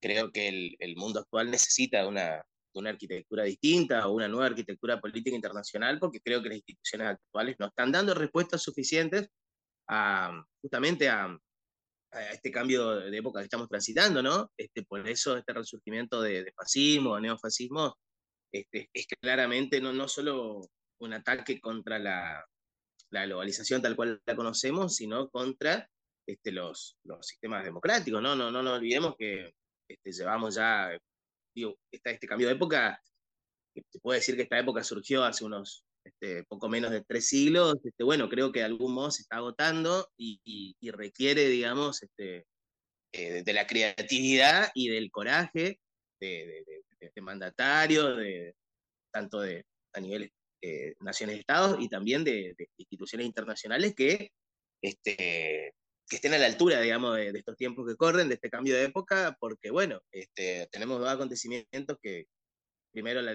creo 0.00 0.30
que 0.30 0.48
el, 0.48 0.76
el 0.78 0.96
mundo 0.96 1.20
actual 1.20 1.50
necesita 1.50 2.06
una, 2.06 2.44
una 2.74 2.90
arquitectura 2.90 3.44
distinta 3.44 4.06
o 4.06 4.12
una 4.12 4.28
nueva 4.28 4.46
arquitectura 4.46 5.00
política 5.00 5.34
internacional, 5.34 5.98
porque 5.98 6.20
creo 6.20 6.42
que 6.42 6.50
las 6.50 6.58
instituciones 6.58 7.08
actuales 7.08 7.56
no 7.58 7.66
están 7.66 7.92
dando 7.92 8.14
respuestas 8.14 8.62
suficientes 8.62 9.28
a, 9.88 10.44
justamente 10.60 11.08
a, 11.08 11.38
a 12.14 12.30
este 12.30 12.50
cambio 12.50 12.96
de 12.96 13.16
época 13.16 13.40
que 13.40 13.44
estamos 13.44 13.68
transitando, 13.68 14.22
¿no? 14.22 14.50
Este, 14.56 14.84
por 14.84 15.06
eso 15.08 15.36
este 15.36 15.52
resurgimiento 15.52 16.22
de, 16.22 16.44
de 16.44 16.52
fascismo, 16.52 17.16
de 17.16 17.22
neofascismo, 17.22 17.96
este, 18.52 18.88
es 18.92 19.06
claramente 19.20 19.80
no, 19.80 19.92
no 19.92 20.06
solo 20.06 20.60
un 21.00 21.12
ataque 21.12 21.60
contra 21.60 21.98
la, 21.98 22.44
la 23.10 23.26
globalización 23.26 23.82
tal 23.82 23.96
cual 23.96 24.22
la 24.24 24.36
conocemos, 24.36 24.94
sino 24.94 25.28
contra 25.28 25.88
este, 26.26 26.52
los, 26.52 26.96
los 27.04 27.26
sistemas 27.26 27.64
democráticos. 27.64 28.22
No, 28.22 28.36
no, 28.36 28.50
no 28.50 28.62
nos 28.62 28.78
olvidemos 28.78 29.14
que 29.18 29.52
este, 29.88 30.12
llevamos 30.12 30.54
ya, 30.54 30.96
digo, 31.54 31.76
este 31.90 32.26
cambio 32.26 32.48
de 32.48 32.54
época, 32.54 33.00
se 33.74 34.00
puede 34.00 34.20
decir 34.20 34.36
que 34.36 34.42
esta 34.42 34.58
época 34.58 34.84
surgió 34.84 35.24
hace 35.24 35.44
unos 35.44 35.84
este, 36.04 36.44
poco 36.44 36.68
menos 36.68 36.90
de 36.90 37.02
tres 37.02 37.28
siglos, 37.28 37.76
este, 37.84 38.04
bueno, 38.04 38.28
creo 38.28 38.52
que 38.52 38.60
de 38.60 38.66
algún 38.66 38.94
modo 38.94 39.10
se 39.10 39.22
está 39.22 39.36
agotando 39.36 40.08
y, 40.16 40.76
requiere, 40.90 41.48
digamos, 41.48 42.02
este, 42.02 42.46
eh, 43.12 43.42
de 43.42 43.52
la 43.52 43.66
creatividad 43.66 44.70
y 44.74 44.88
del 44.88 45.10
coraje 45.10 45.80
de, 46.20 46.64
de, 47.00 47.10
de 47.14 47.22
mandatarios, 47.22 48.16
de, 48.18 48.54
tanto 49.12 49.40
de, 49.40 49.64
a 49.92 50.00
nivel 50.00 50.32
eh, 50.66 50.94
naciones 51.00 51.38
estados 51.38 51.76
y 51.78 51.90
también 51.90 52.24
de, 52.24 52.54
instituciones 52.78 53.26
internacionales 53.26 53.94
que, 53.94 54.30
este, 54.82 55.74
que 56.08 56.16
estén 56.16 56.32
a 56.32 56.38
la 56.38 56.46
altura, 56.46 56.80
digamos, 56.80 57.16
de, 57.16 57.28
estos 57.28 57.56
tiempos 57.56 57.86
que 57.86 57.96
corren, 57.96 58.28
de 58.28 58.36
este 58.36 58.48
cambio 58.48 58.74
de 58.74 58.84
época, 58.84 59.36
porque, 59.38 59.70
bueno, 59.70 60.00
este, 60.10 60.66
tenemos 60.72 61.00
dos 61.00 61.10
acontecimientos 61.10 61.98
que, 62.02 62.28
primero 62.92 63.20
la, 63.20 63.34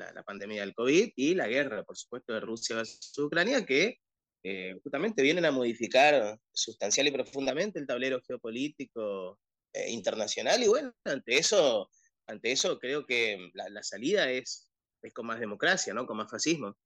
la, 0.00 0.22
pandemia 0.22 0.62
del 0.62 0.74
COVID 0.74 1.12
y 1.16 1.34
la 1.34 1.46
guerra, 1.46 1.84
por 1.84 1.96
supuesto, 1.96 2.32
de 2.32 2.40
Rusia 2.40 2.76
versus 2.76 3.16
Ucrania, 3.18 3.64
que 3.64 3.98
eh, 4.42 4.74
justamente 4.82 5.22
vienen 5.22 5.44
a 5.44 5.50
modificar 5.50 6.38
sustancial 6.52 7.06
y 7.06 7.12
profundamente 7.12 7.78
el 7.78 7.86
tablero 7.86 8.20
geopolítico 8.26 9.38
eh, 9.72 9.90
internacional 9.90 10.62
y 10.62 10.68
bueno, 10.68 10.92
ante 11.04 11.38
eso, 11.38 11.90
ante 12.26 12.52
eso 12.52 12.78
creo 12.78 13.06
que 13.06 13.50
la, 13.54 13.68
la 13.68 13.82
salida 13.82 14.30
es 14.30 14.70
es 15.02 15.12
con 15.12 15.26
más 15.26 15.40
democracia, 15.40 15.94
¿no? 15.94 16.06
Con 16.06 16.16
más 16.16 16.30
fascismo. 16.30 16.76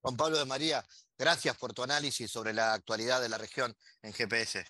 Juan 0.00 0.16
Pablo 0.16 0.38
de 0.38 0.44
María, 0.44 0.84
gracias 1.16 1.56
por 1.56 1.72
tu 1.72 1.82
análisis 1.82 2.30
sobre 2.30 2.52
la 2.52 2.74
actualidad 2.74 3.20
de 3.22 3.28
la 3.28 3.38
región 3.38 3.74
en 4.02 4.12
GPS. 4.12 4.64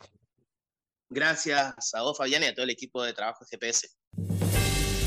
Gracias 1.08 1.94
a 1.94 2.02
vos, 2.02 2.16
Fabián, 2.16 2.42
y 2.42 2.46
a 2.46 2.54
todo 2.54 2.64
el 2.64 2.70
equipo 2.70 3.02
de 3.02 3.12
trabajo 3.12 3.44
de 3.44 3.56
GPS. 3.56 3.88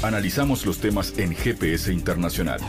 Analizamos 0.06 0.68
los 0.68 0.80
temas 0.80 1.18
en 1.18 1.34
GPS 1.34 1.92
Internacional. 1.92 2.60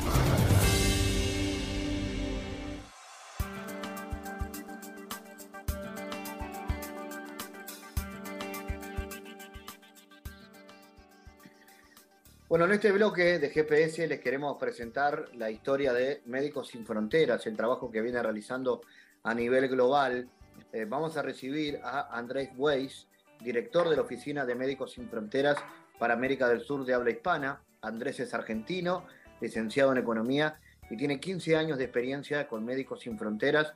Bueno, 12.48 12.64
en 12.64 12.72
este 12.72 12.90
bloque 12.90 13.38
de 13.38 13.50
GPS 13.50 14.06
les 14.06 14.20
queremos 14.20 14.56
presentar 14.56 15.28
la 15.34 15.50
historia 15.50 15.92
de 15.92 16.22
Médicos 16.24 16.68
Sin 16.68 16.86
Fronteras, 16.86 17.46
el 17.46 17.54
trabajo 17.54 17.90
que 17.90 18.00
viene 18.00 18.22
realizando 18.22 18.80
a 19.24 19.34
nivel 19.34 19.68
global. 19.68 20.26
Eh, 20.72 20.86
vamos 20.88 21.18
a 21.18 21.22
recibir 21.22 21.80
a 21.84 22.16
Andrés 22.16 22.48
Weiss, 22.56 23.06
director 23.42 23.90
de 23.90 23.96
la 23.96 24.02
Oficina 24.02 24.46
de 24.46 24.54
Médicos 24.54 24.92
Sin 24.92 25.06
Fronteras 25.10 25.58
para 25.98 26.14
América 26.14 26.48
del 26.48 26.60
Sur 26.60 26.84
de 26.84 26.94
habla 26.94 27.10
hispana. 27.10 27.62
Andrés 27.82 28.20
es 28.20 28.34
argentino, 28.34 29.06
licenciado 29.40 29.92
en 29.92 29.98
Economía 29.98 30.58
y 30.90 30.96
tiene 30.96 31.20
15 31.20 31.56
años 31.56 31.78
de 31.78 31.84
experiencia 31.84 32.48
con 32.48 32.64
Médicos 32.64 33.00
Sin 33.00 33.18
Fronteras, 33.18 33.74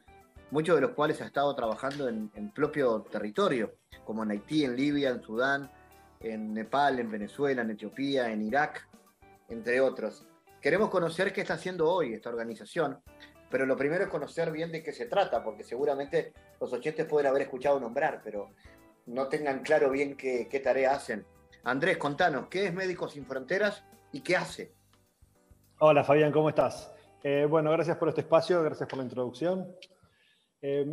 muchos 0.50 0.74
de 0.76 0.82
los 0.82 0.92
cuales 0.92 1.20
ha 1.20 1.26
estado 1.26 1.54
trabajando 1.54 2.08
en, 2.08 2.30
en 2.34 2.50
propio 2.50 3.02
territorio, 3.02 3.74
como 4.04 4.22
en 4.22 4.32
Haití, 4.32 4.64
en 4.64 4.76
Libia, 4.76 5.10
en 5.10 5.22
Sudán, 5.22 5.70
en 6.20 6.52
Nepal, 6.54 6.98
en 6.98 7.10
Venezuela, 7.10 7.62
en 7.62 7.70
Etiopía, 7.70 8.30
en 8.30 8.42
Irak, 8.42 8.86
entre 9.48 9.80
otros. 9.80 10.26
Queremos 10.60 10.90
conocer 10.90 11.32
qué 11.32 11.40
está 11.40 11.54
haciendo 11.54 11.90
hoy 11.90 12.12
esta 12.12 12.28
organización, 12.28 13.00
pero 13.50 13.66
lo 13.66 13.76
primero 13.76 14.04
es 14.04 14.10
conocer 14.10 14.50
bien 14.52 14.70
de 14.70 14.82
qué 14.82 14.92
se 14.92 15.06
trata, 15.06 15.42
porque 15.42 15.64
seguramente 15.64 16.32
los 16.60 16.72
oyentes 16.72 17.06
pueden 17.06 17.28
haber 17.28 17.42
escuchado 17.42 17.80
nombrar, 17.80 18.20
pero 18.22 18.50
no 19.06 19.28
tengan 19.28 19.60
claro 19.60 19.90
bien 19.90 20.16
qué, 20.16 20.60
tarea 20.62 20.92
hacen. 20.92 21.24
Andrés, 21.62 21.98
contanos, 21.98 22.48
¿qué 22.48 22.66
es 22.66 22.74
Médicos 22.74 23.12
Sin 23.12 23.26
Fronteras 23.26 23.84
y 24.12 24.22
qué 24.22 24.34
hace? 24.34 24.72
Hola 25.80 26.02
Fabián, 26.02 26.32
¿cómo 26.32 26.48
estás? 26.48 26.90
Eh, 27.22 27.46
bueno, 27.48 27.70
gracias 27.70 27.98
por 27.98 28.08
este 28.08 28.22
espacio, 28.22 28.62
gracias 28.62 28.88
por 28.88 28.98
la 28.98 29.04
introducción. 29.04 29.70
Eh, 30.62 30.86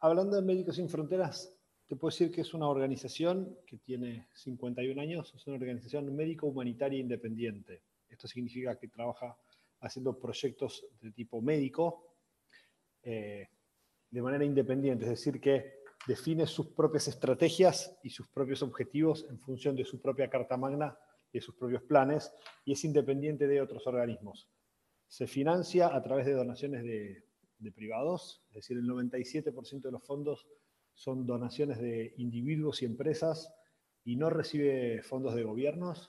hablando 0.00 0.34
de 0.34 0.42
Médicos 0.42 0.74
Sin 0.74 0.88
Fronteras, 0.88 1.54
te 1.86 1.94
puedo 1.94 2.10
decir 2.10 2.32
que 2.32 2.40
es 2.40 2.52
una 2.52 2.66
organización 2.66 3.58
que 3.64 3.76
tiene 3.78 4.26
51 4.34 5.00
años, 5.00 5.32
es 5.36 5.46
una 5.46 5.56
organización 5.56 6.14
médico-humanitaria 6.14 6.98
independiente. 6.98 7.82
Esto 8.08 8.26
significa 8.26 8.76
que 8.76 8.88
trabaja 8.88 9.36
haciendo 9.82 10.18
proyectos 10.18 10.84
de 11.00 11.12
tipo 11.12 11.40
médico 11.40 12.16
eh, 13.04 13.46
de 14.10 14.22
manera 14.22 14.44
independiente, 14.44 15.04
es 15.04 15.10
decir, 15.10 15.40
que 15.40 15.77
define 16.08 16.46
sus 16.46 16.68
propias 16.68 17.06
estrategias 17.06 17.94
y 18.02 18.08
sus 18.08 18.26
propios 18.28 18.62
objetivos 18.62 19.26
en 19.28 19.38
función 19.38 19.76
de 19.76 19.84
su 19.84 20.00
propia 20.00 20.30
carta 20.30 20.56
magna 20.56 20.98
y 21.30 21.36
de 21.36 21.42
sus 21.42 21.54
propios 21.54 21.82
planes, 21.82 22.32
y 22.64 22.72
es 22.72 22.82
independiente 22.82 23.46
de 23.46 23.60
otros 23.60 23.86
organismos. 23.86 24.48
Se 25.06 25.26
financia 25.26 25.94
a 25.94 26.02
través 26.02 26.24
de 26.24 26.32
donaciones 26.32 26.82
de, 26.82 27.24
de 27.58 27.72
privados, 27.72 28.42
es 28.48 28.54
decir, 28.54 28.78
el 28.78 28.84
97% 28.84 29.82
de 29.82 29.92
los 29.92 30.02
fondos 30.02 30.48
son 30.94 31.26
donaciones 31.26 31.78
de 31.78 32.14
individuos 32.16 32.80
y 32.80 32.86
empresas 32.86 33.52
y 34.02 34.16
no 34.16 34.30
recibe 34.30 35.02
fondos 35.02 35.34
de 35.34 35.44
gobiernos. 35.44 36.06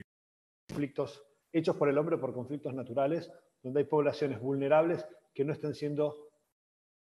Conflictos 0.70 1.26
hechos 1.52 1.76
por 1.76 1.90
el 1.90 1.98
hombre 1.98 2.18
por 2.18 2.34
conflictos 2.34 2.74
naturales, 2.74 3.30
donde 3.62 3.82
hay 3.82 3.86
poblaciones 3.86 4.40
vulnerables 4.40 5.06
que 5.34 5.44
no 5.44 5.52
están 5.52 5.76
siendo 5.76 6.29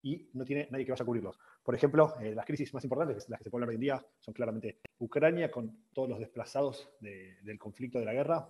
y 0.03 0.29
no 0.35 0.45
tiene 0.45 0.69
nadie 0.71 0.85
que 0.85 0.93
vaya 0.93 1.03
a 1.03 1.07
cubrirlos. 1.07 1.39
Por 1.63 1.75
ejemplo, 1.75 2.15
eh, 2.21 2.35
las 2.35 2.47
crisis 2.47 2.73
más 2.73 2.85
importantes, 2.85 3.29
las 3.29 3.39
que 3.39 3.45
se 3.45 3.51
pueden 3.51 3.65
hablar 3.65 3.71
hoy 3.71 3.75
en 3.77 3.81
día, 3.81 4.07
son 4.19 4.35
claramente 4.35 4.81
Ucrania, 4.99 5.51
con 5.51 5.87
todos 5.93 6.09
los 6.09 6.19
desplazados 6.19 6.91
del 7.01 7.59
conflicto 7.59 7.99
de 7.99 8.05
la 8.05 8.13
guerra, 8.13 8.49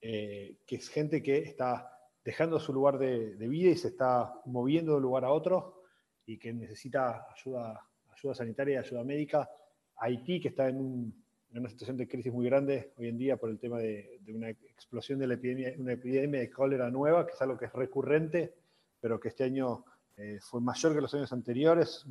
eh, 0.00 0.58
que 0.66 0.76
es 0.76 0.88
gente 0.88 1.22
que 1.22 1.38
está 1.38 1.90
dejando 2.24 2.58
su 2.58 2.72
lugar 2.72 2.98
de, 2.98 3.36
de, 3.36 3.48
vida 3.48 3.70
y 3.70 3.76
se 3.76 3.88
está 3.88 4.32
moviendo 4.46 4.92
de 4.92 4.96
un 4.96 5.02
lugar 5.02 5.24
a 5.24 5.30
otro 5.30 5.82
y 6.26 6.38
que 6.38 6.52
necesita 6.52 7.26
ayuda 7.30 7.86
ayuda 8.14 8.34
sanitaria 8.34 8.80
ayuda 8.80 9.04
médica. 9.04 9.50
Haití, 9.96 10.40
que 10.40 10.48
está 10.48 10.68
en, 10.68 11.12
una 11.54 11.68
situación 11.68 11.96
de 11.96 12.08
crisis 12.08 12.32
muy 12.32 12.46
grande 12.46 12.92
hoy 12.96 13.08
en 13.08 13.16
día 13.16 13.36
por 13.36 13.48
el 13.48 13.60
tema 13.60 13.78
de, 13.78 14.20
una 14.28 14.50
explosión 14.50 15.20
de 15.20 15.28
la 15.28 15.34
epidemia, 15.34 15.72
una 15.78 15.92
epidemia 15.92 16.40
de 16.40 16.50
cólera 16.50 16.90
nueva, 16.90 17.26
que 17.26 17.32
es 17.32 17.42
algo 17.42 17.56
que 17.56 17.66
es 17.66 17.72
recurrente, 17.72 18.54
pero 19.00 19.20
que 19.20 19.28
este 19.28 19.44
año 19.44 19.84
eh, 20.16 20.38
fue 20.40 20.60
mayor 20.60 20.94
que 20.94 21.00
los 21.00 21.14
años 21.14 21.32
anteriores. 21.32 22.04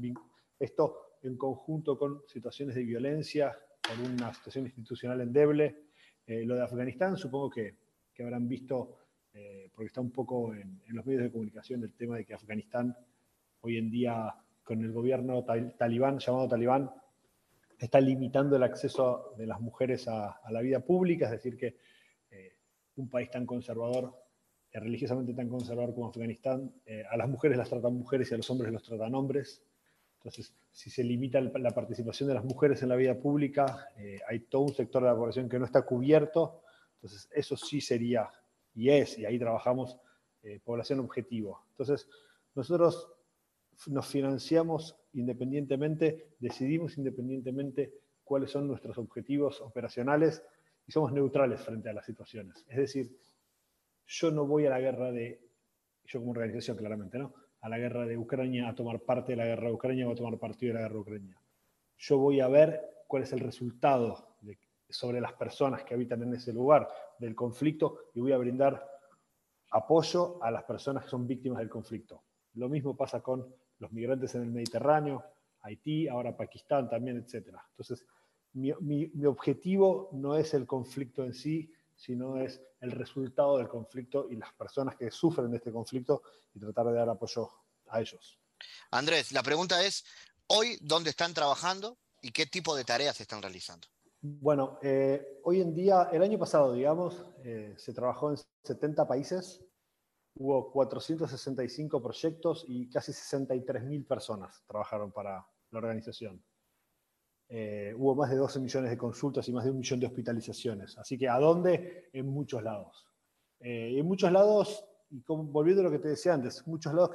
Esto 0.60 1.18
en 1.24 1.38
conjunto 1.38 1.98
con 1.98 2.22
situaciones 2.28 2.76
de 2.76 2.84
violencia, 2.84 3.58
por 3.82 4.00
una 4.00 4.34
situación 4.34 4.66
institucional 4.66 5.22
endeble. 5.22 5.86
Eh, 6.26 6.46
lo 6.46 6.56
de 6.56 6.64
Afganistán, 6.64 7.18
supongo 7.18 7.50
que, 7.50 7.76
que 8.14 8.24
habrán 8.24 8.48
visto, 8.48 8.98
eh, 9.34 9.70
porque 9.74 9.88
está 9.88 10.02
un 10.02 10.12
poco 10.12 10.54
en, 10.54 10.82
en, 10.88 10.96
los 10.96 11.06
medios 11.06 11.24
de 11.24 11.32
comunicación, 11.32 11.84
el 11.84 11.94
tema 11.94 12.18
de 12.18 12.26
que 12.26 12.34
Afganistán 12.34 12.96
hoy 13.62 13.78
en 13.78 13.90
día, 13.90 14.34
con 14.64 14.84
el 14.84 14.92
gobierno 14.92 15.44
talibán, 15.78 16.20
llamado 16.20 16.48
talibán, 16.48 16.92
está 17.78 18.00
limitando 18.00 18.56
el 18.56 18.64
acceso 18.64 19.34
de 19.38 19.48
las 19.48 19.60
mujeres 19.60 20.08
a, 20.08 20.40
la 20.50 20.62
vida 20.62 20.80
pública, 20.80 21.26
es 21.26 21.32
decir, 21.32 21.58
que 21.58 21.78
eh, 22.30 22.56
un 22.96 23.10
país 23.10 23.30
tan 23.30 23.46
conservador, 23.46 24.14
religiosamente 24.74 25.34
tan 25.34 25.50
conservador 25.50 25.94
como 25.94 26.08
Afganistán, 26.08 26.74
a 27.10 27.18
las 27.18 27.30
mujeres 27.30 27.58
las 27.58 27.70
tratan 27.70 27.94
mujeres 27.94 28.32
y 28.32 28.34
a 28.34 28.38
los 28.38 28.50
hombres 28.50 28.72
los 28.72 28.84
tratan 28.84 29.14
hombres. 29.14 29.62
Entonces, 30.24 30.56
si 30.72 30.90
se 30.90 31.04
limita 31.04 31.42
la 31.42 31.72
participación 31.72 32.30
de 32.30 32.36
las 32.36 32.46
mujeres 32.46 32.82
en 32.82 32.88
la 32.88 32.96
vida 32.96 33.20
pública, 33.20 33.90
eh, 33.98 34.22
hay 34.26 34.40
todo 34.40 34.62
un 34.62 34.74
sector 34.74 35.04
de 35.04 35.10
la 35.10 35.16
población 35.16 35.50
que 35.50 35.60
no 35.60 35.66
está 35.66 35.82
cubierto. 35.82 36.62
Entonces, 36.96 37.30
eso 37.34 37.58
sí 37.58 37.82
sería, 37.82 38.30
y 38.74 38.90
es, 38.90 39.20
y 39.20 39.26
ahí 39.26 39.38
trabajamos, 39.38 39.98
eh, 40.42 40.62
población 40.64 41.02
objetivo. 41.02 41.66
Entonces, 41.72 42.08
nosotros 42.56 43.12
nos 43.88 44.08
financiamos 44.08 44.96
independientemente, 45.12 46.30
decidimos 46.40 46.98
independientemente 46.98 47.94
cuáles 48.24 48.50
son 48.50 48.66
nuestros 48.66 48.98
objetivos 48.98 49.60
operacionales 49.60 50.42
y 50.88 50.94
somos 50.94 51.12
neutrales 51.12 51.60
frente 51.60 51.90
a 51.90 51.94
las 51.94 52.06
situaciones. 52.06 52.66
Es 52.70 52.78
decir, 52.78 53.18
yo 54.06 54.32
no 54.32 54.46
voy 54.46 54.66
a 54.66 54.70
la 54.70 54.80
guerra 54.80 55.12
de, 55.12 55.42
yo 56.06 56.20
como 56.20 56.32
organización 56.32 56.78
claramente, 56.78 57.18
¿no? 57.18 57.34
a 57.64 57.70
la 57.70 57.78
guerra 57.78 58.06
de 58.06 58.18
Ucrania, 58.18 58.68
a 58.68 58.76
tomar 58.76 59.00
parte 59.00 59.32
de 59.32 59.38
la 59.38 59.46
guerra 59.46 59.68
de 59.68 59.74
Ucrania 59.74 60.08
o 60.08 60.12
a 60.12 60.16
tomar 60.16 60.38
partido 60.38 60.74
de 60.74 60.74
la 60.74 60.82
guerra 60.82 60.96
de 60.96 61.00
Ucrania. 61.00 61.42
Yo 61.98 62.18
voy 62.18 62.42
a 62.42 62.50
ver 62.50 63.06
cuál 63.08 63.24
es 63.24 63.32
el 63.32 63.40
resultado 63.40 64.36
sobre 64.90 65.22
las 65.22 65.34
personas 65.34 65.84
que 65.84 65.94
habitan 65.94 66.22
en 66.24 66.34
ese 66.34 66.52
lugar 66.52 66.90
del 67.18 67.34
conflicto 67.34 68.10
y 68.14 68.20
voy 68.20 68.34
a 68.34 68.38
brindar 68.38 68.86
apoyo 69.72 70.44
a 70.44 70.52
las 70.52 70.64
personas 70.66 71.06
que 71.06 71.10
son 71.10 71.26
víctimas 71.26 71.60
del 71.60 71.70
conflicto. 71.70 72.24
Lo 72.56 72.68
mismo 72.68 72.98
pasa 72.98 73.22
con 73.22 73.56
los 73.80 73.92
migrantes 73.94 74.36
en 74.36 74.44
el 74.44 74.52
Mediterráneo, 74.52 75.24
Haití, 75.62 76.10
ahora 76.10 76.36
Pakistán 76.36 76.90
también, 76.90 77.18
etc. 77.18 77.48
Entonces, 77.70 78.06
mi, 78.52 78.74
mi 78.82 79.26
objetivo 79.26 80.10
no 80.12 80.36
es 80.36 80.54
el 80.54 80.68
conflicto 80.68 81.24
en 81.24 81.34
sí, 81.34 81.72
sino 81.96 82.38
es 82.38 82.62
el 82.80 82.92
resultado 82.92 83.58
del 83.58 83.68
conflicto 83.68 84.28
y 84.30 84.36
las 84.36 84.54
personas 84.54 84.96
que 84.96 85.12
sufren 85.12 85.52
de 85.52 85.58
este 85.58 85.72
conflicto 85.72 86.24
y 86.54 86.60
tratar 86.60 86.88
de 86.88 86.94
dar 86.94 87.10
apoyo 87.10 87.50
a 87.88 88.02
ellos. 88.02 88.40
Andrés, 88.92 89.32
la 89.32 89.44
pregunta 89.44 89.84
es, 89.84 90.06
hoy, 90.48 90.78
¿dónde 90.82 91.10
están 91.10 91.34
trabajando 91.34 91.98
y 92.22 92.32
qué 92.32 92.46
tipo 92.46 92.76
de 92.76 92.84
tareas 92.84 93.20
están 93.20 93.42
realizando? 93.42 93.88
Bueno, 94.22 94.80
eh, 94.82 95.42
hoy 95.44 95.60
en 95.60 95.74
día, 95.74 96.10
el 96.14 96.24
año 96.24 96.40
pasado, 96.40 96.74
digamos, 96.74 97.26
eh, 97.44 97.76
se 97.78 97.94
trabajó 97.94 98.32
en 98.32 98.38
70 98.64 99.06
países, 99.06 99.60
hubo 100.36 100.72
465 100.72 102.02
proyectos 102.02 102.64
y 102.68 102.90
casi 102.90 103.12
63.000 103.12 104.08
personas 104.08 104.64
trabajaron 104.66 105.12
para 105.12 105.46
la 105.72 105.78
organización. 105.78 106.42
Eh, 107.50 107.94
hubo 107.98 108.16
más 108.16 108.30
de 108.30 108.38
12 108.38 108.60
millones 108.60 108.90
de 108.90 108.98
consultas 108.98 109.48
y 109.48 109.54
más 109.54 109.66
de 109.66 109.72
un 109.72 109.78
millón 109.78 110.00
de 110.00 110.08
hospitalizaciones. 110.08 110.98
Así 110.98 111.18
que, 111.18 111.30
¿a 111.30 111.38
dónde? 111.38 112.10
En 112.14 112.28
muchos 112.28 112.64
lados. 112.64 113.08
Eh, 113.60 113.98
en 113.98 114.06
muchos 114.06 114.32
lados, 114.32 114.86
y 115.10 115.24
volviendo 115.28 115.82
a 115.82 115.86
lo 115.86 115.92
que 115.92 116.00
te 116.00 116.10
decía 116.10 116.34
antes, 116.34 116.66
muchos 116.68 116.94
lados 116.94 117.12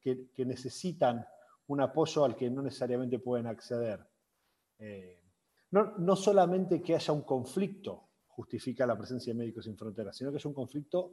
que, 0.00 0.30
que, 0.34 0.46
necesitan 0.46 1.26
un 1.66 1.80
apoyo 1.80 2.24
al 2.24 2.36
que 2.36 2.48
no 2.50 2.62
necesariamente 2.62 3.18
pueden 3.18 3.46
acceder. 3.46 4.00
Eh, 4.78 5.20
no, 5.72 5.98
no, 5.98 6.16
solamente 6.16 6.80
que 6.80 6.94
haya 6.94 7.12
un 7.12 7.22
conflicto 7.22 8.08
justifica 8.26 8.86
la 8.86 8.96
presencia 8.96 9.32
de 9.32 9.38
Médicos 9.38 9.64
Sin 9.64 9.76
Fronteras, 9.76 10.16
sino 10.16 10.30
que 10.30 10.36
haya 10.36 10.48
un 10.48 10.54
conflicto 10.54 11.12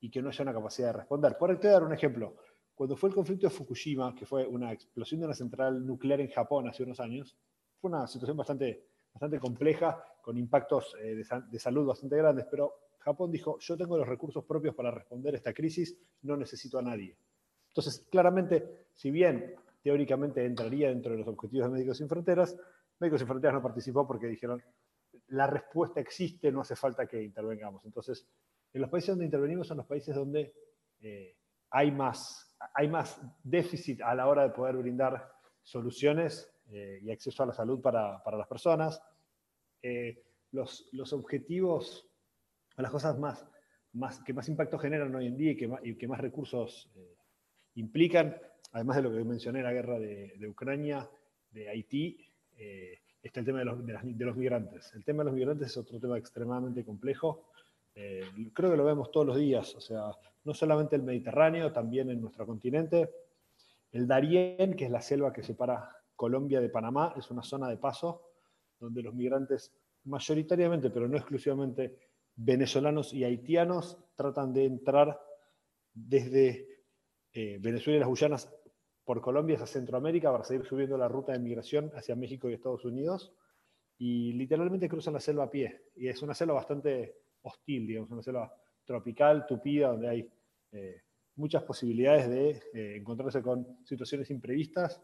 y 0.00 0.10
que 0.10 0.20
no 0.20 0.28
haya 0.28 0.42
una 0.42 0.52
capacidad 0.52 0.88
de 0.88 0.92
responder. 0.98 1.38
Por 1.38 1.50
te 1.58 1.68
voy 1.68 1.68
a 1.68 1.72
dar 1.72 1.84
un 1.84 1.94
ejemplo. 1.94 2.36
Cuando 2.74 2.96
fue 2.96 3.08
el 3.08 3.14
conflicto 3.14 3.46
de 3.46 3.50
Fukushima, 3.50 4.14
que 4.14 4.26
fue 4.26 4.46
una 4.46 4.72
explosión 4.72 5.20
de 5.20 5.26
una 5.26 5.34
central 5.34 5.86
nuclear 5.86 6.20
en 6.20 6.28
Japón 6.28 6.68
hace 6.68 6.82
unos 6.82 7.00
años, 7.00 7.36
una 7.86 8.06
situación 8.06 8.36
bastante, 8.36 8.88
bastante 9.12 9.38
compleja, 9.38 10.02
con 10.20 10.36
impactos 10.36 10.96
eh, 11.00 11.22
de, 11.48 11.58
salud 11.58 11.86
bastante 11.86 12.16
grandes, 12.16 12.46
pero 12.50 12.74
Japón 12.98 13.30
dijo, 13.30 13.58
yo 13.60 13.76
tengo 13.76 13.96
los 13.96 14.08
recursos 14.08 14.44
propios 14.44 14.74
para 14.74 14.90
responder 14.90 15.34
a 15.34 15.36
esta 15.36 15.52
crisis, 15.52 15.96
no 16.22 16.36
necesito 16.36 16.78
a 16.78 16.82
nadie. 16.82 17.16
Entonces, 17.68 18.06
claramente, 18.10 18.86
si 18.92 19.10
bien 19.10 19.54
teóricamente 19.82 20.44
entraría 20.44 20.88
dentro 20.88 21.12
de 21.12 21.18
los 21.18 21.28
objetivos 21.28 21.68
de 21.68 21.74
Médicos 21.74 21.98
Sin 21.98 22.08
Fronteras, 22.08 22.56
Médicos 22.98 23.20
Sin 23.20 23.28
Fronteras 23.28 23.54
no 23.54 23.62
participó 23.62 24.06
porque 24.06 24.26
dijeron, 24.26 24.60
la 25.28 25.46
respuesta 25.46 26.00
existe, 26.00 26.50
no 26.50 26.62
hace 26.62 26.74
falta 26.74 27.06
que 27.06 27.22
intervengamos. 27.22 27.84
Entonces, 27.84 28.28
en 28.72 28.80
los 28.80 28.90
países 28.90 29.10
donde 29.10 29.26
intervenimos 29.26 29.68
son 29.68 29.76
los 29.76 29.86
países 29.86 30.14
donde 30.14 30.52
eh, 31.00 31.36
hay, 31.70 31.92
más, 31.92 32.56
hay 32.74 32.88
más 32.88 33.20
déficit 33.42 34.02
a 34.02 34.14
la 34.14 34.26
hora 34.26 34.42
de 34.42 34.50
poder 34.50 34.76
brindar 34.76 35.32
soluciones 35.62 36.52
eh, 36.72 36.98
y 37.02 37.10
acceso 37.10 37.42
a 37.42 37.46
la 37.46 37.52
salud 37.52 37.80
para, 37.80 38.22
para 38.22 38.36
las 38.36 38.48
personas. 38.48 39.00
Eh, 39.82 40.22
los, 40.50 40.88
los, 40.92 41.12
objetivos, 41.12 42.08
las 42.76 42.90
cosas 42.90 43.18
más, 43.18 43.46
más, 43.92 44.20
que 44.20 44.32
más 44.32 44.48
impacto 44.48 44.78
generan 44.78 45.14
hoy 45.14 45.26
en 45.26 45.36
día 45.36 45.52
y 45.52 45.56
que 45.56 45.68
más, 45.68 45.80
y 45.84 45.94
que 45.94 46.08
más 46.08 46.20
recursos 46.20 46.90
eh, 46.96 47.16
implican, 47.74 48.36
además 48.72 48.96
de 48.96 49.02
lo 49.02 49.12
que 49.12 49.22
mencioné, 49.22 49.62
la 49.62 49.72
guerra 49.72 49.98
de, 49.98 50.48
Ucrania, 50.48 51.08
de 51.50 51.68
Haití, 51.68 52.18
está 53.22 53.40
el 53.40 53.46
tema 53.46 53.60
de 53.60 53.64
los, 53.64 53.86
de, 53.86 54.24
los, 54.24 54.36
migrantes. 54.36 54.92
El 54.94 55.04
tema 55.04 55.22
de 55.22 55.26
los 55.26 55.34
migrantes 55.34 55.68
es 55.68 55.76
otro 55.76 56.00
tema 56.00 56.18
extremadamente 56.18 56.84
complejo. 56.84 57.50
creo 57.92 58.70
que 58.70 58.76
lo 58.76 58.84
vemos 58.84 59.10
todos 59.10 59.26
los 59.26 59.36
días, 59.36 59.74
o 59.74 59.80
sea, 59.80 60.10
no 60.44 60.54
solamente 60.54 60.96
el 60.96 61.02
Mediterráneo, 61.02 61.72
también 61.72 62.10
en 62.10 62.20
nuestro 62.20 62.46
continente. 62.46 63.10
El 63.92 64.06
Darién, 64.06 64.74
que 64.74 64.86
es 64.86 64.90
la 64.90 65.00
selva 65.00 65.32
que 65.32 65.42
separa 65.42 65.96
Colombia 66.16 66.60
de 66.60 66.70
Panamá 66.70 67.14
es 67.16 67.30
una 67.30 67.42
zona 67.42 67.68
de 67.68 67.76
paso 67.76 68.32
donde 68.78 69.02
los 69.02 69.14
migrantes, 69.14 69.72
mayoritariamente, 70.04 70.90
pero 70.90 71.08
no 71.08 71.16
exclusivamente, 71.16 71.98
venezolanos 72.34 73.14
y 73.14 73.24
haitianos, 73.24 73.98
tratan 74.14 74.52
de 74.52 74.64
entrar 74.64 75.20
desde 75.92 76.84
eh, 77.32 77.58
Venezuela 77.60 77.96
y 77.96 78.00
las 78.00 78.08
Guyanas 78.08 78.54
por 79.04 79.20
Colombia 79.20 79.54
hacia 79.54 79.66
Centroamérica 79.66 80.32
para 80.32 80.44
seguir 80.44 80.66
subiendo 80.66 80.98
la 80.98 81.08
ruta 81.08 81.32
de 81.32 81.38
migración 81.38 81.90
hacia 81.94 82.16
México 82.16 82.50
y 82.50 82.54
Estados 82.54 82.84
Unidos. 82.84 83.32
Y 83.98 84.32
literalmente 84.32 84.88
cruzan 84.88 85.14
la 85.14 85.20
selva 85.20 85.44
a 85.44 85.50
pie. 85.50 85.84
Y 85.94 86.08
es 86.08 86.20
una 86.22 86.34
selva 86.34 86.54
bastante 86.54 87.20
hostil, 87.42 87.86
digamos, 87.86 88.10
una 88.10 88.22
selva 88.22 88.52
tropical, 88.84 89.46
tupida, 89.46 89.88
donde 89.88 90.08
hay 90.08 90.30
eh, 90.72 91.02
muchas 91.36 91.62
posibilidades 91.62 92.28
de 92.28 92.50
eh, 92.74 92.96
encontrarse 92.96 93.40
con 93.42 93.78
situaciones 93.84 94.30
imprevistas 94.30 95.00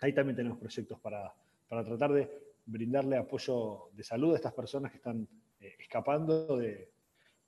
Ahí 0.00 0.12
también 0.12 0.36
tenemos 0.36 0.58
proyectos 0.58 0.98
para, 1.00 1.32
tratar 1.68 2.12
de 2.12 2.30
brindarle 2.66 3.16
apoyo 3.16 3.90
de 3.92 4.04
salud 4.04 4.32
a 4.32 4.36
estas 4.36 4.52
personas 4.52 4.90
que 4.90 4.98
están 4.98 5.26
eh, 5.60 5.74
escapando 5.78 6.56
de, 6.56 6.90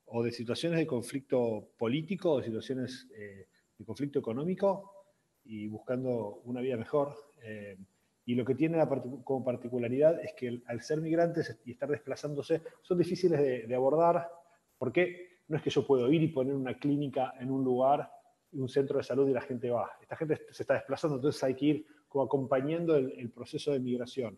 o 0.05 0.23
de 0.23 0.31
situaciones 0.31 0.79
de 0.79 0.87
conflicto 0.87 1.69
político 1.77 2.31
o 2.31 2.37
de 2.37 2.45
situaciones 2.45 3.07
eh, 3.15 3.47
de 3.77 3.85
conflicto 3.85 4.19
económico 4.19 5.05
y 5.45 5.67
buscando 5.67 6.41
una 6.45 6.61
vida 6.61 6.77
mejor. 6.77 7.15
Eh, 7.43 7.77
y 8.25 8.35
lo 8.35 8.45
que 8.45 8.55
tiene 8.55 8.77
como 9.23 9.43
particularidad 9.43 10.23
es 10.23 10.33
que 10.33 10.61
al 10.67 10.81
ser 10.81 11.01
migrantes 11.01 11.59
y 11.65 11.71
estar 11.71 11.89
desplazándose 11.89 12.61
son 12.81 12.97
difíciles 12.97 13.39
de, 13.39 13.67
de 13.67 13.75
abordar 13.75 14.29
porque 14.77 15.41
no 15.47 15.57
es 15.57 15.63
que 15.63 15.69
yo 15.69 15.85
puedo 15.85 16.11
ir 16.11 16.23
y 16.23 16.27
poner 16.29 16.55
una 16.55 16.73
clínica 16.75 17.33
en 17.39 17.51
un 17.51 17.63
lugar, 17.63 18.09
un 18.53 18.69
centro 18.69 18.97
de 18.97 19.03
salud 19.03 19.27
y 19.27 19.33
la 19.33 19.41
gente 19.41 19.69
va. 19.69 19.91
Esta 20.01 20.15
gente 20.15 20.41
se 20.49 20.63
está 20.63 20.75
desplazando, 20.75 21.17
entonces 21.17 21.43
hay 21.43 21.55
que 21.55 21.65
ir 21.65 21.85
como 22.11 22.25
acompañando 22.25 22.97
el, 22.97 23.31
proceso 23.31 23.71
de 23.71 23.79
migración. 23.79 24.37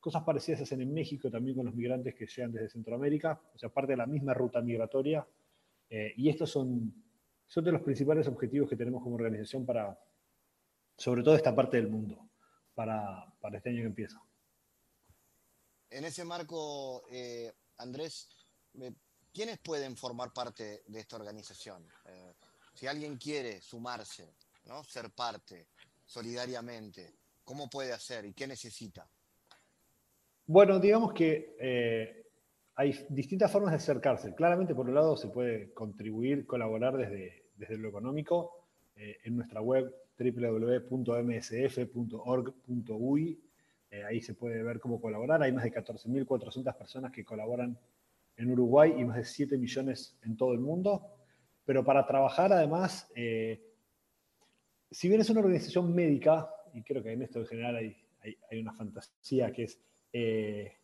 Cosas 0.00 0.24
parecidas 0.24 0.62
hacen 0.62 0.80
en 0.80 0.92
México 0.92 1.30
también 1.30 1.56
con 1.56 1.64
los 1.64 1.74
migrantes 1.74 2.16
que 2.16 2.26
llegan 2.26 2.50
desde 2.50 2.70
Centroamérica, 2.70 3.40
o 3.54 3.58
sea, 3.58 3.68
parte 3.68 3.92
de 3.92 3.98
la 3.98 4.06
misma 4.06 4.34
ruta 4.34 4.60
migratoria. 4.60 5.24
Eh, 5.88 6.14
y 6.16 6.28
estos 6.28 6.50
son, 6.50 6.92
son 7.46 7.62
de 7.62 7.70
los 7.70 7.82
principales 7.82 8.26
objetivos 8.26 8.68
que 8.68 8.74
tenemos 8.74 9.04
como 9.04 9.14
organización 9.14 9.64
para, 9.64 9.96
sobre 10.96 11.22
todo 11.22 11.36
esta 11.36 11.54
parte 11.54 11.76
del 11.76 11.88
mundo, 11.88 12.28
para, 12.74 13.32
para 13.40 13.58
este 13.58 13.70
año 13.70 13.82
que 13.82 13.86
empieza. 13.86 14.20
En 15.90 16.04
ese 16.04 16.24
marco, 16.24 17.04
eh, 17.08 17.52
Andrés, 17.76 18.30
eh, 18.80 18.92
¿quiénes 19.32 19.60
pueden 19.60 19.96
formar 19.96 20.32
parte 20.32 20.82
de 20.88 20.98
esta 20.98 21.14
organización? 21.14 21.86
si 22.74 22.86
alguien 22.86 23.16
quiere 23.16 23.60
sumarse, 23.60 24.34
¿no? 24.64 24.82
ser 24.82 25.10
parte, 25.10 25.68
solidariamente. 26.12 27.14
¿Cómo 27.42 27.70
puede 27.70 27.92
hacer 27.92 28.26
y 28.26 28.34
qué 28.34 28.46
necesita? 28.46 29.08
Bueno, 30.46 30.78
digamos 30.78 31.14
que 31.14 31.56
eh, 31.58 32.26
hay 32.74 33.06
distintas 33.08 33.50
formas 33.50 33.70
de 33.72 33.78
acercarse. 33.78 34.34
Claramente, 34.34 34.74
por 34.74 34.86
un 34.86 34.94
lado, 34.94 35.16
se 35.16 35.28
puede 35.28 35.72
contribuir, 35.72 36.44
colaborar 36.46 36.98
desde, 36.98 37.46
desde 37.56 37.78
lo 37.78 37.88
económico 37.88 38.68
eh, 38.94 39.16
en 39.24 39.36
nuestra 39.36 39.62
web 39.62 39.90
www.msf.org.uy. 40.18 40.90
Eh, 43.90 44.04
ahí 44.04 44.20
se 44.20 44.34
puede 44.34 44.62
ver 44.62 44.80
cómo 44.80 45.00
colaborar. 45.00 45.42
Hay 45.42 45.52
más 45.52 45.64
de 45.64 45.72
14.400 45.72 46.76
personas 46.76 47.10
que 47.10 47.24
colaboran 47.24 47.78
en 48.36 48.50
Uruguay 48.50 48.92
y 48.98 49.04
más 49.06 49.16
de 49.16 49.24
7 49.24 49.56
millones 49.56 50.18
en 50.22 50.36
todo 50.36 50.52
el 50.52 50.60
mundo. 50.60 51.06
Pero 51.64 51.82
para 51.84 52.04
trabajar, 52.06 52.52
además, 52.52 53.10
si 54.92 55.08
bien 55.08 55.20
es 55.20 55.30
una 55.30 55.40
organización 55.40 55.94
médica, 55.94 56.48
y 56.74 56.82
creo 56.82 57.02
que 57.02 57.12
en 57.12 57.22
esto 57.22 57.40
en 57.40 57.46
general 57.46 57.76
hay, 57.76 57.96
hay 58.50 58.60
una 58.60 58.72
fantasía 58.72 59.52
que 59.52 59.64
es 59.64 59.80
eh, 60.12 60.76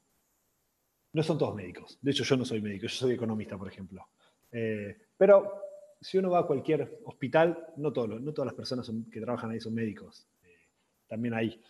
no 1.12 1.22
son 1.22 1.38
todos 1.38 1.54
médicos. 1.54 1.98
De 2.00 2.10
hecho, 2.10 2.24
yo 2.24 2.36
no 2.36 2.44
soy 2.44 2.60
médico, 2.60 2.86
yo 2.86 2.94
soy 2.94 3.14
economista, 3.14 3.56
por 3.58 3.68
ejemplo. 3.68 4.08
Eh, 4.50 4.96
pero 5.16 5.62
si 6.00 6.18
uno 6.18 6.30
va 6.30 6.40
a 6.40 6.46
cualquier 6.46 7.00
hospital, 7.04 7.72
no, 7.76 7.90
no 7.90 8.32
todas 8.32 8.46
las 8.46 8.54
personas 8.54 8.90
que 9.10 9.20
trabajan 9.20 9.50
ahí 9.50 9.60
son 9.60 9.74
médicos. 9.74 10.28
Eh, 10.42 10.68
también 11.06 11.34
hay 11.34 11.60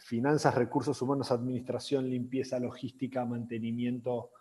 finanzas, 0.00 0.56
recursos 0.56 1.00
humanos, 1.02 1.30
administración, 1.30 2.10
limpieza, 2.10 2.58
logística, 2.58 3.24
mantenimiento, 3.24 4.32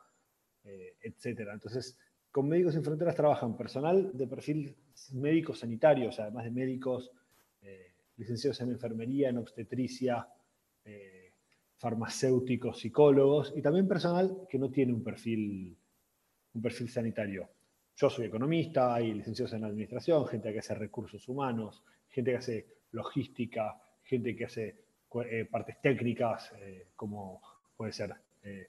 etc. 0.63 1.49
Entonces, 1.53 1.95
con 2.31 2.49
Médicos 2.49 2.73
Sin 2.73 2.83
Fronteras 2.83 3.15
trabajan 3.15 3.55
personal 3.55 4.17
de 4.17 4.25
perfil 4.25 4.75
médico 5.13 5.53
sanitario, 5.53 6.09
o 6.09 6.11
sea, 6.11 6.25
además 6.25 6.45
de 6.45 6.51
médicos, 6.51 7.11
licenciados 8.17 8.59
en 8.61 8.71
enfermería, 8.71 9.29
en 9.29 9.37
obstetricia, 9.37 10.27
farmacéuticos, 11.77 12.79
psicólogos 12.79 13.53
y 13.55 13.61
también 13.61 13.87
personal 13.87 14.47
que 14.49 14.57
no 14.57 14.69
tiene 14.69 14.93
un 14.93 15.03
perfil, 15.03 15.77
un 16.53 16.61
perfil 16.61 16.89
sanitario. 16.89 17.49
Yo 17.95 18.09
soy 18.09 18.25
economista, 18.25 18.93
hay 18.93 19.13
licenciados 19.13 19.53
en 19.53 19.63
administración, 19.63 20.25
gente 20.27 20.51
que 20.51 20.59
hace 20.59 20.75
recursos 20.75 21.27
humanos, 21.27 21.83
gente 22.09 22.31
que 22.31 22.37
hace 22.37 22.67
logística, 22.91 23.79
gente 24.03 24.35
que 24.35 24.45
hace 24.45 24.75
eh, 25.25 25.45
partes 25.49 25.81
técnicas, 25.81 26.53
eh, 26.59 26.89
como 26.95 27.41
puede 27.75 27.91
ser 27.91 28.13
eh, 28.43 28.67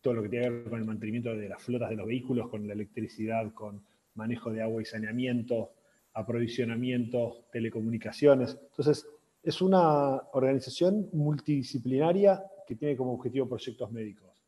todo 0.00 0.14
lo 0.14 0.22
que 0.22 0.28
tiene 0.28 0.46
que 0.46 0.50
ver 0.50 0.70
con 0.70 0.78
el 0.78 0.84
mantenimiento 0.84 1.34
de 1.34 1.48
las 1.48 1.62
flotas 1.62 1.90
de 1.90 1.96
los 1.96 2.06
vehículos, 2.06 2.48
con 2.48 2.66
la 2.66 2.72
electricidad, 2.72 3.52
con 3.52 3.84
manejo 4.14 4.52
de 4.52 4.62
agua 4.62 4.82
y 4.82 4.84
saneamiento, 4.84 5.72
aprovisionamiento, 6.18 7.46
telecomunicaciones. 7.52 8.58
Entonces, 8.70 9.06
es 9.42 9.62
una 9.62 10.16
organización 10.32 11.08
multidisciplinaria 11.12 12.42
que 12.66 12.74
tiene 12.74 12.96
como 12.96 13.14
objetivo 13.14 13.48
proyectos 13.48 13.90
médicos. 13.92 14.44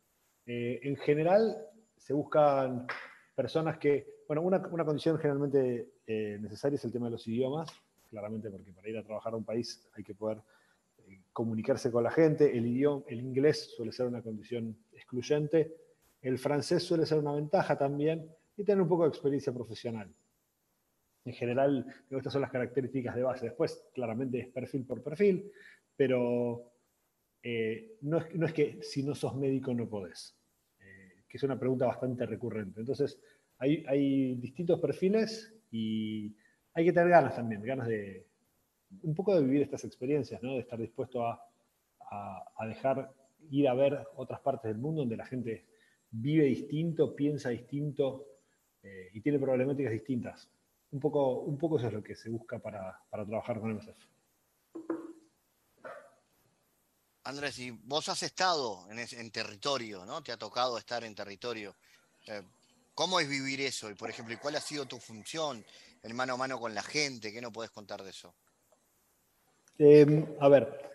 Eh, 0.46 0.80
en 0.83 0.96
general, 0.96 1.56
se 1.96 2.12
buscan 2.12 2.87
personas 3.37 3.78
que, 3.78 4.24
bueno, 4.26 4.42
una, 4.42 4.61
condición 4.61 5.16
generalmente 5.16 5.92
eh, 6.06 6.38
necesaria 6.40 6.74
es 6.74 6.85
el 6.85 6.92
tema 6.92 7.06
de 7.06 7.12
los 7.12 7.28
idiomas, 7.28 7.70
claramente 8.09 8.50
porque 8.50 8.72
para 8.72 8.88
ir 8.88 8.98
a 8.98 9.04
trabajar 9.04 9.33
a 9.33 9.37
un 9.37 9.44
país 9.44 9.88
hay 9.94 10.02
que 10.02 10.14
poder 10.14 10.38
eh, 11.06 11.20
comunicarse 11.33 11.92
con 11.92 12.02
la 12.02 12.11
gente, 12.11 12.56
el 12.59 12.66
idioma, 12.66 13.04
el 13.06 13.20
inglés 13.20 13.74
suele 13.76 13.92
ser 13.92 14.06
una 14.06 14.22
condición 14.22 14.76
excluyente, 14.92 15.72
el 16.20 16.37
francés 16.38 16.83
suele 16.83 17.06
ser 17.06 17.18
una 17.18 17.33
ventaja 17.33 17.78
también, 17.78 18.28
y 18.56 18.64
tener 18.64 18.83
un 18.83 18.88
poco 18.88 19.04
de 19.04 19.11
experiencia 19.11 19.52
profesional. 19.52 20.12
En 21.24 21.33
general, 21.35 21.87
estas 22.11 22.33
son 22.33 22.42
las 22.42 22.50
características 22.50 23.14
de 23.14 23.22
base. 23.22 23.46
Después, 23.46 23.85
claramente 23.92 24.40
es 24.40 24.48
perfil 24.48 24.87
por 24.87 25.02
perfil, 25.02 25.50
pero 25.94 26.72
eh, 27.42 27.96
no, 28.02 28.18
es, 28.18 28.52
que 28.52 28.83
si 28.83 29.02
no 29.02 29.14
sos 29.14 29.37
médico 29.37 29.74
no 29.74 29.88
podés, 29.88 30.37
eh, 30.80 31.24
que 31.28 31.37
es 31.37 31.42
una 31.42 31.59
pregunta 31.59 31.87
bastante 31.87 32.24
recurrente. 32.26 32.80
Entonces, 32.80 33.20
hay, 33.59 34.35
distintos 34.37 34.80
perfiles 34.80 35.54
y 35.70 36.35
hay 36.72 36.85
que 36.87 36.92
tener 36.92 37.11
ganas 37.11 37.37
también, 37.37 37.62
ganas 37.62 37.88
de 37.88 38.26
un 39.02 39.14
poco 39.14 39.35
de 39.35 39.42
vivir 39.42 39.62
estas 39.62 39.85
experiencias, 39.85 40.42
¿no? 40.42 40.54
de 40.54 40.61
estar 40.61 40.78
dispuesto 40.78 41.26
a, 41.26 41.46
dejar 42.66 43.12
ir 43.50 43.68
a 43.68 43.74
ver 43.74 44.06
otras 44.16 44.40
partes 44.40 44.70
del 44.70 44.80
mundo 44.80 45.02
donde 45.02 45.16
la 45.16 45.26
gente 45.26 45.66
vive 46.11 46.44
distinto, 46.44 47.14
piensa 47.14 47.50
distinto 47.50 48.26
eh, 48.83 49.11
y 49.12 49.20
tiene 49.20 49.38
problemáticas 49.38 49.92
distintas 49.92 50.50
un 50.92 51.00
poco, 51.00 51.40
un 51.40 51.57
poco 51.57 51.79
eso 51.79 51.87
es 51.88 51.92
lo 51.92 52.03
que 52.03 52.14
se 52.14 52.29
busca 52.29 52.59
para, 52.59 53.00
trabajar 53.11 53.61
con 53.61 53.74
MSF. 53.76 53.96
Andrés, 57.24 57.59
y 57.59 57.70
vos 57.70 58.09
has 58.09 58.22
estado 58.22 58.87
en, 58.90 59.31
territorio, 59.31 60.05
¿no? 60.05 60.22
Te 60.22 60.33
ha 60.33 60.37
tocado 60.37 60.79
estar 60.79 61.05
en 61.05 61.14
territorio. 61.14 61.76
Eh, 62.26 62.42
¿Cómo 62.94 63.20
es 63.20 63.29
vivir 63.29 63.61
eso? 63.61 63.90
Y, 63.90 63.94
por 63.94 64.11
ejemplo, 64.11 64.37
¿cuál 64.40 64.57
ha 64.57 64.61
sido 64.61 64.87
tu 64.87 64.98
función 64.98 65.64
en 66.03 66.16
mano 66.16 66.35
a 66.35 66.37
mano 66.37 66.59
con 66.59 66.74
la 66.74 66.83
gente? 66.83 67.33
¿Qué 67.33 67.40
no 67.40 67.53
puedes 67.53 67.70
contar 67.70 68.03
de 68.03 68.11
eso? 68.11 68.35
Em, 69.79 70.26
a 70.40 70.48
ver, 70.48 70.90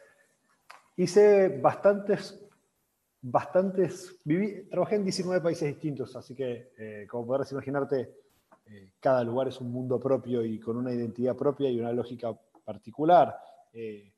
hice 0.98 1.50
bastantes, 1.60 2.40
bastantes, 3.22 4.20
viví, 4.24 4.68
trabajé 4.70 4.96
en 4.96 5.04
19 5.06 5.42
países 5.42 5.68
distintos, 5.68 6.16
así 6.16 6.36
que, 6.36 6.74
eh, 6.78 7.08
como 7.10 7.26
podrás 7.26 7.52
imaginarte, 7.52 8.25
eh, 8.68 8.94
cada 9.00 9.24
lugar 9.24 9.48
es 9.48 9.62
un 9.62 9.72
mundo 9.72 10.00
propio 10.00 10.44
y 10.44 10.60
con 10.60 10.78
una 10.78 10.92
identidad 10.92 11.36
propia 11.36 11.70
y 11.70 11.80
una 11.80 11.92
lógica 11.92 12.34
particular. 12.64 13.38
Eh, 13.72 14.14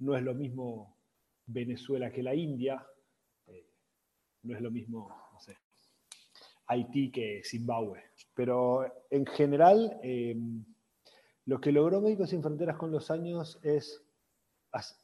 no 0.00 0.16
es 0.16 0.22
lo 0.22 0.34
mismo 0.34 0.98
Venezuela 1.46 2.10
que 2.10 2.22
la 2.22 2.34
India, 2.34 2.84
eh, 3.46 3.68
no 4.42 4.56
es 4.56 4.60
lo 4.60 4.70
mismo, 4.70 5.08
no 5.32 5.38
sé, 5.38 5.56
Haití 6.66 7.12
que 7.12 7.42
Zimbabue. 7.44 8.02
Pero 8.34 8.84
en 9.10 9.26
general, 9.26 10.00
lo 11.44 11.60
que 11.60 11.70
logró 11.70 12.00
Médicos 12.00 12.30
Sin 12.30 12.42
Fronteras 12.42 12.76
con 12.76 12.90
los 12.90 13.10
años 13.10 13.60
es, 13.62 14.02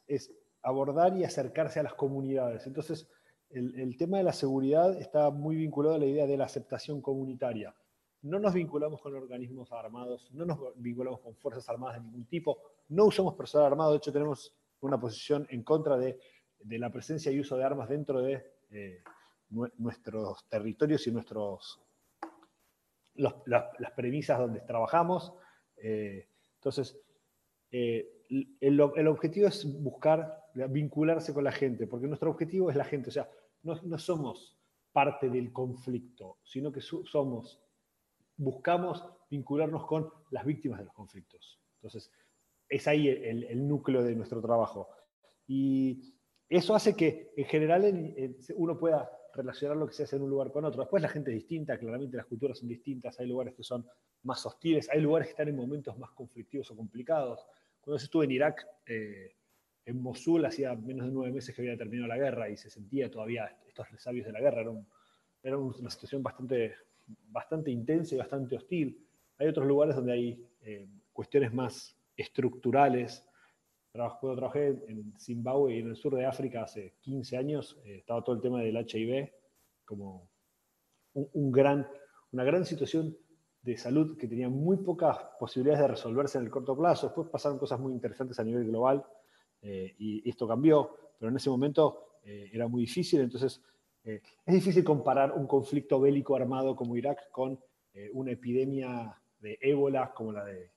es 0.07 0.33
abordar 0.63 1.15
y 1.15 1.23
acercarse 1.23 1.79
a 1.79 1.83
las 1.83 1.93
comunidades. 1.93 2.67
Entonces, 2.67 3.07
el, 3.51 3.79
el 3.79 3.95
tema 3.95 4.17
de 4.17 4.23
la 4.23 4.33
seguridad 4.33 4.99
está 4.99 5.29
muy 5.29 5.55
vinculado 5.55 5.95
a 5.95 5.99
la 5.99 6.07
idea 6.07 6.25
de 6.25 6.37
la 6.37 6.45
aceptación 6.45 7.01
comunitaria 7.01 7.73
no 8.23 8.39
nos 8.39 8.53
vinculamos 8.53 9.01
con 9.01 9.15
organismos 9.15 9.71
armados, 9.71 10.29
no 10.33 10.45
nos 10.45 10.59
vinculamos 10.75 11.21
con 11.21 11.35
fuerzas 11.35 11.67
armadas 11.69 11.97
de 11.97 12.01
ningún 12.03 12.25
tipo, 12.25 12.61
no 12.89 13.05
usamos 13.05 13.33
personal 13.35 13.67
armado, 13.67 13.91
de 13.91 13.97
hecho 13.97 14.11
tenemos 14.11 14.55
una 14.81 14.99
posición 14.99 15.47
en 15.49 15.63
contra 15.63 15.97
de, 15.97 16.19
la 16.65 16.91
presencia 16.91 17.31
y 17.31 17.39
uso 17.39 17.57
de 17.57 17.63
armas 17.63 17.89
dentro 17.89 18.21
de 18.21 18.45
eh, 18.69 19.03
nuestros 19.49 20.47
territorios 20.47 21.07
y 21.07 21.11
nuestros, 21.11 21.81
las 23.15 23.91
premisas 23.95 24.37
donde 24.37 24.61
trabajamos. 24.61 25.33
Eh, 25.77 26.27
entonces, 26.55 26.99
eh, 27.71 28.25
el, 28.59 28.79
objetivo 28.79 29.47
es 29.47 29.65
buscar 29.81 30.45
vincularse 30.69 31.33
con 31.33 31.43
la 31.43 31.51
gente, 31.51 31.87
porque 31.87 32.07
nuestro 32.07 32.29
objetivo 32.29 32.69
es 32.69 32.75
la 32.75 32.85
gente, 32.85 33.09
o 33.09 33.11
sea, 33.11 33.27
no, 33.63 33.75
no 33.81 33.97
somos 33.97 34.55
parte 34.91 35.29
del 35.29 35.51
conflicto, 35.51 36.37
sino 36.43 36.71
que 36.71 36.81
somos 36.81 37.59
buscamos 38.41 39.05
vincularnos 39.29 39.85
con 39.85 40.11
las 40.31 40.43
víctimas 40.45 40.79
de 40.79 40.85
los 40.85 40.93
conflictos. 40.93 41.59
Entonces, 41.75 42.11
es 42.67 42.87
ahí 42.87 43.07
el, 43.07 43.67
núcleo 43.67 44.01
de 44.01 44.15
nuestro 44.15 44.41
trabajo. 44.41 44.89
Y 45.47 46.15
eso 46.49 46.73
hace 46.73 46.95
que, 46.95 47.31
en 47.37 47.45
general, 47.45 48.15
uno 48.55 48.79
pueda 48.79 49.11
relacionar 49.33 49.77
lo 49.77 49.87
que 49.87 49.93
se 49.93 50.03
hace 50.03 50.15
en 50.15 50.23
un 50.23 50.29
lugar 50.29 50.51
con 50.51 50.65
otro. 50.65 50.81
Después 50.81 51.03
la 51.03 51.09
gente 51.09 51.31
es 51.31 51.35
distinta, 51.35 51.77
claramente 51.77 52.17
las 52.17 52.25
culturas 52.25 52.57
son 52.57 52.67
distintas, 52.67 53.19
hay 53.19 53.27
lugares 53.27 53.53
que 53.53 53.63
son 53.63 53.85
más 54.23 54.45
hostiles, 54.45 54.89
hay 54.89 55.01
lugares 55.01 55.27
que 55.27 55.31
están 55.31 55.47
en 55.47 55.55
momentos 55.55 55.97
más 55.97 56.11
conflictivos 56.11 56.71
o 56.71 56.75
complicados. 56.75 57.45
Cuando 57.79 57.99
yo 57.99 58.03
estuve 58.03 58.25
en 58.25 58.31
Irak, 58.31 58.67
eh, 58.87 59.35
en 59.85 60.01
Mosul, 60.01 60.45
hacía 60.45 60.75
menos 60.75 61.05
de 61.05 61.11
nueve 61.11 61.31
meses 61.31 61.55
que 61.55 61.61
había 61.61 61.77
terminado 61.77 62.07
la 62.07 62.17
guerra 62.17 62.49
y 62.49 62.57
se 62.57 62.69
sentía 62.69 63.09
todavía 63.09 63.57
estos 63.67 63.89
resabios 63.91 64.25
de 64.25 64.31
la 64.31 64.39
guerra. 64.39 64.61
Era, 64.61 64.71
era 65.43 65.57
una 65.57 65.89
situación 65.89 66.23
bastante 66.23 66.75
bastante 67.29 67.71
intensa 67.71 68.15
y 68.15 68.17
bastante 68.17 68.55
hostil. 68.55 69.05
Hay 69.37 69.47
otros 69.47 69.65
lugares 69.65 69.95
donde 69.95 70.13
hay 70.13 70.47
eh, 70.61 70.87
cuestiones 71.11 71.53
más 71.53 71.97
estructurales. 72.15 73.25
Cuando 73.91 74.35
trabajé 74.35 74.67
en 74.87 75.13
Zimbabue 75.19 75.75
y 75.75 75.79
en 75.79 75.89
el 75.89 75.95
sur 75.95 76.15
de 76.15 76.25
África 76.25 76.63
hace 76.63 76.95
15 77.01 77.37
años, 77.37 77.79
eh, 77.83 77.97
estaba 77.97 78.23
todo 78.23 78.35
el 78.35 78.41
tema 78.41 78.61
del 78.61 78.77
HIV 78.77 79.31
como 79.83 80.29
un, 81.13 81.51
gran, 81.51 81.87
una 82.31 82.43
gran 82.43 82.65
situación 82.65 83.17
de 83.61 83.77
salud 83.77 84.17
que 84.17 84.27
tenía 84.27 84.47
muy 84.47 84.77
pocas 84.77 85.17
posibilidades 85.39 85.81
de 85.81 85.87
resolverse 85.89 86.37
en 86.37 86.45
el 86.45 86.51
corto 86.51 86.77
plazo. 86.77 87.07
Después 87.07 87.27
pasaron 87.29 87.57
cosas 87.57 87.79
muy 87.79 87.93
interesantes 87.93 88.39
a 88.39 88.43
nivel 88.43 88.65
global 88.65 89.03
eh, 89.61 89.93
y 89.97 90.29
esto 90.29 90.47
cambió, 90.47 90.95
pero 91.19 91.29
en 91.29 91.35
ese 91.35 91.49
momento 91.49 92.19
era 92.23 92.67
muy 92.67 92.81
difícil. 92.81 93.19
Entonces, 93.19 93.63
eh, 94.03 94.21
es 94.45 94.53
difícil 94.53 94.83
comparar 94.83 95.31
un 95.33 95.47
conflicto 95.47 95.99
bélico 95.99 96.35
armado 96.35 96.75
como 96.75 96.97
Irak 96.97 97.29
con 97.31 97.59
eh, 97.93 98.09
una 98.13 98.31
epidemia 98.31 99.15
de 99.39 99.57
ébola 99.61 100.13
como 100.13 100.31
la 100.31 100.45
de, 100.45 100.71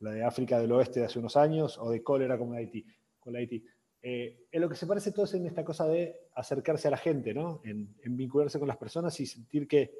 la 0.00 0.12
de 0.12 0.24
África 0.24 0.58
del 0.58 0.72
Oeste 0.72 1.00
de 1.00 1.06
hace 1.06 1.18
unos 1.18 1.36
años 1.36 1.78
o 1.78 1.90
de 1.90 2.02
cólera 2.02 2.38
como 2.38 2.52
la 2.52 2.58
de 2.58 2.66
Haití. 2.66 2.86
Con 3.18 3.32
la 3.32 3.40
Haití. 3.40 3.64
eh, 4.02 4.46
en 4.50 4.60
lo 4.60 4.68
que 4.68 4.76
se 4.76 4.86
parece 4.86 5.12
todo 5.12 5.24
es 5.24 5.34
en 5.34 5.46
esta 5.46 5.64
cosa 5.64 5.86
de 5.86 6.28
acercarse 6.34 6.88
a 6.88 6.92
la 6.92 6.96
gente, 6.96 7.34
¿no? 7.34 7.60
En, 7.64 7.94
vincularse 8.16 8.58
con 8.58 8.68
las 8.68 8.76
personas 8.76 9.18
y 9.20 9.26
sentir 9.26 9.66
que, 9.66 9.92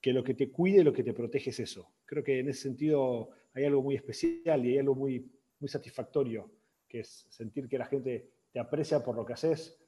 que, 0.00 0.12
lo 0.12 0.22
que 0.22 0.34
te 0.34 0.50
cuide 0.50 0.84
lo 0.84 0.92
que 0.92 1.02
te 1.02 1.12
protege 1.12 1.50
es 1.50 1.60
eso. 1.60 1.92
Creo 2.06 2.22
que 2.22 2.38
en 2.38 2.48
ese 2.48 2.62
sentido 2.62 3.30
hay 3.54 3.64
algo 3.64 3.82
muy 3.82 3.96
especial 3.96 4.64
y 4.64 4.70
hay 4.70 4.78
algo 4.78 4.94
muy, 4.94 5.30
muy 5.58 5.68
satisfactorio, 5.68 6.50
que 6.88 7.00
es 7.00 7.26
sentir 7.30 7.68
que 7.68 7.78
la 7.78 7.86
gente 7.86 8.30
te 8.52 8.60
aprecia 8.60 9.02
por 9.02 9.16
lo 9.16 9.26
que 9.26 9.32
haces 9.32 9.78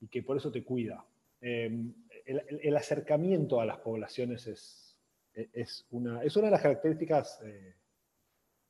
y 0.00 0.08
que 0.08 0.22
por 0.22 0.36
eso 0.36 0.50
te 0.50 0.64
cuida. 0.64 1.06
Em, 1.46 1.92
el, 2.24 2.74
acercamiento 2.74 3.60
a 3.60 3.66
las 3.66 3.76
poblaciones 3.80 4.46
es, 4.46 4.96
es, 5.34 5.86
una, 5.90 6.22
es 6.22 6.34
una 6.36 6.46
de 6.46 6.52
las 6.52 6.62
características 6.62 7.38
eh, 7.44 7.76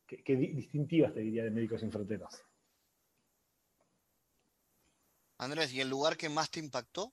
que, 0.04 0.34
distintivas, 0.34 1.14
te 1.14 1.20
diría, 1.20 1.44
de 1.44 1.52
Médicos 1.52 1.82
Sin 1.82 1.92
Fronteras. 1.92 2.42
Andrés, 5.38 5.72
¿y 5.72 5.82
el 5.82 5.88
lugar 5.88 6.16
que 6.16 6.28
más 6.28 6.50
te 6.50 6.58
impactó? 6.58 7.12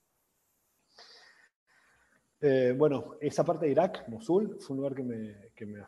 Eh, 2.40 2.74
bueno, 2.76 3.14
esa 3.20 3.44
parte 3.44 3.66
de 3.66 3.70
Irak, 3.70 4.08
Mosul, 4.08 4.58
fue 4.58 4.74
un 4.74 4.78
lugar 4.78 4.96
que 4.96 5.04
me, 5.04 5.50
que 5.54 5.64
me, 5.64 5.84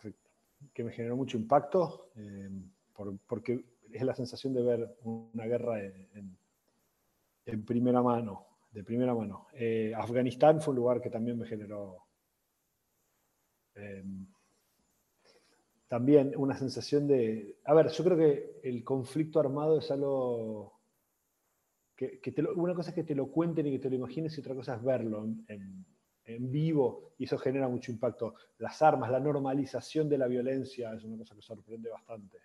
que 0.72 0.84
me 0.84 0.92
generó 0.92 1.16
mucho 1.16 1.36
impacto, 1.36 2.12
em, 2.14 2.70
porque 3.26 3.64
es 3.90 4.02
la 4.02 4.14
sensación 4.14 4.54
de 4.54 4.62
ver 4.62 4.96
una 5.02 5.46
guerra 5.46 5.82
en, 5.82 6.38
en 7.44 7.64
primera 7.64 8.00
mano 8.00 8.53
de 8.74 8.82
primera 8.82 9.14
mano. 9.14 9.46
Eh, 9.54 9.92
Afganistán 9.96 10.60
fue 10.60 10.72
un 10.72 10.76
lugar 10.76 11.00
que 11.00 11.08
también 11.08 11.38
me 11.38 11.46
generó 11.46 12.08
em, 13.74 14.26
también 15.86 16.34
una 16.36 16.56
sensación 16.56 17.06
de... 17.06 17.60
A 17.64 17.72
ver, 17.72 17.88
yo 17.88 18.02
creo 18.02 18.16
que 18.16 18.60
el 18.64 18.82
conflicto 18.82 19.38
armado 19.38 19.78
es 19.78 19.90
algo... 19.92 20.80
Que, 21.94 22.20
una 22.56 22.74
cosa 22.74 22.90
es 22.90 22.96
que 22.96 23.04
te 23.04 23.14
lo 23.14 23.30
cuenten 23.30 23.68
y 23.68 23.70
que 23.70 23.78
te 23.78 23.88
lo 23.88 23.94
imagines 23.94 24.36
y 24.36 24.40
otra 24.40 24.56
cosa 24.56 24.74
es 24.74 24.82
verlo 24.82 25.24
en, 25.46 25.86
vivo 26.50 27.12
y 27.18 27.24
eso 27.24 27.38
genera 27.38 27.68
mucho 27.68 27.92
impacto. 27.92 28.34
Las 28.58 28.82
armas, 28.82 29.10
la 29.10 29.20
normalización 29.20 30.08
de 30.08 30.18
la 30.18 30.26
violencia 30.26 30.92
es 30.94 31.04
una 31.04 31.18
cosa 31.18 31.36
que 31.36 31.42
sorprende 31.42 31.90
bastante. 31.90 32.38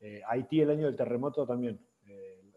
Eh, 0.00 0.20
Haití 0.26 0.60
el 0.60 0.70
año 0.70 0.86
del 0.86 0.96
terremoto 0.96 1.46
también 1.46 1.80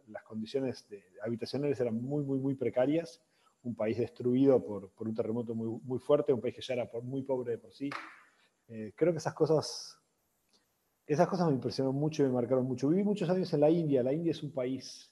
las 0.07 0.23
condiciones 0.23 0.87
de, 0.89 1.03
habitacionales 1.23 1.79
eran 1.79 1.95
muy, 2.01 2.23
muy, 2.23 2.39
muy 2.39 2.55
precarias. 2.55 3.21
Un 3.63 3.75
país 3.75 3.97
destruido 3.97 4.63
por, 4.63 4.89
por 4.91 5.07
un 5.07 5.15
terremoto 5.15 5.53
muy, 5.55 5.79
muy, 5.83 5.99
fuerte, 5.99 6.33
un 6.33 6.41
país 6.41 6.55
que 6.55 6.61
ya 6.61 6.75
era 6.75 6.89
muy 7.03 7.23
pobre 7.23 7.51
de 7.51 7.57
por 7.57 7.73
sí. 7.73 7.89
Eh, 8.67 8.93
creo 8.95 9.11
que 9.11 9.17
esas 9.17 9.33
cosas, 9.33 9.97
esas 11.05 11.27
cosas 11.27 11.47
me 11.47 11.53
impresionaron 11.53 11.95
mucho 11.95 12.23
y 12.23 12.27
me 12.27 12.33
marcaron 12.33 12.65
mucho. 12.65 12.89
Viví 12.89 13.03
muchos 13.03 13.29
años 13.29 13.51
en 13.53 13.61
la 13.61 13.69
India. 13.69 14.03
La 14.03 14.13
India 14.13 14.31
es 14.31 14.43
un 14.43 14.51
país, 14.51 15.11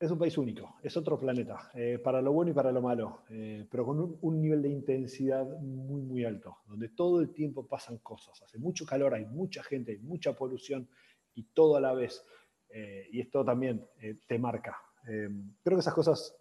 es 0.00 0.10
un 0.10 0.18
país 0.18 0.38
único, 0.38 0.76
es 0.82 0.96
otro 0.96 1.18
planeta, 1.18 1.70
eh, 1.74 1.98
para 1.98 2.22
lo 2.22 2.32
bueno 2.32 2.52
y 2.52 2.54
para 2.54 2.70
lo 2.70 2.80
malo, 2.80 3.22
eh, 3.30 3.66
pero 3.68 3.84
con 3.84 3.98
un, 3.98 4.18
un, 4.20 4.40
nivel 4.40 4.62
de 4.62 4.68
intensidad 4.68 5.44
muy, 5.60 6.02
muy 6.02 6.24
alto, 6.24 6.58
donde 6.66 6.90
todo 6.90 7.20
el 7.20 7.32
tiempo 7.32 7.66
pasan 7.66 7.98
cosas. 7.98 8.40
Hace 8.42 8.58
mucho 8.58 8.86
calor, 8.86 9.14
hay 9.14 9.26
mucha 9.26 9.62
gente, 9.62 9.92
hay 9.92 9.98
mucha 9.98 10.34
polución 10.34 10.88
y 11.34 11.44
todo 11.44 11.76
a 11.76 11.80
la 11.80 11.94
vez. 11.94 12.24
Eh, 12.70 13.08
y 13.12 13.20
esto 13.20 13.44
también 13.44 13.86
eh, 14.00 14.18
te 14.26 14.38
marca. 14.38 14.76
Eh, 15.08 15.28
creo 15.62 15.76
que 15.76 15.80
esas 15.80 15.94
cosas 15.94 16.36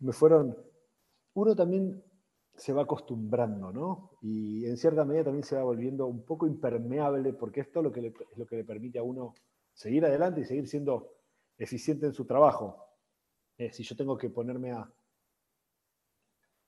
me 0.00 0.12
fueron... 0.12 0.56
Uno 1.34 1.56
también 1.56 2.02
se 2.54 2.72
va 2.72 2.82
acostumbrando, 2.82 3.72
¿no? 3.72 4.10
Y 4.20 4.66
en 4.66 4.76
cierta 4.76 5.04
medida 5.04 5.24
también 5.24 5.44
se 5.44 5.56
va 5.56 5.62
volviendo 5.62 6.06
un 6.06 6.24
poco 6.24 6.46
impermeable, 6.46 7.32
porque 7.32 7.60
esto 7.60 7.80
es 7.80 7.84
lo 7.84 7.92
que 7.92 8.02
le, 8.02 8.08
es 8.08 8.36
lo 8.36 8.46
que 8.46 8.56
le 8.56 8.64
permite 8.64 8.98
a 8.98 9.02
uno 9.02 9.34
seguir 9.72 10.04
adelante 10.04 10.42
y 10.42 10.44
seguir 10.44 10.68
siendo 10.68 11.14
eficiente 11.56 12.06
en 12.06 12.12
su 12.12 12.26
trabajo. 12.26 12.84
si 13.70 13.82
yo 13.82 13.96
tengo 13.96 14.18
que 14.18 14.28
ponerme 14.28 14.72
a... 14.72 14.92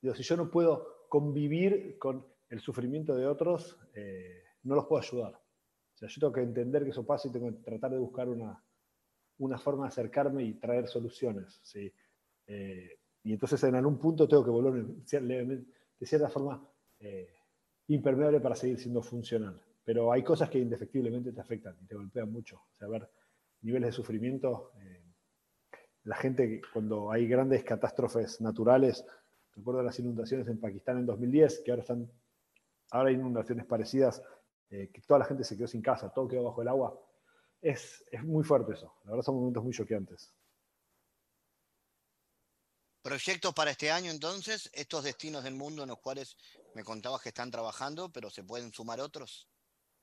Digo, 0.01 0.15
si 0.15 0.23
yo 0.23 0.35
no 0.35 0.49
puedo 0.49 1.07
convivir 1.09 1.97
con 1.99 2.25
el 2.49 2.59
sufrimiento 2.59 3.15
de 3.15 3.27
otros, 3.27 3.77
no 4.63 4.75
los 4.75 4.85
puedo 4.85 5.01
ayudar. 5.01 5.33
O 5.35 5.97
sea, 5.97 6.09
yo 6.09 6.19
tengo 6.19 6.33
que 6.33 6.41
entender 6.41 6.83
que 6.83 6.89
eso 6.89 7.05
pasa 7.05 7.27
y 7.27 7.31
tengo 7.31 7.51
que 7.51 7.59
tratar 7.63 7.91
de 7.91 7.99
buscar 7.99 8.27
una, 8.27 8.64
una 9.39 9.57
forma 9.57 9.83
de 9.83 9.89
acercarme 9.89 10.43
y 10.43 10.53
traer 10.53 10.87
soluciones. 10.87 11.59
¿sí? 11.63 11.91
Eh, 12.47 12.99
y 13.23 13.33
entonces 13.33 13.63
en 13.63 13.75
algún 13.75 13.97
punto 13.97 14.27
tengo 14.27 14.43
que 14.43 14.51
volver 14.51 14.85
de 14.85 16.05
cierta 16.05 16.29
forma 16.29 16.67
eh, 16.99 17.29
impermeable 17.87 18.39
para 18.39 18.55
seguir 18.55 18.79
siendo 18.79 19.01
funcional. 19.01 19.59
Pero 19.83 20.11
hay 20.11 20.23
cosas 20.23 20.49
que 20.49 20.59
indefectiblemente 20.59 21.31
te 21.31 21.41
afectan 21.41 21.75
y 21.81 21.85
te 21.85 21.95
golpean 21.95 22.31
mucho. 22.31 22.57
O 22.71 22.75
sea, 22.75 22.87
ver 22.87 23.09
niveles 23.61 23.89
de 23.89 23.93
sufrimiento. 23.93 24.71
Eh, 24.79 25.03
la 26.03 26.15
gente, 26.15 26.61
cuando 26.71 27.11
hay 27.11 27.27
grandes 27.27 27.63
catástrofes 27.63 28.41
naturales, 28.41 29.05
recuerdo 29.55 29.81
las 29.81 29.99
inundaciones 29.99 30.47
en 30.47 30.59
Pakistán 30.59 30.99
en 30.99 31.05
2010, 31.05 31.61
que 31.61 31.71
ahora 31.71 31.81
están, 31.81 32.11
ahora 32.91 33.09
hay 33.09 33.15
inundaciones 33.15 33.65
parecidas, 33.65 34.21
que 34.67 35.01
toda 35.07 35.19
la 35.19 35.25
gente 35.25 35.43
se 35.45 35.55
quedó 35.55 35.67
sin 35.67 35.81
casa, 35.81 36.11
todo 36.11 36.27
quedó 36.27 36.43
bajo 36.43 36.61
el 36.61 36.67
agua 36.67 36.99
es, 37.61 38.05
muy 38.23 38.43
fuerte 38.43 38.73
eso. 38.73 38.93
La 39.05 39.11
verdad 39.11 39.23
son 39.23 39.35
momentos 39.35 39.63
muy 39.63 39.73
choqueantes. 39.73 40.33
¿Proyectos 43.01 43.53
para 43.53 43.71
este 43.71 43.91
año 43.91 44.11
entonces? 44.11 44.69
Estos 44.73 45.03
destinos 45.03 45.43
del 45.43 45.53
mundo 45.53 45.83
en 45.83 45.89
los 45.89 45.99
cuales 45.99 46.37
me 46.73 46.83
contabas 46.83 47.21
que 47.21 47.29
están 47.29 47.51
trabajando, 47.51 48.11
pero 48.11 48.29
se 48.29 48.43
pueden 48.43 48.71
sumar 48.71 48.99
otros. 48.99 49.47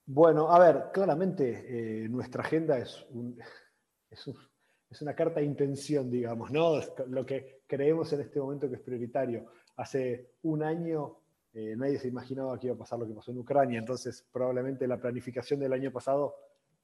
Bueno, 0.06 0.50
a 0.52 0.58
ver, 0.58 0.90
claramente 0.92 2.04
eh, 2.04 2.08
nuestra 2.08 2.42
agenda 2.42 2.78
es, 2.78 3.04
es, 4.10 5.02
una 5.02 5.14
carta 5.14 5.40
de 5.40 5.46
intención, 5.46 6.10
digamos, 6.10 6.50
¿no? 6.50 6.80
lo 7.06 7.26
que 7.26 7.62
creemos 7.66 8.12
en 8.12 8.20
este 8.20 8.40
momento 8.40 8.68
que 8.68 8.76
es 8.76 8.82
prioritario. 8.82 9.46
Hace 9.76 10.34
un 10.42 10.62
año 10.62 11.22
eh, 11.54 11.74
nadie 11.76 11.98
se 11.98 12.08
imaginaba 12.08 12.58
que 12.58 12.68
iba 12.68 12.76
a 12.76 12.78
pasar 12.78 12.98
lo 12.98 13.06
que 13.06 13.14
pasó 13.14 13.30
en 13.30 13.38
Ucrania, 13.38 13.78
entonces 13.78 14.26
probablemente 14.32 14.86
la 14.86 15.00
planificación 15.00 15.60
del 15.60 15.72
año 15.72 15.92
pasado 15.92 16.34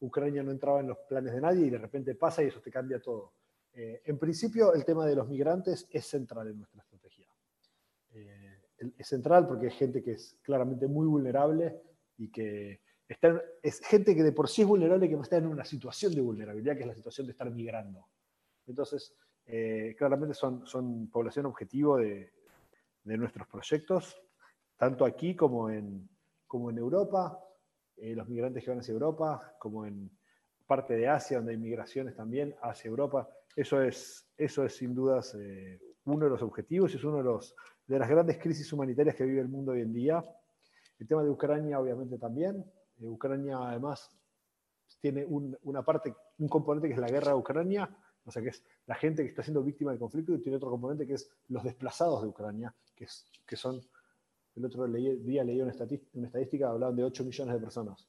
Ucrania 0.01 0.43
no 0.43 0.51
entraba 0.51 0.81
en 0.81 0.89
los 0.89 0.99
planes 1.09 1.33
de 1.33 1.41
nadie 1.41 1.67
y 1.67 1.71
de 1.71 1.79
repente 1.79 2.15
pasa 2.15 2.43
y 2.43 2.47
eso 2.47 2.61
te 2.61 2.71
cambia 2.71 3.01
todo. 3.01 3.33
Eh, 3.73 4.03
en 4.05 4.19
principio, 4.19 4.75
el 4.75 4.85
tema 4.85 5.07
de 5.07 5.17
los 5.17 5.29
migrantes 5.29 5.87
es 5.91 6.07
central 6.07 6.49
en 6.49 6.59
nuestra 6.59 6.83
estrategia. 6.83 7.29
Eh, 8.11 8.59
es 8.97 9.07
central 9.07 9.47
porque 9.47 9.69
es 9.69 9.75
gente 9.75 10.03
que 10.03 10.13
es 10.13 10.37
claramente 10.43 10.87
muy 10.87 11.07
vulnerable 11.07 11.81
y 12.17 12.31
que 12.31 12.81
está, 13.09 13.41
es 13.63 13.81
gente 13.81 14.15
que 14.15 14.23
de 14.23 14.33
por 14.33 14.49
sí 14.49 14.63
es 14.63 14.69
vulnerable 14.69 15.07
y 15.07 15.09
que 15.09 15.17
está 15.17 15.37
en 15.37 15.47
una 15.47 15.65
situación 15.65 16.15
de 16.15 16.21
vulnerabilidad, 16.21 16.77
que 16.77 16.83
es 16.83 16.89
la 16.89 16.95
situación 16.95 17.27
de 17.27 17.33
estar 17.33 17.51
migrando. 17.51 18.07
Entonces, 18.67 19.15
eh, 19.47 19.95
claramente 19.99 20.35
son, 20.35 20.67
son 20.67 21.09
población 21.09 21.47
objetivo 21.47 21.97
de, 21.97 22.33
de, 23.05 23.17
nuestros 23.17 23.49
proyectos, 23.49 24.21
tanto 24.77 25.05
aquí 25.05 25.35
como 25.35 25.71
en, 25.71 26.09
como 26.47 26.71
en 26.71 26.79
Europa. 26.79 27.43
Eh, 28.01 28.15
los 28.15 28.29
migrantes 28.29 28.63
que 28.63 28.71
van 28.71 28.79
hacia 28.79 28.93
Europa, 28.93 29.57
como 29.59 29.85
en 29.85 30.11
parte 30.67 30.95
de 30.95 31.09
Asia, 31.09 31.39
donde 31.39 31.53
hay 31.53 31.59
migraciones 31.59 32.15
también 32.15 32.55
hacia 32.63 32.89
Europa. 32.89 33.29
Eso 33.57 33.83
es, 33.83 34.29
eso 34.37 34.65
es 34.65 34.77
sin 34.77 34.95
dudas 34.95 35.35
eh, 35.35 35.81
uno 36.05 36.25
de 36.27 36.31
los 36.31 36.43
objetivos 36.43 36.93
y 36.93 36.97
es 36.97 37.05
uno 37.05 37.17
de, 37.17 37.25
los, 37.25 37.57
de 37.87 37.99
las 37.99 38.09
grandes 38.09 38.39
crisis 38.39 38.73
humanitarias 38.73 39.17
que 39.17 39.25
vive 39.25 39.41
el 39.41 39.49
mundo 39.49 39.73
hoy 39.73 39.81
en 39.81 39.93
día. 39.93 40.23
El 40.99 41.09
tema 41.09 41.25
de 41.25 41.31
Ucrania, 41.31 41.81
obviamente, 41.81 42.19
también. 42.19 42.65
Eh, 43.01 43.09
Ucrania, 43.09 43.59
además, 43.59 44.11
tiene 45.01 45.27
una 45.27 45.83
parte, 45.83 46.15
un 46.39 46.49
componente 46.49 46.89
que 46.89 46.95
es 46.95 47.01
la 47.01 47.09
guerra 47.09 47.33
de 47.33 47.39
Ucrania, 47.39 47.89
o 48.25 48.31
sea, 48.31 48.43
que 48.43 48.51
es 48.51 48.63
la 48.87 48.95
gente 48.95 49.23
que 49.23 49.31
está 49.31 49.43
siendo 49.43 49.63
víctima 49.63 49.91
del 49.91 50.01
conflicto, 50.01 50.35
y 50.35 50.41
tiene 50.41 50.57
otro 50.57 50.71
componente 50.71 51.07
que 51.07 51.15
es 51.15 51.31
los 51.49 51.65
desplazados 51.65 52.23
de 52.23 52.29
Ucrania, 52.29 52.75
que, 52.95 53.05
es, 53.05 53.25
que 53.47 53.57
son 53.57 53.81
el 54.59 54.65
otro 54.65 54.87
día 54.87 55.45
leí 55.45 55.61
una 55.61 55.73
estadística, 55.73 56.69
hablaban 56.69 56.97
de 56.97 57.05
8 57.05 57.25
millones 57.25 57.55
de 57.55 57.61
personas. 57.61 58.09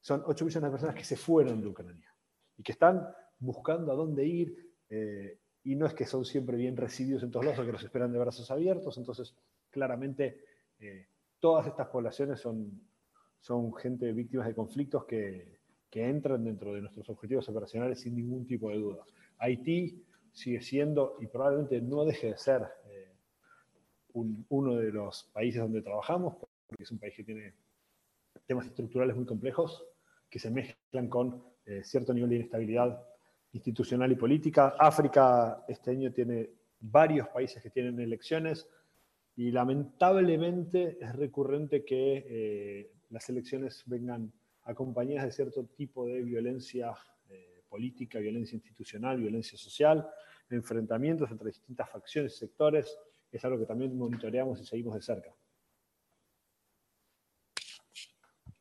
Son 0.00 0.22
8 0.26 0.44
millones 0.44 0.68
de 0.68 0.70
personas 0.70 0.94
que 0.96 1.04
se 1.04 1.16
fueron 1.16 1.60
de 1.60 1.68
Ucrania 1.68 2.14
y 2.56 2.62
que 2.62 2.72
están 2.72 3.06
buscando 3.38 3.92
a 3.92 3.94
dónde 3.94 4.26
ir. 4.26 4.74
Eh, 4.88 5.38
y 5.64 5.76
no 5.76 5.86
es 5.86 5.94
que 5.94 6.06
son 6.06 6.24
siempre 6.24 6.56
bien 6.56 6.76
recibidos 6.76 7.22
en 7.22 7.30
todos 7.30 7.46
lados 7.46 7.60
o 7.60 7.66
que 7.66 7.72
los 7.72 7.82
esperan 7.82 8.12
de 8.12 8.18
brazos 8.18 8.50
abiertos. 8.50 8.98
Entonces, 8.98 9.34
claramente, 9.70 10.42
eh, 10.78 11.06
todas 11.38 11.66
estas 11.66 11.88
poblaciones 11.88 12.40
son, 12.40 12.80
gente 13.76 14.12
víctimas 14.12 14.46
de 14.46 14.54
conflictos 14.54 15.04
que 15.04 15.58
entran 15.92 16.44
dentro 16.44 16.74
de 16.74 16.80
nuestros 16.80 17.08
objetivos 17.08 17.48
operacionales 17.48 18.00
sin 18.00 18.16
ningún 18.16 18.46
tipo 18.46 18.70
de 18.70 18.78
duda. 18.78 19.04
Haití 19.38 20.04
sigue 20.32 20.60
siendo 20.60 21.16
y 21.20 21.26
probablemente 21.28 21.80
no 21.80 22.04
deje 22.04 22.28
de 22.28 22.36
ser 22.36 22.66
uno 24.14 24.76
de 24.76 24.92
los 24.92 25.24
países 25.32 25.60
donde 25.60 25.82
trabajamos, 25.82 26.36
porque 26.66 26.82
es 26.82 26.90
un 26.90 26.98
país 26.98 27.14
que 27.14 27.24
tiene 27.24 27.54
temas 28.46 28.66
estructurales 28.66 29.16
muy 29.16 29.26
complejos 29.26 29.84
que 30.30 30.38
se 30.38 30.50
mezclan 30.50 31.08
con 31.08 31.42
eh, 31.66 31.82
cierto 31.84 32.12
nivel 32.12 32.30
de 32.30 32.36
inestabilidad 32.36 33.06
institucional 33.52 34.10
y 34.12 34.16
política. 34.16 34.74
África 34.78 35.64
este 35.68 35.92
año 35.92 36.12
tiene 36.12 36.50
varios 36.80 37.28
países 37.28 37.62
que 37.62 37.70
tienen 37.70 38.00
elecciones 38.00 38.68
y 39.36 39.50
lamentablemente 39.50 40.98
es 41.00 41.14
recurrente 41.14 41.84
que 41.84 42.26
eh, 42.28 42.90
las 43.10 43.28
elecciones 43.28 43.82
vengan 43.86 44.32
acompañadas 44.64 45.26
de 45.26 45.32
cierto 45.32 45.64
tipo 45.66 46.06
de 46.06 46.22
violencia 46.22 46.92
eh, 47.28 47.62
política, 47.68 48.18
violencia 48.18 48.56
institucional, 48.56 49.18
violencia 49.18 49.56
social, 49.56 50.08
enfrentamientos 50.50 51.30
entre 51.30 51.48
distintas 51.48 51.88
facciones 51.90 52.34
y 52.34 52.38
sectores, 52.38 52.98
es 53.36 53.44
algo 53.44 53.58
que 53.58 53.66
también 53.66 53.96
monitoreamos 53.96 54.60
y 54.60 54.66
seguimos 54.66 54.94
de 54.94 55.02
cerca. 55.02 55.34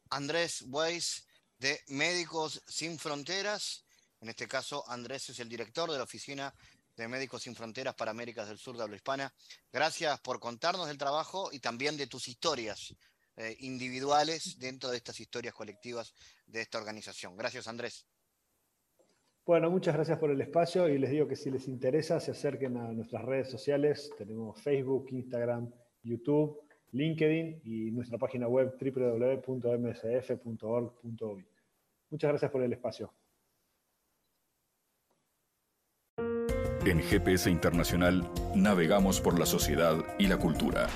Andrés 0.10 0.64
Weiss 0.68 1.28
de 1.58 1.80
Médicos 1.88 2.62
Sin 2.68 2.98
Fronteras. 3.00 3.86
En 4.22 4.30
este 4.30 4.48
caso, 4.48 4.84
Andrés 4.90 5.30
es 5.30 5.40
el 5.40 5.50
director 5.50 5.92
de 5.92 5.98
la 5.98 6.04
Oficina 6.04 6.54
de 6.96 7.08
Médicos 7.08 7.44
Sin 7.44 7.56
Fronteras 7.56 7.96
para 7.96 8.12
Américas 8.12 8.48
del 8.48 8.58
Sur 8.58 8.78
de 8.78 8.84
habla 8.84 8.96
hispana. 8.96 9.34
Gracias 9.72 10.20
por 10.22 10.40
contarnos 10.40 10.88
del 10.88 10.98
trabajo 10.98 11.50
y 11.52 11.60
también 11.60 11.98
de 11.98 12.08
tus 12.08 12.28
historias 12.28 12.96
eh, 13.36 13.56
individuales 13.60 14.60
dentro 14.60 14.92
de 14.92 14.98
estas 14.98 15.20
historias 15.20 15.54
colectivas 15.54 16.14
de 16.46 16.62
esta 16.62 16.78
organización. 16.78 17.36
Gracias, 17.36 17.68
Andrés. 17.68 18.06
Bueno, 19.46 19.70
muchas 19.70 19.94
gracias 19.96 20.18
por 20.20 20.32
el 20.32 20.40
espacio 20.40 20.88
y 20.88 20.98
les 20.98 21.12
digo 21.12 21.28
que 21.28 21.36
si 21.36 21.52
les 21.52 21.68
interesa 21.68 22.22
se 22.22 22.32
acerquen 22.32 22.78
a 22.78 22.94
nuestras 22.94 23.26
redes 23.26 23.52
sociales. 23.52 24.10
Tenemos 24.18 24.62
Facebook, 24.62 25.08
Instagram, 25.10 25.70
YouTube, 26.02 26.62
LinkedIn 26.92 27.60
y 27.66 27.92
nuestra 27.92 28.18
página 28.18 28.48
web 28.48 28.74
www.msf.org.uy. 28.80 29.46
Muchas 32.10 32.30
gracias 32.30 32.52
por 32.52 32.64
el 32.64 32.72
espacio. 32.72 33.14
En 36.86 37.00
GPS 37.00 37.50
Internacional 37.50 38.30
navegamos 38.56 39.20
por 39.20 39.38
la 39.38 39.46
sociedad 39.46 39.98
y 40.20 40.28
la 40.28 40.38
cultura. 40.38 40.88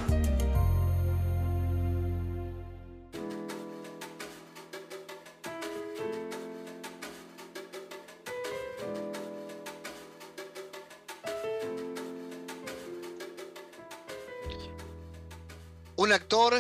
Un 16.00 16.14
actor 16.14 16.54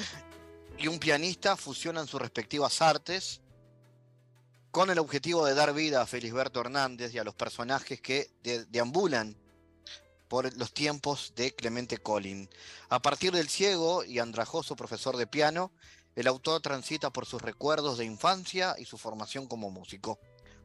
y 0.80 0.88
un 0.88 0.98
pianista 0.98 1.56
fusionan 1.56 2.08
sus 2.08 2.20
respectivas 2.20 2.82
artes 2.82 3.40
con 4.72 4.90
el 4.90 4.98
objetivo 4.98 5.46
de 5.46 5.54
dar 5.54 5.76
vida 5.76 6.02
a 6.02 6.08
Felisberto 6.08 6.60
Hernández 6.60 7.14
y 7.14 7.20
a 7.20 7.24
los 7.24 7.36
personajes 7.36 8.02
que 8.02 8.32
deambulan 8.42 9.38
por 10.28 10.52
los 10.58 10.74
tiempos 10.74 11.34
de 11.36 11.54
Clemente 11.54 12.00
Collin. 12.00 12.50
A 12.90 13.00
partir 13.00 13.32
del 13.32 13.48
ciego 13.48 14.04
y 14.04 14.18
andrajoso 14.18 14.76
profesor 14.76 15.16
de 15.18 15.28
piano, 15.28 15.72
el 16.16 16.26
autor 16.26 16.60
transita 16.62 17.12
por 17.12 17.28
sus 17.28 17.40
recuerdos 17.40 18.00
de 18.00 18.06
infancia 18.06 18.74
y 18.80 18.86
su 18.86 18.98
formación 18.98 19.46
como 19.46 19.70
músico. 19.70 20.18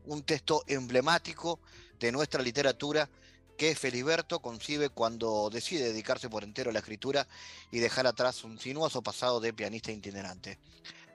Un 0.07 0.23
texto 0.23 0.63
emblemático 0.67 1.61
de 2.01 2.11
nuestra 2.11 2.41
literatura 2.41 3.11
que 3.57 3.75
Feliberto 3.75 4.41
concibe 4.41 4.89
cuando 4.89 5.51
decide 5.51 5.85
dedicarse 5.85 6.29
por 6.29 6.45
entero 6.45 6.71
a 6.71 6.73
la 6.73 6.81
escritura 6.81 7.27
y 7.71 7.79
dejar 7.79 8.07
atrás 8.07 8.45
un 8.45 8.59
sinuoso 8.59 9.03
pasado 9.03 9.41
de 9.41 9.53
pianista 9.53 9.93
itinerante. 9.93 10.59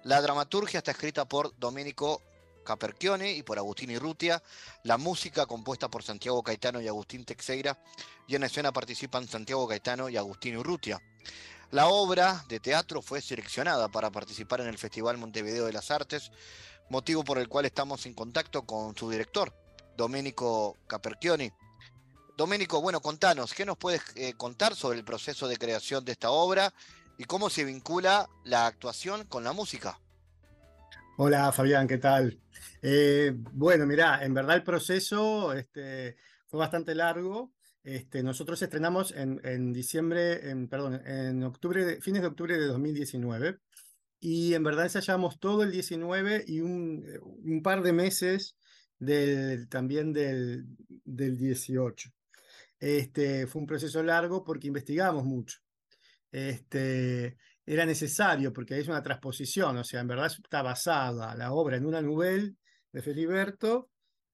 La 0.04 0.22
dramaturgia 0.22 0.78
está 0.80 0.92
escrita 0.92 1.26
por 1.26 1.58
Domenico 1.58 2.22
Caperchione 2.64 3.32
y 3.32 3.44
por 3.44 3.58
Agustín 3.58 3.92
Irrutia, 3.92 4.44
la 4.84 4.98
música 4.98 5.46
compuesta 5.46 5.90
por 5.90 6.04
Santiago 6.04 6.44
Caetano 6.44 6.82
y 6.82 6.88
Agustín 6.88 7.24
Texeira, 7.24 7.78
y 8.28 8.36
en 8.36 8.44
escena 8.44 8.74
participan 8.74 9.28
Santiago 9.28 9.68
Caetano 9.68 10.10
y 10.10 10.18
Agustín 10.18 10.58
Urrutia. 10.58 11.02
La 11.72 11.88
obra 11.88 12.46
de 12.48 12.60
teatro 12.60 13.02
fue 13.02 13.22
seleccionada 13.22 13.90
para 13.90 14.12
participar 14.12 14.62
en 14.62 14.68
el 14.68 14.78
Festival 14.78 15.18
Montevideo 15.18 15.66
de 15.66 15.74
las 15.74 15.92
Artes, 15.92 16.32
motivo 16.90 17.24
por 17.24 17.38
el 17.38 17.50
cual 17.50 17.66
estamos 17.66 18.06
en 18.06 18.14
contacto 18.14 18.66
con 18.66 18.96
su 18.96 19.10
director, 19.10 19.54
Domenico 19.96 20.78
Caperchioni. 20.88 21.52
Domenico, 22.38 22.84
bueno, 22.84 23.02
contanos, 23.02 23.56
¿qué 23.56 23.66
nos 23.66 23.80
puedes 23.80 24.04
eh, 24.16 24.36
contar 24.38 24.76
sobre 24.76 25.00
el 25.00 25.04
proceso 25.04 25.48
de 25.48 25.58
creación 25.58 26.06
de 26.06 26.12
esta 26.12 26.30
obra 26.30 26.72
y 27.18 27.24
cómo 27.24 27.50
se 27.50 27.66
vincula 27.66 28.30
la 28.46 28.68
actuación 28.68 29.26
con 29.26 29.44
la 29.44 29.54
música? 29.54 30.00
Hola 31.18 31.52
Fabián, 31.52 31.88
¿qué 31.88 31.98
tal? 31.98 32.40
Eh, 32.84 33.34
bueno, 33.36 33.88
mira, 33.88 34.24
en 34.24 34.36
verdad 34.36 34.56
el 34.56 34.62
proceso 34.62 35.52
este, 35.54 36.16
fue 36.46 36.60
bastante 36.60 36.94
largo. 36.94 37.54
Este, 37.84 38.22
nosotros 38.22 38.62
estrenamos 38.62 39.16
en, 39.16 39.74
diciembre, 39.74 40.52
en, 40.52 40.68
perdón, 40.68 41.02
en 41.08 41.42
octubre, 41.42 42.00
fines 42.02 42.22
de 42.22 42.28
octubre 42.28 42.56
de 42.56 42.68
2019. 42.68 43.58
Y 44.20 44.54
en 44.54 44.64
verdad 44.64 44.86
ensayamos 44.86 45.40
todo 45.40 45.64
el 45.64 45.72
19 45.72 46.44
y 46.46 46.60
un, 46.60 47.04
par 47.64 47.82
de 47.82 47.94
meses 47.94 48.58
también 49.70 50.14
del, 50.14 50.68
del 51.04 51.36
18. 51.36 52.12
Este, 52.80 53.48
fue 53.48 53.62
un 53.62 53.68
proceso 53.68 54.04
largo 54.04 54.44
porque 54.44 54.68
investigamos 54.68 55.24
mucho. 55.24 55.58
Este, 56.32 57.38
era 57.66 57.86
necesario 57.86 58.54
porque 58.54 58.80
es 58.80 58.88
una 58.88 59.02
transposición, 59.02 59.78
o 59.78 59.84
sea, 59.84 60.02
en 60.02 60.08
verdad 60.08 60.28
está 60.28 60.62
basada 60.62 61.36
la 61.36 61.52
obra 61.52 61.78
en 61.78 61.86
una 61.86 62.02
novela 62.02 62.50
de 62.92 63.02
Feliberto 63.02 63.90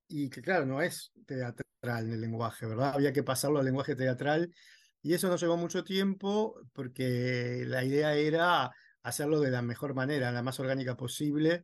y 0.07 0.29
que 0.29 0.41
claro, 0.41 0.65
no 0.65 0.81
es 0.81 1.11
teatral 1.25 2.05
en 2.05 2.13
el 2.13 2.21
lenguaje, 2.21 2.65
¿verdad? 2.65 2.93
Había 2.93 3.13
que 3.13 3.23
pasarlo 3.23 3.59
al 3.59 3.65
lenguaje 3.65 3.95
teatral 3.95 4.53
y 5.01 5.13
eso 5.13 5.27
nos 5.27 5.41
llevó 5.41 5.57
mucho 5.57 5.83
tiempo 5.83 6.55
porque 6.73 7.63
la 7.67 7.83
idea 7.83 8.13
era 8.15 8.71
hacerlo 9.01 9.39
de 9.39 9.51
la 9.51 9.61
mejor 9.61 9.93
manera, 9.93 10.31
la 10.31 10.43
más 10.43 10.59
orgánica 10.59 10.95
posible 10.95 11.63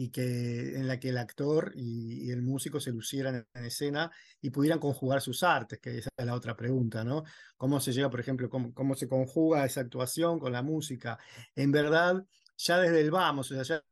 y 0.00 0.08
que 0.08 0.76
en 0.78 0.88
la 0.88 0.98
que 0.98 1.10
el 1.10 1.18
actor 1.18 1.72
y, 1.76 2.30
el 2.30 2.40
músico 2.40 2.80
se 2.80 2.90
lucieran 2.90 3.46
en 3.52 3.64
escena 3.66 4.10
y 4.40 4.48
pudieran 4.48 4.78
conjugar 4.78 5.20
sus 5.20 5.42
artes, 5.42 5.78
que 5.78 5.98
esa 5.98 6.08
es 6.16 6.26
la 6.26 6.34
otra 6.34 6.56
pregunta, 6.56 7.04
¿no? 7.04 7.24
¿Cómo 7.58 7.80
se 7.80 7.92
llega, 7.92 8.08
por 8.08 8.20
ejemplo, 8.20 8.48
cómo, 8.48 8.72
cómo 8.72 8.94
se 8.94 9.06
conjuga 9.08 9.66
esa 9.66 9.82
actuación 9.82 10.38
con 10.38 10.52
la 10.52 10.62
música? 10.62 11.18
En 11.54 11.70
verdad, 11.70 12.24
ya 12.56 12.78
desde 12.78 13.00
el 13.02 13.10
vamos, 13.10 13.50
o 13.50 13.54
sea, 13.54 13.62
ya 13.62 13.84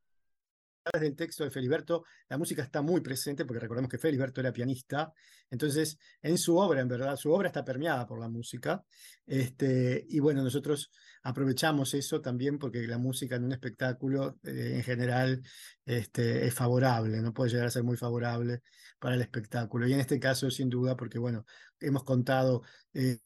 del 0.93 1.17
texto 1.17 1.45
de 1.45 1.51
Feliberto, 1.51 2.05
la 2.29 2.39
música 2.39 2.63
está 2.63 2.83
muy 2.83 3.01
presente, 3.01 3.45
porque 3.45 3.61
recordemos 3.61 3.91
que 3.91 3.99
Feliberto 3.99 4.41
era 4.41 4.53
pianista, 4.53 5.13
entonces 5.51 5.99
en 6.23 6.39
su 6.39 6.57
obra, 6.57 6.81
en 6.81 6.89
verdad, 6.89 7.17
su 7.17 7.33
obra 7.33 7.49
está 7.49 7.65
permeada 7.65 8.07
por 8.07 8.21
la 8.21 8.29
música, 8.29 8.85
este, 9.27 10.05
y 10.09 10.19
bueno, 10.21 10.43
nosotros 10.43 10.91
aprovechamos 11.23 11.95
eso 11.95 12.21
también 12.21 12.59
porque 12.59 12.87
la 12.87 12.99
música 12.99 13.37
en 13.37 13.45
un 13.45 13.53
espectáculo 13.53 14.39
eh, 14.45 14.75
en 14.77 14.83
general 14.83 15.43
este, 15.85 16.47
es 16.47 16.55
favorable, 16.55 17.21
no 17.21 17.33
puede 17.33 17.51
llegar 17.51 17.67
a 17.67 17.71
ser 17.71 17.83
muy 17.85 17.97
favorable 17.97 18.63
para 18.99 19.15
el 19.15 19.23
espectáculo, 19.23 19.87
y 19.87 19.93
en 19.93 20.01
este 20.01 20.19
caso 20.19 20.51
sin 20.51 20.69
duda, 20.69 20.97
porque 20.97 21.19
bueno, 21.19 21.45
hemos 21.81 22.05
contado... 22.05 22.63
Eh, 22.95 23.19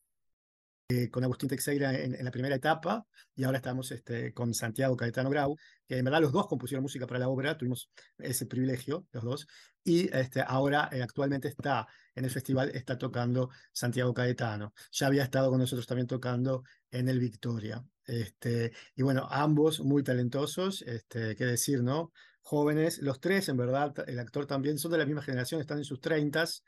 eh, 0.88 1.08
con 1.10 1.24
Agustín 1.24 1.48
Teixeira 1.48 1.98
en, 1.98 2.24
la 2.24 2.30
primera 2.30 2.54
etapa 2.54 3.06
y 3.34 3.44
ahora 3.44 3.58
estamos 3.58 3.90
este, 3.92 4.32
con 4.32 4.52
Santiago 4.52 4.96
Caetano 4.96 5.30
Grau, 5.30 5.56
que 5.86 5.98
en 5.98 6.04
verdad 6.04 6.20
los 6.20 6.32
dos 6.32 6.46
compusieron 6.46 6.82
música 6.82 7.06
para 7.06 7.20
la 7.20 7.28
obra, 7.28 7.56
tuvimos 7.56 7.90
ese 8.18 8.46
privilegio, 8.46 9.06
los 9.12 9.24
dos, 9.24 9.46
y 9.84 10.14
este, 10.14 10.42
ahora 10.46 10.88
eh, 10.92 11.02
actualmente 11.02 11.48
está 11.48 11.86
en 12.14 12.24
el 12.24 12.30
festival, 12.30 12.70
está 12.74 12.98
tocando 12.98 13.50
Santiago 13.72 14.12
Caetano. 14.12 14.74
Ya 14.92 15.06
había 15.06 15.24
estado 15.24 15.50
con 15.50 15.58
nosotros 15.58 15.86
también 15.86 16.06
tocando 16.06 16.62
en 16.90 17.08
el 17.08 17.18
Victoria. 17.18 17.84
Este, 18.04 18.72
y 18.94 19.02
bueno, 19.02 19.26
ambos 19.30 19.80
muy 19.80 20.02
talentosos, 20.02 20.82
este, 20.82 21.36
qué 21.36 21.44
decir, 21.44 21.82
¿no? 21.82 22.12
Jóvenes, 22.42 22.98
los 22.98 23.20
tres, 23.20 23.48
en 23.48 23.56
verdad, 23.56 23.94
el 24.06 24.18
actor 24.18 24.46
también, 24.46 24.78
son 24.78 24.92
de 24.92 24.98
la 24.98 25.06
misma 25.06 25.22
generación, 25.22 25.60
están 25.60 25.78
en 25.78 25.84
sus 25.84 26.00
treintas, 26.00 26.64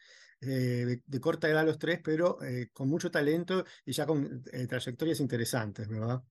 eh, 0.46 1.00
de, 1.04 1.20
corta 1.20 1.48
edad 1.48 1.64
los 1.64 1.78
tres, 1.78 2.00
pero 2.02 2.42
eh, 2.42 2.68
con 2.72 2.88
mucho 2.88 3.10
talento 3.10 3.64
y 3.84 3.92
ya 3.92 4.06
con 4.06 4.42
eh, 4.52 4.66
trayectorias 4.66 5.20
interesantes, 5.20 5.88
¿verdad? 5.88 6.22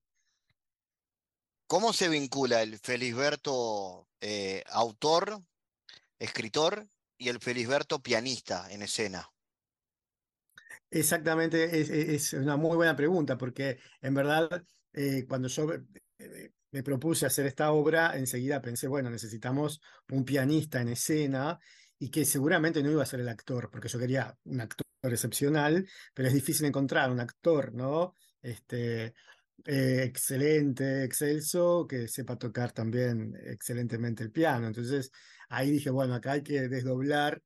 ¿Cómo 1.67 1.93
se 1.93 2.09
vincula 2.09 2.61
el 2.61 2.77
Felisberto 2.77 4.07
autor, 4.67 5.41
escritor, 6.17 6.87
y 7.17 7.29
el 7.29 7.39
Felisberto 7.39 8.01
pianista 8.01 8.71
en 8.71 8.83
escena? 8.83 9.29
Exactamente, 10.89 11.81
es, 12.15 12.33
una 12.33 12.55
muy 12.55 12.75
buena 12.75 12.95
pregunta, 12.95 13.37
porque 13.37 13.79
en 14.01 14.13
verdad 14.13 14.63
cuando 15.27 15.47
yo 15.47 15.67
me 16.71 16.83
propuse 16.83 17.25
hacer 17.25 17.45
esta 17.45 17.71
obra, 17.71 18.17
enseguida 18.17 18.61
pensé, 18.61 18.87
bueno, 18.87 19.09
necesitamos 19.09 19.81
un 20.09 20.25
pianista 20.25 20.81
en 20.81 20.89
escena 20.89 21.59
y 22.03 22.09
que 22.09 22.25
seguramente 22.25 22.83
no 22.83 22.91
iba 22.91 23.01
a 23.01 23.05
ser 23.05 23.21
el 23.21 23.29
actor, 23.29 23.69
porque 23.71 23.87
yo 23.87 23.97
quería 23.97 24.37
un 24.43 24.59
actor 24.59 24.85
excepcional, 25.03 25.87
pero 26.13 26.27
es 26.27 26.33
difícil 26.33 26.65
encontrar 26.65 27.09
un 27.09 27.21
actor, 27.21 27.73
¿no? 27.73 28.15
Este, 28.41 29.13
eh, 29.63 30.03
excelente, 30.03 31.05
excelso, 31.05 31.87
que 31.87 32.09
sepa 32.09 32.37
tocar 32.37 32.73
también 32.73 33.33
excelentemente 33.45 34.21
el 34.21 34.33
piano. 34.33 34.67
Entonces 34.67 35.11
ahí 35.47 35.71
dije, 35.71 35.89
bueno, 35.91 36.13
acá 36.13 36.33
hay 36.33 36.43
que 36.43 36.67
desdoblar. 36.67 37.41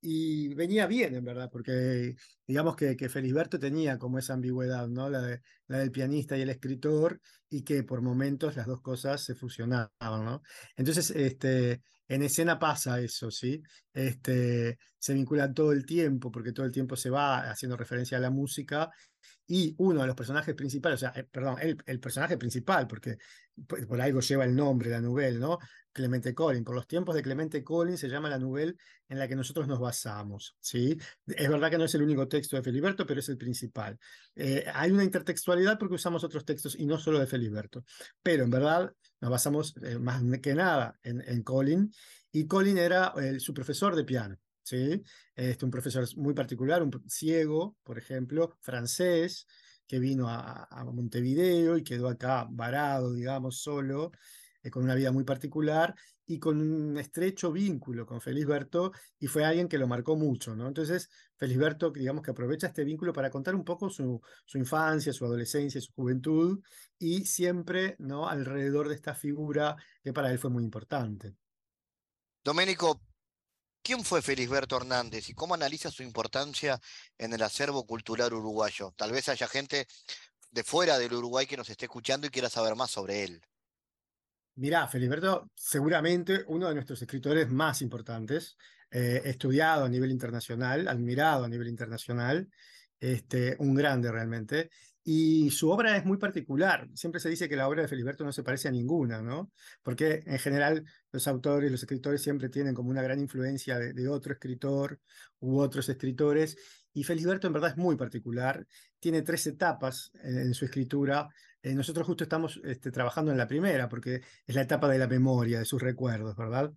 Y 0.00 0.54
venía 0.54 0.88
bien, 0.88 1.14
en 1.14 1.24
verdad, 1.24 1.48
porque 1.52 2.16
digamos 2.48 2.74
que, 2.74 2.96
que 2.96 3.08
Felisberto 3.08 3.60
tenía 3.60 3.96
como 3.96 4.18
esa 4.18 4.34
ambigüedad, 4.34 4.88
¿no? 4.88 5.08
La, 5.08 5.40
la 5.68 5.78
del 5.78 5.92
pianista 5.92 6.36
y 6.36 6.42
el 6.42 6.50
escritor, 6.50 7.20
y 7.48 7.62
que 7.62 7.84
por 7.84 8.02
momentos 8.02 8.56
las 8.56 8.66
dos 8.66 8.80
cosas 8.80 9.22
se 9.22 9.36
fusionaban, 9.36 9.90
¿no? 10.00 10.42
Entonces, 10.76 11.10
este, 11.10 11.82
en 12.10 12.22
escena 12.24 12.58
pasa 12.58 13.00
eso, 13.00 13.30
¿sí? 13.30 13.62
Este, 13.92 14.78
se 14.98 15.14
vincula 15.14 15.54
todo 15.54 15.70
el 15.70 15.86
tiempo, 15.86 16.32
porque 16.32 16.52
todo 16.52 16.66
el 16.66 16.72
tiempo 16.72 16.96
se 16.96 17.08
va 17.08 17.48
haciendo 17.48 17.76
referencia 17.76 18.18
a 18.18 18.20
la 18.20 18.30
música, 18.30 18.90
y 19.46 19.76
uno 19.78 20.00
de 20.00 20.08
los 20.08 20.16
personajes 20.16 20.54
principales, 20.56 20.96
o 20.96 21.00
sea, 21.00 21.12
eh, 21.14 21.24
perdón, 21.30 21.56
el, 21.60 22.00
personaje 22.00 22.36
principal, 22.36 22.88
porque 22.88 23.16
por, 23.66 24.00
algo 24.00 24.20
lleva 24.20 24.44
el 24.44 24.56
nombre, 24.56 24.90
la 24.90 25.00
novela, 25.00 25.38
¿no? 25.38 25.58
Clemente 25.92 26.34
Collin. 26.34 26.64
Por 26.64 26.74
los 26.74 26.88
tiempos 26.88 27.14
de 27.14 27.22
Clemente 27.22 27.62
Collin 27.62 27.96
se 27.96 28.08
llama 28.08 28.28
la 28.28 28.38
novela 28.38 28.72
en 29.08 29.18
la 29.18 29.28
que 29.28 29.36
nosotros 29.36 29.68
nos 29.68 29.78
basamos, 29.78 30.56
¿sí? 30.58 30.96
Es 31.26 31.48
verdad 31.48 31.70
que 31.70 31.78
no 31.78 31.84
es 31.84 31.94
el 31.94 32.02
único 32.02 32.26
texto 32.26 32.56
de 32.56 32.62
Feliberto, 32.62 33.06
pero 33.06 33.20
es 33.20 33.28
el 33.28 33.38
principal. 33.38 33.98
Eh, 34.34 34.64
hay 34.72 34.90
una 34.90 35.04
intertextualidad 35.04 35.78
porque 35.78 35.94
usamos 35.94 36.24
otros 36.24 36.44
textos 36.44 36.76
y 36.76 36.86
no 36.86 36.98
solo 36.98 37.20
de 37.20 37.26
Feliberto, 37.26 37.84
pero 38.20 38.44
en 38.44 38.50
verdad 38.50 38.92
nos 39.20 39.30
basamos 39.30 39.74
eh, 39.82 39.98
más 39.98 40.22
que 40.40 40.54
nada 40.54 40.98
en, 41.02 41.20
en 41.26 41.42
Collin, 41.42 41.92
y 42.32 42.46
Collin 42.46 42.78
era 42.78 43.12
su 43.38 43.52
profesor 43.52 43.96
de 43.96 44.04
piano. 44.04 44.36
¿sí? 44.62 45.02
Este, 45.34 45.64
un 45.64 45.70
profesor 45.70 46.06
muy 46.16 46.34
particular, 46.34 46.82
un 46.82 46.92
ciego, 47.08 47.76
por 47.82 47.98
ejemplo, 47.98 48.56
francés, 48.60 49.46
que 49.86 49.98
vino 49.98 50.28
a, 50.28 50.68
Montevideo 50.84 51.76
y 51.76 51.82
quedó 51.82 52.08
acá 52.08 52.46
varado, 52.48 53.12
digamos, 53.12 53.60
solo, 53.60 54.12
eh, 54.62 54.70
con 54.70 54.84
una 54.84 54.94
vida 54.94 55.12
muy 55.12 55.24
particular 55.24 55.94
y 56.26 56.38
con 56.38 56.60
un 56.60 56.96
estrecho 56.98 57.50
vínculo 57.50 58.06
con 58.06 58.20
Felisberto, 58.20 58.92
y 59.18 59.26
fue 59.26 59.44
alguien 59.44 59.68
que 59.68 59.78
lo 59.78 59.88
marcó 59.88 60.16
mucho, 60.16 60.54
¿no? 60.54 60.68
Entonces, 60.68 61.10
Felisberto, 61.36 61.90
digamos 61.90 62.22
que 62.22 62.30
aprovecha 62.30 62.68
este 62.68 62.84
vínculo 62.84 63.12
para 63.12 63.30
contar 63.30 63.54
un 63.54 63.64
poco 63.64 63.90
su, 63.90 64.20
su 64.44 64.58
infancia, 64.58 65.12
su 65.12 65.24
adolescencia, 65.24 65.80
su 65.80 65.92
juventud, 65.92 66.60
y 66.98 67.24
siempre, 67.24 67.96
¿no? 67.98 68.28
Alrededor 68.28 68.88
de 68.88 68.94
esta 68.94 69.14
figura 69.14 69.76
que 70.02 70.12
para 70.12 70.30
él 70.30 70.38
fue 70.38 70.50
muy 70.50 70.62
importante. 70.62 71.34
Doménico, 72.44 73.00
¿Quién 73.82 74.04
fue 74.04 74.20
Felisberto 74.20 74.76
Hernández 74.76 75.30
y 75.30 75.34
cómo 75.34 75.54
analiza 75.54 75.90
su 75.90 76.02
importancia 76.02 76.78
en 77.16 77.32
el 77.32 77.42
acervo 77.42 77.86
cultural 77.86 78.34
uruguayo? 78.34 78.92
Tal 78.94 79.10
vez 79.10 79.28
haya 79.30 79.48
gente 79.48 79.86
de 80.50 80.64
fuera 80.64 80.98
del 80.98 81.14
Uruguay 81.14 81.46
que 81.46 81.56
nos 81.56 81.70
esté 81.70 81.86
escuchando 81.86 82.26
y 82.26 82.30
quiera 82.30 82.50
saber 82.50 82.74
más 82.76 82.90
sobre 82.90 83.24
él. 83.24 83.42
Mirá, 84.60 84.86
Felisberto, 84.86 85.50
seguramente 85.54 86.44
uno 86.48 86.68
de 86.68 86.74
nuestros 86.74 87.00
escritores 87.00 87.48
más 87.50 87.80
importantes, 87.80 88.58
eh, 88.90 89.22
estudiado 89.24 89.86
a 89.86 89.88
nivel 89.88 90.10
internacional, 90.10 90.86
admirado 90.86 91.44
a 91.44 91.48
nivel 91.48 91.68
internacional, 91.68 92.46
este, 93.00 93.56
un 93.58 93.74
grande 93.74 94.12
realmente. 94.12 94.68
Y 95.02 95.50
su 95.50 95.70
obra 95.70 95.96
es 95.96 96.04
muy 96.04 96.18
particular. 96.18 96.86
Siempre 96.94 97.22
se 97.22 97.30
dice 97.30 97.48
que 97.48 97.56
la 97.56 97.68
obra 97.68 97.80
de 97.80 97.88
Feliberto 97.88 98.22
no 98.22 98.32
se 98.32 98.42
parece 98.42 98.68
a 98.68 98.70
ninguna, 98.70 99.22
¿no? 99.22 99.50
Porque 99.82 100.22
en 100.26 100.38
general 100.38 100.84
los 101.10 101.26
autores, 101.26 101.70
los 101.70 101.80
escritores 101.80 102.20
siempre 102.22 102.50
tienen 102.50 102.74
como 102.74 102.90
una 102.90 103.00
gran 103.00 103.18
influencia 103.18 103.78
de, 103.78 104.08
otro 104.08 104.34
escritor 104.34 105.00
u 105.38 105.58
otros 105.58 105.88
escritores. 105.88 106.58
Y 106.92 107.04
Feliberto 107.04 107.46
en 107.46 107.54
verdad 107.54 107.70
es 107.70 107.76
muy 107.78 107.96
particular. 107.96 108.66
Tiene 108.98 109.22
tres 109.22 109.46
etapas 109.46 110.10
en, 110.22 110.52
su 110.52 110.66
escritura. 110.66 111.28
Eh, 111.62 111.74
nosotros 111.74 112.06
justo 112.06 112.24
estamos 112.24 112.60
este, 112.64 112.90
trabajando 112.90 113.30
en 113.32 113.38
la 113.38 113.46
primera, 113.46 113.88
porque 113.88 114.22
es 114.46 114.54
la 114.54 114.62
etapa 114.62 114.88
de 114.88 114.98
la 114.98 115.06
memoria, 115.06 115.58
de 115.58 115.64
sus 115.64 115.80
recuerdos, 115.80 116.36
¿verdad? 116.36 116.72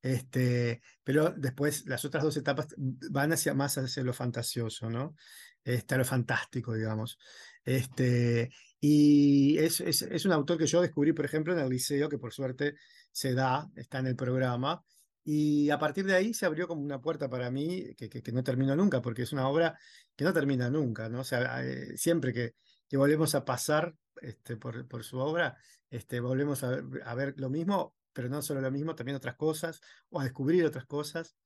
Este, 0.00 0.80
pero 1.02 1.30
después 1.36 1.86
las 1.86 2.04
otras 2.04 2.22
dos 2.22 2.36
etapas 2.36 2.68
van 2.76 3.32
hacia 3.32 3.52
más 3.54 3.78
hacia 3.78 4.04
lo 4.04 4.12
fantasioso, 4.12 4.88
¿no? 4.88 5.16
Este, 5.64 5.96
lo 5.96 6.04
fantástico, 6.04 6.74
digamos. 6.74 7.18
Este, 7.64 8.50
y 8.80 9.58
es, 9.58 9.80
es, 9.80 10.24
un 10.24 10.32
autor 10.32 10.56
que 10.56 10.66
yo 10.66 10.80
descubrí, 10.80 11.12
por 11.12 11.24
ejemplo, 11.24 11.52
en 11.52 11.58
el 11.58 11.68
liceo, 11.68 12.08
que 12.08 12.18
por 12.18 12.32
suerte 12.32 12.76
se 13.10 13.34
da, 13.34 13.68
está 13.74 13.98
en 13.98 14.06
el 14.06 14.16
programa, 14.16 14.82
y 15.24 15.68
a 15.68 15.78
partir 15.78 16.06
de 16.06 16.14
ahí 16.14 16.32
se 16.32 16.46
abrió 16.46 16.66
como 16.66 16.80
una 16.80 17.00
puerta 17.02 17.28
para 17.28 17.50
mí 17.50 17.94
que, 17.96 18.08
que, 18.08 18.32
no 18.32 18.42
terminó 18.42 18.74
nunca, 18.76 19.02
porque 19.02 19.22
es 19.22 19.32
una 19.32 19.46
obra 19.48 19.78
que 20.16 20.24
no 20.24 20.32
termina 20.32 20.70
nunca, 20.70 21.08
¿no? 21.10 21.20
O 21.20 21.24
sea, 21.24 21.62
eh, 21.62 21.98
siempre 21.98 22.32
que, 22.32 22.54
que, 22.88 22.96
volvemos 22.96 23.34
a 23.34 23.44
pasar 23.44 23.94
este, 24.22 24.56
por, 24.56 24.86
por 24.88 25.04
su 25.04 25.18
obra, 25.18 25.56
este, 25.90 26.20
volvemos 26.20 26.62
a, 26.64 26.80
a, 27.04 27.14
ver 27.14 27.34
lo 27.38 27.50
mismo, 27.50 27.96
pero 28.12 28.28
no 28.28 28.42
solo 28.42 28.60
lo 28.60 28.70
mismo, 28.70 28.94
también 28.94 29.16
otras 29.16 29.36
cosas, 29.36 29.80
o 30.10 30.20
a 30.20 30.24
descubrir 30.24 30.64
otras 30.64 30.86
cosas. 30.86 31.36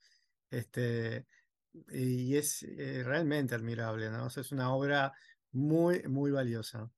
Este, 0.50 1.26
y 1.90 2.36
es 2.36 2.62
eh, 2.62 3.02
realmente 3.04 3.54
admirable, 3.54 4.10
¿no? 4.10 4.26
O 4.26 4.30
sea, 4.30 4.42
es 4.42 4.52
una 4.52 4.74
obra 4.74 5.12
muy, 5.52 6.02
muy 6.04 6.30
valiosa. 6.30 6.90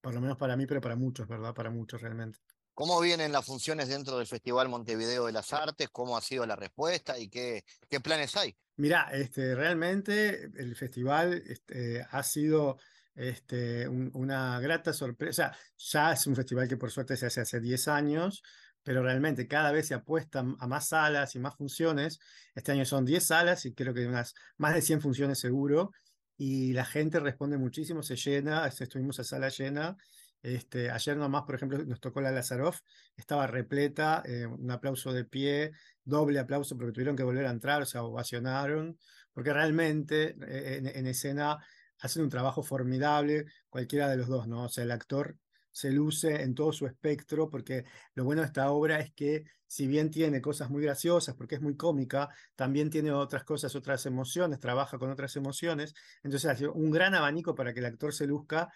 Por 0.00 0.14
lo 0.14 0.20
menos 0.20 0.36
para 0.36 0.56
mí, 0.56 0.66
pero 0.66 0.80
para 0.80 0.96
muchos, 0.96 1.28
¿verdad? 1.28 1.54
Para 1.54 1.70
muchos 1.70 2.00
realmente. 2.00 2.38
¿Cómo 2.74 3.00
vienen 3.00 3.32
las 3.32 3.44
funciones 3.44 3.88
dentro 3.88 4.16
del 4.16 4.26
Festival 4.26 4.68
Montevideo 4.68 5.26
de 5.26 5.32
las 5.32 5.52
Artes? 5.52 5.90
¿Cómo 5.90 6.16
ha 6.16 6.22
sido 6.22 6.46
la 6.46 6.56
respuesta 6.56 7.18
y 7.18 7.28
qué, 7.28 7.64
qué 7.88 8.00
planes 8.00 8.36
hay? 8.36 8.56
Mira, 8.76 9.10
este, 9.12 9.54
realmente 9.54 10.50
el 10.56 10.74
festival 10.74 11.42
este, 11.46 12.06
ha 12.10 12.22
sido 12.22 12.78
este, 13.14 13.88
una 13.88 14.60
grata 14.60 14.92
sorpresa. 14.92 15.56
Ya 15.76 16.12
es 16.12 16.26
un 16.26 16.36
festival 16.36 16.68
que 16.68 16.76
por 16.76 16.90
suerte 16.90 17.16
se 17.16 17.26
hace 17.26 17.40
hace 17.40 17.60
10 17.60 17.88
años, 17.88 18.42
pero 18.82 19.02
realmente 19.02 19.46
cada 19.46 19.72
vez 19.72 19.88
se 19.88 19.94
apuesta 19.94 20.40
a 20.40 20.66
más 20.66 20.88
salas 20.88 21.34
y 21.34 21.38
más 21.38 21.56
funciones. 21.56 22.18
Este 22.54 22.72
año 22.72 22.84
son 22.84 23.04
10 23.04 23.26
salas 23.26 23.66
y 23.66 23.74
creo 23.74 23.94
que 23.94 24.06
unas 24.06 24.34
más 24.56 24.74
de 24.74 24.82
100 24.82 25.00
funciones 25.00 25.38
seguro. 25.38 25.92
Y 26.36 26.72
la 26.72 26.86
gente 26.86 27.20
responde 27.20 27.58
muchísimo, 27.58 28.02
se 28.02 28.16
llena, 28.16 28.66
estuvimos 28.66 29.20
a 29.20 29.24
sala 29.24 29.50
llena. 29.50 29.96
Este, 30.42 30.90
ayer 30.90 31.16
nomás, 31.16 31.42
por 31.42 31.54
ejemplo, 31.54 31.84
nos 31.84 32.00
tocó 32.00 32.22
la 32.22 32.30
Lazaroff, 32.30 32.80
estaba 33.14 33.46
repleta, 33.46 34.22
eh, 34.24 34.46
un 34.46 34.70
aplauso 34.70 35.12
de 35.12 35.24
pie, 35.26 35.72
doble 36.02 36.38
aplauso 36.38 36.76
porque 36.78 36.92
tuvieron 36.92 37.14
que 37.14 37.24
volver 37.24 37.44
a 37.44 37.50
entrar, 37.50 37.82
o 37.82 37.84
sea, 37.84 38.04
ovacionaron, 38.04 38.98
porque 39.34 39.52
realmente 39.52 40.36
eh, 40.48 40.78
en, 40.78 40.86
en 40.86 41.06
escena 41.06 41.58
hacen 42.00 42.22
un 42.22 42.28
trabajo 42.30 42.62
formidable, 42.62 43.46
cualquiera 43.68 44.08
de 44.08 44.16
los 44.16 44.28
dos, 44.28 44.46
¿no? 44.48 44.64
O 44.64 44.68
sea, 44.68 44.84
el 44.84 44.90
actor 44.90 45.36
se 45.72 45.90
luce 45.90 46.42
en 46.42 46.54
todo 46.54 46.72
su 46.72 46.86
espectro, 46.86 47.48
porque 47.48 47.84
lo 48.14 48.24
bueno 48.24 48.42
de 48.42 48.46
esta 48.46 48.70
obra 48.70 48.98
es 49.00 49.12
que 49.12 49.44
si 49.66 49.86
bien 49.86 50.10
tiene 50.10 50.40
cosas 50.40 50.68
muy 50.68 50.82
graciosas, 50.82 51.36
porque 51.36 51.54
es 51.54 51.60
muy 51.60 51.76
cómica, 51.76 52.28
también 52.56 52.90
tiene 52.90 53.12
otras 53.12 53.44
cosas, 53.44 53.74
otras 53.76 54.04
emociones, 54.06 54.58
trabaja 54.58 54.98
con 54.98 55.10
otras 55.10 55.36
emociones, 55.36 55.94
entonces 56.24 56.50
hace 56.50 56.66
un 56.66 56.90
gran 56.90 57.14
abanico 57.14 57.54
para 57.54 57.72
que 57.72 57.78
el 57.78 57.86
actor 57.86 58.12
se 58.12 58.26
luzca 58.26 58.68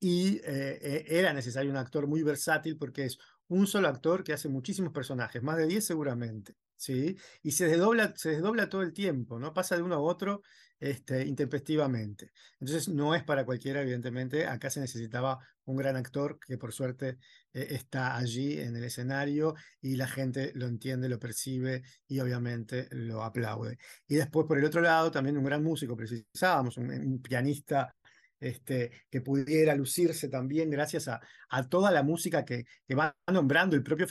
y 0.00 0.38
eh, 0.38 0.78
eh, 0.82 1.04
era 1.08 1.32
necesario 1.32 1.70
un 1.70 1.76
actor 1.76 2.08
muy 2.08 2.22
versátil 2.22 2.76
porque 2.76 3.04
es 3.04 3.18
un 3.46 3.66
solo 3.66 3.88
actor 3.88 4.24
que 4.24 4.32
hace 4.32 4.48
muchísimos 4.48 4.92
personajes, 4.92 5.42
más 5.42 5.56
de 5.56 5.66
10 5.66 5.84
seguramente. 5.84 6.56
¿sí? 6.76 7.16
Y 7.42 7.52
se 7.52 7.66
desdobla, 7.66 8.14
se 8.16 8.30
desdobla 8.30 8.68
todo 8.68 8.82
el 8.82 8.94
tiempo, 8.94 9.38
¿no? 9.38 9.52
Pasa 9.52 9.76
de 9.76 9.82
uno 9.82 9.96
a 9.96 10.00
otro 10.00 10.42
este, 10.80 11.26
intempestivamente. 11.26 12.32
Entonces 12.58 12.88
no 12.88 13.14
es 13.14 13.22
para 13.22 13.44
cualquiera, 13.44 13.82
evidentemente. 13.82 14.46
Acá 14.46 14.70
se 14.70 14.80
necesitaba 14.80 15.38
un 15.66 15.76
gran 15.76 15.96
actor 15.96 16.38
que 16.40 16.56
por 16.58 16.72
suerte 16.72 17.18
eh, 17.52 17.68
está 17.70 18.16
allí 18.16 18.58
en 18.58 18.74
el 18.74 18.84
escenario 18.84 19.54
y 19.80 19.96
la 19.96 20.08
gente 20.08 20.52
lo 20.54 20.66
entiende, 20.66 21.08
lo 21.08 21.18
percibe 21.18 21.82
y 22.08 22.18
obviamente 22.20 22.88
lo 22.92 23.22
aplaude. 23.22 23.78
Y 24.08 24.16
después, 24.16 24.46
por 24.46 24.58
el 24.58 24.64
otro 24.64 24.80
lado, 24.80 25.10
también 25.10 25.36
un 25.36 25.44
gran 25.44 25.62
músico, 25.62 25.96
precisábamos, 25.96 26.78
un, 26.78 27.20
pianista 27.22 27.94
este, 28.40 28.90
que 29.10 29.20
pudiera 29.20 29.74
lucirse 29.74 30.28
también 30.28 30.70
gracias 30.70 31.08
a, 31.08 31.20
a 31.50 31.68
toda 31.68 31.90
la 31.90 32.02
música 32.02 32.44
que, 32.44 32.64
que 32.86 32.94
va 32.94 33.14
nombrando 33.30 33.76
el 33.76 33.82
propio 33.82 34.06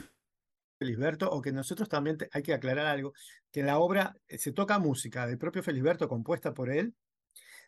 Felisberto, 0.80 1.30
o 1.30 1.42
que 1.42 1.52
nosotros 1.52 1.90
también 1.90 2.18
hay 2.32 2.42
que 2.42 2.54
aclarar 2.54 2.88
algo, 2.88 3.14
que 3.52 3.60
en 3.60 3.68
la 3.68 3.80
obra 3.80 4.16
eh, 4.28 4.38
se 4.38 4.54
toca 4.54 4.80
música 4.80 5.28
del 5.28 5.38
propio 5.38 5.62
Felisberto 5.62 6.08
compuesta 6.08 6.54
por 6.54 6.72
él, 6.72 6.96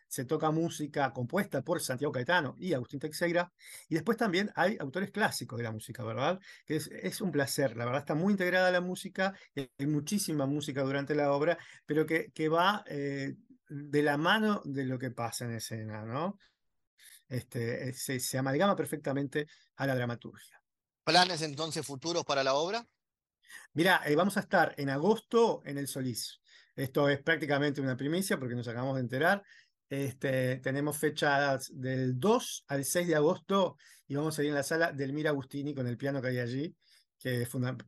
se 0.08 0.24
toca 0.24 0.50
música 0.50 1.12
compuesta 1.12 1.62
por 1.62 1.80
Santiago 1.80 2.12
Caetano 2.12 2.56
y 2.58 2.72
Agustín 2.72 3.00
Teixeira, 3.00 3.52
y 3.88 3.94
después 3.94 4.16
también 4.16 4.50
hay 4.54 4.76
autores 4.80 5.10
clásicos 5.10 5.58
de 5.58 5.64
la 5.64 5.72
música, 5.72 6.04
¿verdad? 6.04 6.40
Que 6.66 6.76
es, 6.76 7.20
un 7.20 7.30
placer, 7.30 7.76
la 7.76 7.84
verdad 7.84 8.00
está 8.00 8.14
muy 8.14 8.32
integrada 8.32 8.70
la 8.70 8.80
música, 8.80 9.34
hay 9.54 9.86
muchísima 9.86 10.46
música 10.46 10.82
durante 10.82 11.14
la 11.14 11.32
obra, 11.32 11.58
pero 11.86 12.04
que, 12.06 12.48
va 12.48 12.84
eh, 12.88 13.34
de 13.68 14.02
la 14.02 14.16
mano 14.16 14.62
de 14.64 14.84
lo 14.84 14.98
que 14.98 15.10
pasa 15.10 15.44
en 15.44 15.52
escena, 15.52 16.04
¿no? 16.04 16.38
Este, 17.28 17.94
se, 17.94 18.20
se 18.20 18.36
amalgama 18.36 18.76
perfectamente 18.76 19.46
a 19.76 19.86
la 19.86 19.94
dramaturgia. 19.94 20.62
¿Planes 21.04 21.42
entonces 21.42 21.84
futuros 21.84 22.24
para 22.24 22.44
la 22.44 22.54
obra? 22.54 22.86
Mira, 23.74 24.02
eh, 24.04 24.14
vamos 24.14 24.36
a 24.36 24.40
estar 24.40 24.74
en 24.76 24.90
agosto 24.90 25.62
en 25.64 25.78
el 25.78 25.88
Solís. 25.88 26.40
Esto 26.76 27.08
es 27.08 27.22
prácticamente 27.22 27.80
una 27.80 27.96
primicia 27.96 28.38
porque 28.38 28.54
nos 28.54 28.68
acabamos 28.68 28.96
de 28.96 29.00
enterar. 29.00 29.42
Este, 29.88 30.56
tenemos 30.56 30.98
fechas 30.98 31.70
del 31.74 32.18
2 32.18 32.64
al 32.68 32.84
6 32.84 33.08
de 33.08 33.14
agosto 33.14 33.76
y 34.06 34.14
vamos 34.14 34.38
a 34.38 34.42
ir 34.42 34.50
en 34.50 34.54
la 34.56 34.62
sala 34.62 34.92
del 34.92 35.12
Mira 35.12 35.30
Agustini 35.30 35.74
con 35.74 35.86
el 35.86 35.96
piano 35.96 36.20
que 36.20 36.28
hay 36.28 36.38
allí, 36.38 36.76
que 37.18 37.46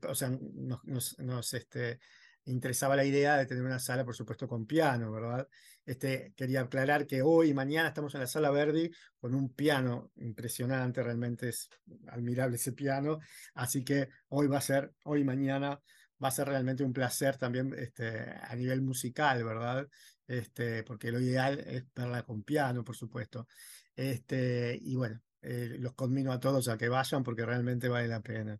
o 0.08 0.14
sea, 0.14 0.30
nos, 0.54 1.18
nos 1.18 1.54
este, 1.54 1.98
interesaba 2.46 2.96
la 2.96 3.04
idea 3.04 3.36
de 3.36 3.46
tener 3.46 3.64
una 3.64 3.78
sala, 3.78 4.04
por 4.04 4.14
supuesto, 4.14 4.48
con 4.48 4.66
piano, 4.66 5.10
¿verdad? 5.10 5.48
Este, 5.84 6.32
quería 6.36 6.62
aclarar 6.62 7.06
que 7.06 7.22
hoy 7.22 7.50
y 7.50 7.54
mañana 7.54 7.88
estamos 7.88 8.14
en 8.14 8.20
la 8.20 8.26
sala 8.26 8.50
Verdi 8.50 8.90
con 9.20 9.34
un 9.34 9.52
piano 9.52 10.10
impresionante, 10.16 11.02
realmente 11.02 11.48
es 11.48 11.68
admirable 12.08 12.56
ese 12.56 12.72
piano, 12.72 13.18
así 13.54 13.84
que 13.84 14.08
hoy 14.28 14.46
va 14.46 14.58
a 14.58 14.62
ser, 14.62 14.92
hoy 15.04 15.20
y 15.20 15.24
mañana 15.24 15.80
va 16.22 16.28
a 16.28 16.30
ser 16.30 16.48
realmente 16.48 16.84
un 16.84 16.92
placer 16.92 17.36
también 17.36 17.74
este, 17.76 18.18
a 18.18 18.54
nivel 18.56 18.82
musical, 18.82 19.44
¿verdad? 19.44 19.86
Este, 20.26 20.82
porque 20.84 21.12
lo 21.12 21.20
ideal 21.20 21.58
es 21.60 21.84
verla 21.94 22.22
con 22.22 22.42
piano, 22.42 22.82
por 22.82 22.96
supuesto. 22.96 23.46
Este, 23.94 24.78
y 24.80 24.96
bueno, 24.96 25.20
eh, 25.42 25.76
los 25.78 25.92
conmino 25.94 26.32
a 26.32 26.40
todos 26.40 26.68
a 26.68 26.78
que 26.78 26.88
vayan 26.88 27.22
porque 27.22 27.44
realmente 27.44 27.88
vale 27.88 28.08
la 28.08 28.20
pena. 28.20 28.58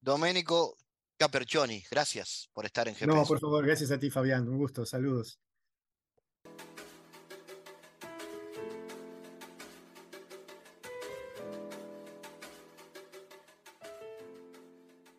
Domenico 0.00 0.76
Capercioni, 1.16 1.82
gracias 1.90 2.50
por 2.52 2.64
estar 2.64 2.88
en 2.88 2.94
GPS. 2.94 3.16
No, 3.16 3.24
por 3.24 3.38
favor, 3.38 3.64
gracias 3.64 3.90
a 3.92 3.98
ti, 3.98 4.10
Fabián. 4.10 4.48
Un 4.48 4.58
gusto. 4.58 4.84
Saludos. 4.84 5.38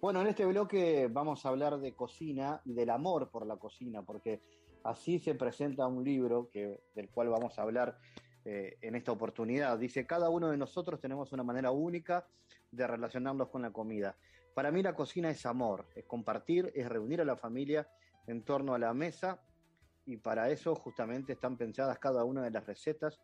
Bueno, 0.06 0.22
en 0.22 0.28
este 0.28 0.46
bloque 0.46 1.08
vamos 1.12 1.46
a 1.46 1.50
hablar 1.50 1.80
de 1.80 1.96
cocina 1.96 2.62
y 2.64 2.74
del 2.74 2.92
amor 2.92 3.32
por 3.32 3.48
la 3.48 3.58
cocina, 3.58 4.04
porque 4.04 4.40
así 4.84 5.18
se 5.18 5.34
presenta 5.34 5.88
un 5.88 6.04
libro 6.04 6.48
que, 6.52 6.84
del 6.94 7.10
cual 7.10 7.30
vamos 7.30 7.58
a 7.58 7.64
hablar 7.64 7.98
eh, 8.44 8.78
en 8.82 8.94
esta 8.94 9.12
oportunidad. 9.12 9.80
Dice, 9.80 10.06
cada 10.06 10.30
uno 10.30 10.52
de 10.52 10.58
nosotros 10.58 11.00
tenemos 11.00 11.32
una 11.32 11.42
manera 11.42 11.72
única 11.72 12.28
de 12.70 12.86
relacionarnos 12.86 13.50
con 13.50 13.64
la 13.64 13.72
comida. 13.72 14.16
Para 14.56 14.72
mí 14.72 14.82
la 14.82 14.96
cocina 14.96 15.30
es 15.30 15.46
amor, 15.46 15.86
es 15.96 16.06
compartir, 16.06 16.72
es 16.74 16.88
reunir 16.88 17.20
a 17.20 17.26
la 17.26 17.36
familia 17.36 17.90
en 18.26 18.42
torno 18.42 18.74
a 18.74 18.80
la 18.80 18.94
mesa 18.94 19.42
y 20.06 20.16
para 20.16 20.50
eso 20.50 20.74
justamente 20.76 21.34
están 21.34 21.58
pensadas 21.58 22.00
cada 22.00 22.24
una 22.24 22.42
de 22.42 22.52
las 22.52 22.66
recetas 22.66 23.20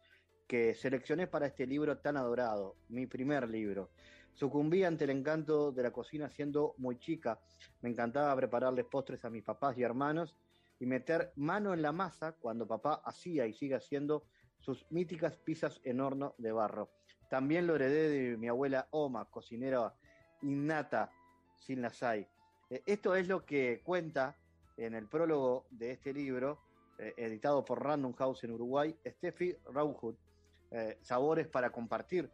que 0.45 0.75
seleccioné 0.75 1.27
para 1.27 1.47
este 1.47 1.65
libro 1.65 1.97
tan 1.99 2.17
adorado, 2.17 2.75
mi 2.89 3.07
primer 3.07 3.47
libro. 3.49 3.91
Sucumbí 4.33 4.83
ante 4.83 5.05
el 5.05 5.11
encanto 5.11 5.71
de 5.71 5.83
la 5.83 5.91
cocina 5.91 6.29
siendo 6.29 6.75
muy 6.77 6.99
chica. 6.99 7.39
Me 7.79 7.89
encantaba 7.89 8.35
prepararles 8.35 8.85
postres 8.87 9.23
a 9.23 9.29
mis 9.29 9.43
papás 9.43 9.77
y 9.77 9.83
hermanos 9.83 10.35
y 10.79 10.85
meter 10.85 11.31
mano 11.37 11.73
en 11.73 11.81
la 11.81 11.93
masa 11.93 12.33
cuando 12.33 12.67
papá 12.67 13.03
hacía 13.05 13.47
y 13.47 13.53
sigue 13.53 13.75
haciendo 13.75 14.25
sus 14.59 14.85
míticas 14.91 15.37
pizzas 15.37 15.79
en 15.85 16.01
horno 16.01 16.35
de 16.37 16.51
barro. 16.51 16.91
También 17.29 17.67
lo 17.67 17.75
heredé 17.75 18.09
de 18.09 18.37
mi 18.37 18.49
abuela 18.49 18.89
Oma, 18.91 19.23
cocinera 19.31 19.95
innata, 20.41 21.09
sin 21.61 21.81
las 21.81 22.03
hay. 22.03 22.27
Eh, 22.69 22.83
esto 22.85 23.15
es 23.15 23.27
lo 23.27 23.45
que 23.45 23.81
cuenta 23.83 24.35
en 24.77 24.95
el 24.95 25.07
prólogo 25.07 25.67
de 25.69 25.91
este 25.91 26.13
libro, 26.13 26.59
eh, 26.97 27.13
editado 27.17 27.63
por 27.63 27.83
Random 27.83 28.13
House 28.13 28.43
en 28.43 28.51
Uruguay, 28.51 28.95
Steffi 29.05 29.55
Rauhut, 29.71 30.17
eh, 30.71 30.97
Sabores 31.01 31.47
para 31.47 31.71
compartir, 31.71 32.29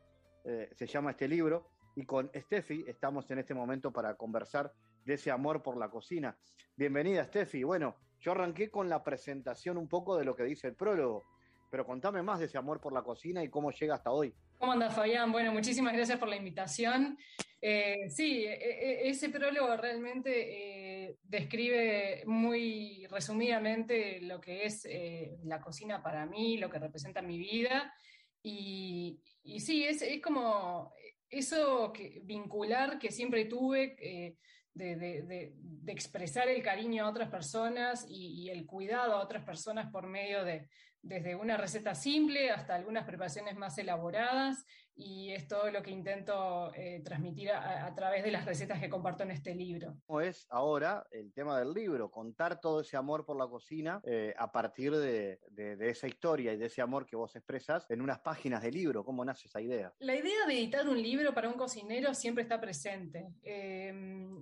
se 0.77 0.87
llama 0.87 1.11
este 1.11 1.27
libro, 1.27 1.67
y 1.93 2.05
con 2.05 2.31
Steffi 2.33 2.85
estamos 2.87 3.29
en 3.31 3.39
este 3.39 3.53
momento 3.53 3.91
para 3.91 4.15
conversar 4.15 4.71
de 5.03 5.15
ese 5.15 5.29
amor 5.29 5.61
por 5.61 5.75
la 5.75 5.89
cocina. 5.89 6.37
Bienvenida, 6.77 7.25
Steffi. 7.25 7.63
Bueno, 7.63 7.97
yo 8.21 8.31
arranqué 8.31 8.71
con 8.71 8.87
la 8.87 9.03
presentación 9.03 9.75
un 9.75 9.89
poco 9.89 10.15
de 10.15 10.23
lo 10.23 10.37
que 10.37 10.43
dice 10.43 10.67
el 10.67 10.75
prólogo, 10.75 11.25
pero 11.69 11.85
contame 11.85 12.23
más 12.23 12.39
de 12.39 12.45
ese 12.45 12.57
amor 12.57 12.79
por 12.79 12.93
la 12.93 13.01
cocina 13.01 13.43
y 13.43 13.49
cómo 13.49 13.71
llega 13.71 13.95
hasta 13.95 14.11
hoy. 14.11 14.33
¿Cómo 14.57 14.71
andas, 14.71 14.95
Fabián? 14.95 15.31
Bueno, 15.31 15.51
muchísimas 15.51 15.93
gracias 15.93 16.17
por 16.17 16.27
la 16.27 16.35
invitación. 16.35 17.17
Eh, 17.61 18.09
sí, 18.09 18.45
e, 18.45 18.53
e, 18.53 19.09
ese 19.09 19.29
prólogo 19.29 19.75
realmente 19.77 21.09
eh, 21.09 21.17
describe 21.23 22.23
muy 22.25 23.05
resumidamente 23.07 24.19
lo 24.21 24.41
que 24.41 24.65
es 24.65 24.85
eh, 24.85 25.37
la 25.43 25.61
cocina 25.61 26.01
para 26.01 26.25
mí, 26.25 26.57
lo 26.57 26.69
que 26.69 26.79
representa 26.79 27.21
mi 27.21 27.37
vida. 27.37 27.93
Y, 28.41 29.19
y 29.43 29.59
sí, 29.59 29.83
es, 29.83 30.01
es 30.01 30.21
como 30.21 30.91
eso 31.29 31.91
que, 31.93 32.21
vincular 32.23 32.99
que 32.99 33.11
siempre 33.11 33.45
tuve 33.45 33.95
eh, 33.99 34.37
de, 34.73 35.53
expresar 35.87 36.47
el 36.49 36.61
cariño 36.61 37.05
a 37.05 37.09
otras 37.09 37.29
personas 37.29 38.05
y, 38.09 38.49
el 38.49 38.65
cuidado 38.65 39.13
a 39.13 39.23
otras 39.23 39.43
personas 39.43 39.91
por 39.91 40.07
medio 40.07 40.43
de, 40.43 40.69
desde 41.07 41.35
una 41.35 41.57
receta 41.57 41.95
simple 41.95 42.51
hasta 42.51 42.75
algunas 42.75 43.05
preparaciones 43.05 43.55
más 43.55 43.77
elaboradas 43.77 44.65
y 44.97 45.31
es 45.31 45.47
todo 45.47 45.69
lo 45.69 45.83
que 45.83 45.91
intento 45.91 46.73
eh, 46.73 47.01
transmitir 47.05 47.51
a, 47.51 47.93
través 47.93 48.23
de 48.23 48.31
las 48.31 48.45
recetas 48.45 48.79
que 48.79 48.89
comparto 48.89 49.23
en 49.23 49.31
este 49.31 49.53
libro. 49.53 49.95
¿Cómo 50.07 50.21
es 50.21 50.47
ahora 50.49 51.05
el 51.11 51.31
tema 51.33 51.59
del 51.59 51.71
libro? 51.71 52.09
Contar 52.09 52.59
todo 52.59 52.81
ese 52.81 52.97
amor 52.97 53.23
por 53.23 53.37
la 53.37 53.47
cocina 53.47 54.01
eh, 54.05 54.33
a 54.37 54.51
partir 54.51 54.95
de, 54.95 55.39
esa 55.79 56.07
historia 56.07 56.53
y 56.53 56.57
de 56.57 56.65
ese 56.65 56.81
amor 56.81 57.05
que 57.05 57.15
vos 57.15 57.35
expresas 57.35 57.85
en 57.89 58.01
unas 58.01 58.19
páginas 58.19 58.63
de 58.63 58.71
libro. 58.71 59.05
¿Cómo 59.05 59.23
nace 59.23 59.47
esa 59.47 59.61
idea? 59.61 59.93
La 59.99 60.15
idea 60.15 60.47
de 60.47 60.53
editar 60.53 60.87
un 60.87 61.01
libro 61.01 61.33
para 61.33 61.47
un 61.47 61.55
cocinero 61.55 62.13
siempre 62.15 62.41
está 62.41 62.59
presente. 62.59 63.27
Em, 63.43 63.96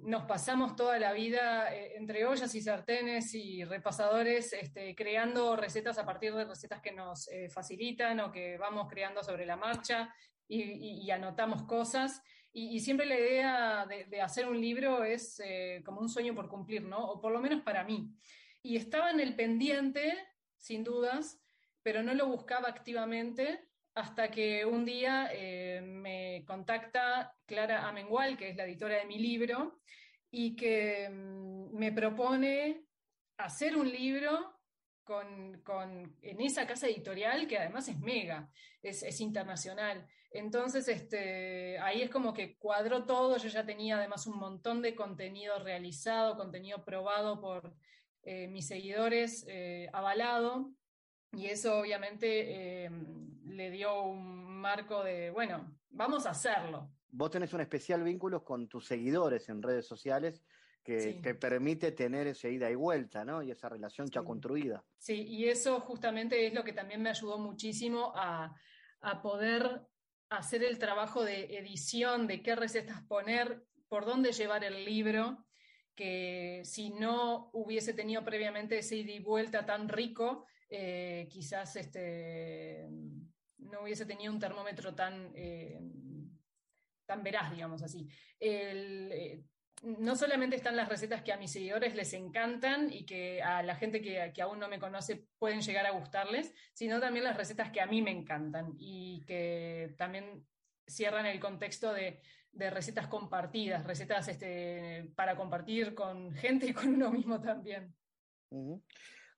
nos 0.05 0.23
pasamos 0.23 0.75
toda 0.75 0.97
la 0.99 1.13
vida 1.13 1.73
eh, 1.75 1.97
entre 1.97 2.25
ollas 2.25 2.53
y 2.55 2.61
sartenes 2.61 3.33
y 3.33 3.63
repasadores 3.63 4.53
este, 4.53 4.95
creando 4.95 5.55
recetas 5.55 5.97
a 5.97 6.05
partir 6.05 6.33
de 6.33 6.45
recetas 6.45 6.81
que 6.81 6.91
nos 6.91 7.29
facilitan 7.49 8.19
o 8.19 8.31
que 8.31 8.57
vamos 8.57 8.87
creando 8.89 9.23
sobre 9.23 9.45
la 9.45 9.57
marcha 9.57 10.13
y, 10.47 11.09
anotamos 11.11 11.63
cosas. 11.63 12.21
Y, 12.51 12.79
siempre 12.79 13.05
la 13.05 13.19
idea 13.19 13.85
de, 13.85 14.21
hacer 14.21 14.47
un 14.47 14.59
libro 14.59 15.03
es 15.03 15.41
eh, 15.43 15.81
como 15.85 16.01
un 16.01 16.09
sueño 16.09 16.33
por 16.33 16.47
cumplir, 16.47 16.83
¿no? 16.83 16.99
O 17.05 17.21
por 17.21 17.31
lo 17.31 17.39
menos 17.39 17.61
para 17.63 17.83
mí. 17.83 18.09
Y 18.61 18.77
estaba 18.77 19.11
en 19.11 19.19
el 19.19 19.35
pendiente, 19.35 20.17
sin 20.57 20.83
dudas, 20.83 21.41
pero 21.83 22.01
no 22.01 22.13
lo 22.13 22.27
buscaba 22.27 22.69
activamente 22.69 23.67
hasta 23.95 24.29
que 24.29 24.65
un 24.65 24.85
día 24.85 25.29
eh, 25.31 25.81
me 25.81 26.43
contacta 26.45 27.33
Clara 27.45 27.87
Amengual, 27.87 28.37
que 28.37 28.49
es 28.49 28.55
la 28.57 28.65
editora 28.65 28.97
de 28.97 29.05
mi 29.05 29.17
libro, 29.17 29.79
y 30.29 30.55
que 30.55 31.09
mm, 31.09 31.77
me 31.77 31.93
propone 31.93 32.83
hacer 33.37 33.75
un 33.75 33.89
libro 33.89 34.59
con, 35.05 35.61
en 36.21 36.41
esa 36.41 36.65
casa 36.65 36.87
editorial 36.87 37.47
que 37.47 37.57
además 37.57 37.87
es 37.87 37.99
mega, 37.99 38.49
es, 38.81 39.21
internacional. 39.21 40.05
Entonces, 40.31 40.87
este, 40.87 41.79
ahí 41.79 42.01
es 42.01 42.09
como 42.09 42.33
que 42.33 42.57
cuadró 42.57 43.05
todo, 43.05 43.37
yo 43.37 43.47
ya 43.47 43.65
tenía 43.65 43.97
además 43.97 44.27
un 44.27 44.37
montón 44.37 44.81
de 44.81 44.95
contenido 44.95 45.59
realizado, 45.59 46.35
contenido 46.35 46.83
probado 46.83 47.39
por 47.39 47.73
eh, 48.23 48.47
mis 48.47 48.67
seguidores, 48.67 49.45
eh, 49.47 49.87
avalado, 49.93 50.71
y 51.31 51.47
eso 51.47 51.79
obviamente 51.79 52.85
eh, 52.85 52.89
le 53.55 53.71
dio 53.71 54.03
un 54.03 54.59
marco 54.59 55.03
de, 55.03 55.31
bueno, 55.31 55.77
vamos 55.89 56.25
a 56.25 56.31
hacerlo. 56.31 56.91
Vos 57.09 57.31
tenés 57.31 57.53
un 57.53 57.61
especial 57.61 58.03
vínculo 58.03 58.43
con 58.43 58.67
tus 58.67 58.85
seguidores 58.85 59.47
en 59.49 59.61
redes 59.61 59.87
sociales 59.87 60.43
que, 60.83 61.35
permite 61.39 61.91
tener 61.93 62.27
esa 62.27 62.47
ida 62.47 62.69
y 62.69 62.75
vuelta, 62.75 63.25
¿no? 63.25 63.41
Y 63.41 63.49
esa 63.49 63.67
relación 63.69 64.07
ya 64.07 64.21
construida. 64.21 64.83
Sí, 64.99 65.25
y 65.27 65.45
eso 65.45 65.79
justamente 65.79 66.45
es 66.45 66.53
lo 66.53 66.63
que 66.63 66.73
también 66.73 67.01
me 67.01 67.09
ayudó 67.09 67.39
muchísimo 67.39 68.13
a, 68.15 68.55
poder 69.21 69.81
hacer 70.29 70.63
el 70.63 70.79
trabajo 70.79 71.23
de 71.23 71.57
edición, 71.57 72.25
de 72.25 72.41
qué 72.41 72.55
recetas 72.55 73.03
poner, 73.03 73.63
por 73.87 74.05
dónde 74.05 74.31
llevar 74.31 74.63
el 74.63 74.83
libro, 74.83 75.45
que 75.93 76.61
si 76.63 76.89
no 76.89 77.51
hubiese 77.53 77.93
tenido 77.93 78.23
previamente 78.23 78.79
ese 78.79 78.97
ida 78.97 79.11
y 79.11 79.19
vuelta 79.19 79.63
tan 79.65 79.87
rico, 79.87 80.45
eh, 80.69 81.27
quizás 81.29 81.75
este, 81.75 82.87
no 83.71 83.81
hubiese 83.81 84.05
tenido 84.05 84.31
un 84.31 84.39
termómetro 84.39 84.93
tan, 84.93 85.31
eh, 85.35 85.79
tan 87.05 87.23
veraz, 87.23 87.51
digamos 87.51 87.81
así. 87.83 88.07
Eh, 88.39 89.43
no 89.83 90.15
solamente 90.15 90.55
están 90.55 90.75
las 90.75 90.89
recetas 90.89 91.21
que 91.21 91.33
a 91.33 91.37
mis 91.37 91.51
seguidores 91.51 91.95
les 91.95 92.13
encantan 92.13 92.91
y 92.91 93.05
que 93.05 93.41
a 93.43 93.61
la 93.61 93.75
gente 93.75 94.01
que, 94.01 94.41
aún 94.41 94.59
no 94.59 94.67
me 94.67 94.79
conoce 94.79 95.27
pueden 95.37 95.61
llegar 95.61 95.85
a 95.85 95.91
gustarles, 95.91 96.53
sino 96.73 96.99
también 96.99 97.25
las 97.25 97.37
recetas 97.37 97.71
que 97.71 97.81
a 97.81 97.85
mí 97.85 98.01
me 98.01 98.11
encantan 98.11 98.73
y 98.79 99.23
que 99.25 99.93
también 99.97 100.45
cierran 100.87 101.25
el 101.25 101.39
contexto 101.39 101.93
de, 101.93 102.21
recetas 102.53 103.07
compartidas, 103.07 103.85
recetas 103.85 104.29
este, 104.29 105.11
para 105.15 105.35
compartir 105.35 105.93
con 105.93 106.33
gente 106.33 106.67
y 106.67 106.73
con 106.73 106.95
uno 106.95 107.11
mismo 107.11 107.41
también. 107.41 107.93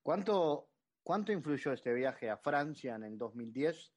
¿Cuánto, 0.03 0.69
¿Cuánto 1.01 1.32
influyó 1.32 1.73
este 1.73 1.93
viaje 1.93 2.30
a 2.30 2.38
Francia 2.38 2.95
en 2.95 3.03
el 3.03 3.17
2010? 3.17 3.91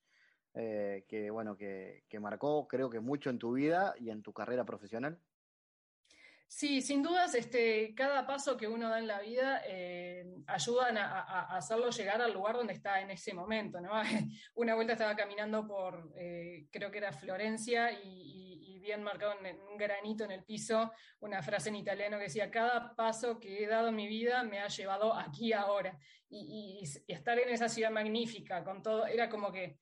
Eh, 0.55 1.05
que 1.09 1.30
bueno, 1.30 1.57
que, 1.57 2.05
que 2.09 2.18
marcó 2.18 2.66
creo 2.66 2.90
que 2.90 2.98
mucho 2.98 3.30
en 3.30 3.38
tu 3.38 3.53
vida 3.53 3.94
y 3.98 4.11
en 4.11 4.22
tu 4.22 4.32
carrera 4.32 4.64
profesional. 4.64 5.20
Sí, 6.53 6.82
sin 6.82 7.01
dudas, 7.01 7.32
este, 7.36 7.94
cada 7.94 8.26
paso 8.26 8.57
que 8.57 8.66
uno 8.66 8.88
da 8.88 8.98
en 8.98 9.07
la 9.07 9.20
vida 9.20 9.62
eh, 9.64 10.26
ayudan 10.48 10.98
a, 10.98 11.42
hacerlo 11.57 11.90
llegar 11.90 12.20
al 12.20 12.32
lugar 12.32 12.57
donde 12.57 12.72
está 12.72 13.01
en 13.01 13.11
ese 13.11 13.32
momento. 13.32 13.80
¿no? 13.80 13.92
Una 14.57 14.74
vuelta 14.74 14.94
estaba 14.94 15.14
caminando 15.14 15.64
por, 15.64 16.12
eh, 16.16 16.66
creo 16.72 16.90
que 16.90 16.98
era 16.98 17.12
Florencia, 17.12 17.92
y, 17.92 18.48
bien 18.80 19.03
marcado 19.03 19.34
en 19.44 19.61
un 19.61 19.76
granito 19.76 20.24
en 20.24 20.32
el 20.32 20.42
piso, 20.42 20.90
una 21.20 21.42
frase 21.42 21.68
en 21.68 21.76
italiano 21.76 22.16
que 22.16 22.24
decía, 22.24 22.51
cada 22.51 22.96
paso 22.96 23.38
que 23.38 23.62
he 23.62 23.66
dado 23.68 23.88
en 23.88 23.94
mi 23.94 24.09
vida 24.09 24.42
me 24.42 24.59
ha 24.59 24.68
llevado 24.68 25.14
aquí 25.14 25.53
ahora. 25.53 25.96
Y, 26.30 26.80
y 27.07 27.12
estar 27.12 27.38
en 27.38 27.51
esa 27.51 27.68
ciudad 27.68 27.90
magnífica, 27.90 28.64
con 28.64 28.82
todo, 28.82 29.07
era 29.07 29.28
como 29.28 29.53
que 29.53 29.78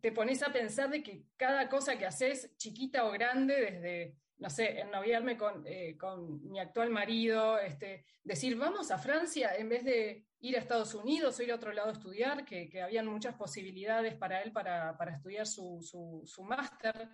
te 0.00 0.12
pones 0.12 0.42
a 0.42 0.52
pensar 0.52 0.90
de 0.90 1.02
que 1.02 1.24
cada 1.36 1.68
cosa 1.68 1.98
que 1.98 2.06
haces, 2.06 2.56
chiquita 2.56 3.04
o 3.06 3.12
grande, 3.12 3.54
desde, 3.60 4.16
no 4.38 4.50
sé, 4.50 4.80
ennoviarme 4.80 5.36
con, 5.36 5.64
eh, 5.66 5.96
con 5.98 6.48
mi 6.50 6.58
actual 6.60 6.90
marido, 6.90 7.58
este, 7.58 8.04
decir, 8.22 8.56
vamos 8.56 8.90
a 8.90 8.98
Francia 8.98 9.54
en 9.56 9.68
vez 9.68 9.84
de 9.84 10.26
ir 10.40 10.56
a 10.56 10.60
Estados 10.60 10.94
Unidos 10.94 11.38
o 11.38 11.42
ir 11.42 11.52
a 11.52 11.56
otro 11.56 11.72
lado 11.72 11.88
a 11.88 11.92
estudiar, 11.92 12.44
que, 12.44 12.82
habían 12.82 13.06
muchas 13.06 13.34
posibilidades 13.34 14.14
para 14.14 14.42
él 14.42 14.52
para, 14.52 14.96
estudiar 15.14 15.46
su, 15.46 15.80
su, 15.82 16.22
su 16.26 16.42
máster. 16.42 17.08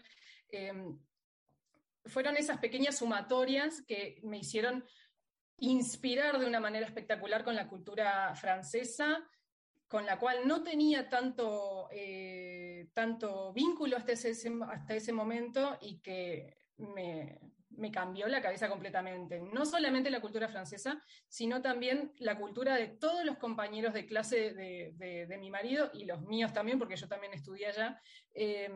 Em, 0.49 0.99
fueron 2.07 2.37
esas 2.37 2.59
pequeñas 2.59 2.99
sumatorias 2.99 3.83
que 3.83 4.20
me 4.22 4.39
hicieron 4.39 4.85
inspirar 5.59 6.39
de 6.39 6.47
una 6.47 6.61
manera 6.61 6.87
espectacular 6.87 7.45
con 7.45 7.55
la 7.55 7.68
cultura 7.68 8.35
francesa, 8.35 9.22
con 9.91 10.07
la 10.07 10.20
cual 10.20 10.47
no 10.47 10.62
tenía 10.62 11.09
tanto, 11.09 11.88
eh, 11.91 12.91
tanto 12.95 13.53
vínculo 13.53 13.97
hasta 13.97 14.12
ese, 14.12 14.32
hasta 14.70 14.95
ese 14.95 15.12
momento 15.12 15.76
y 15.80 15.99
que 15.99 16.59
me, 16.76 17.41
me, 17.70 17.91
cambió 17.91 18.28
la 18.28 18.41
cabeza 18.41 18.68
completamente. 18.68 19.41
No 19.41 19.66
solamente 19.66 20.09
la 20.09 20.20
cultura 20.20 20.47
francesa, 20.49 21.03
sino 21.26 21.61
también 21.61 22.12
la 22.18 22.38
cultura 22.38 22.76
de 22.76 22.86
todos 22.86 23.24
los 23.24 23.36
compañeros 23.38 23.93
de 23.93 24.07
clase 24.07 24.55
de, 24.55 25.26
de, 25.26 25.38
mi 25.38 25.51
marido 25.51 25.91
y 25.93 26.05
los 26.05 26.22
míos 26.22 26.53
también, 26.53 26.78
porque 26.78 26.95
yo 26.95 27.09
también 27.09 27.34
estudié 27.34 27.66
allá, 27.66 28.01
eh, 28.32 28.70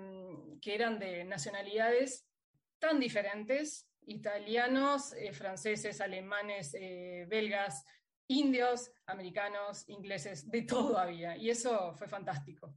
que 0.61 0.75
eran 0.75 0.99
de 0.99 1.23
nacionalidades 1.23 2.27
tan 2.81 2.99
diferentes, 2.99 3.89
italianos, 4.07 5.13
eh, 5.13 5.33
franceses, 5.33 6.01
alemanes, 6.01 6.75
eh, 6.75 7.25
belgas, 7.29 7.85
indios, 8.29 8.91
americanos, 9.07 9.89
ingleses, 9.89 10.51
de 10.51 10.63
todo 10.63 10.99
había. 10.99 11.37
Y 11.37 11.51
eso 11.51 11.95
fue 11.95 12.09
fantástico. 12.09 12.75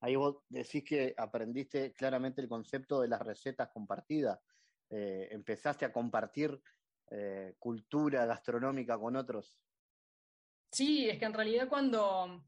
Ahí 0.00 0.14
vos 0.14 0.44
decís 0.48 0.84
que 0.84 1.14
aprendiste 1.16 1.92
claramente 1.92 2.40
el 2.40 2.48
concepto 2.48 3.00
de 3.00 3.08
las 3.08 3.20
recetas 3.20 3.68
compartidas. 3.70 4.38
Eh, 4.90 5.28
empezaste 5.32 5.84
a 5.84 5.92
compartir 5.92 6.60
eh, 7.10 7.56
cultura 7.58 8.24
gastronómica 8.26 8.98
con 8.98 9.16
otros. 9.16 9.58
Sí, 10.70 11.08
es 11.08 11.18
que 11.18 11.24
en 11.24 11.34
realidad 11.34 11.68
cuando, 11.68 12.44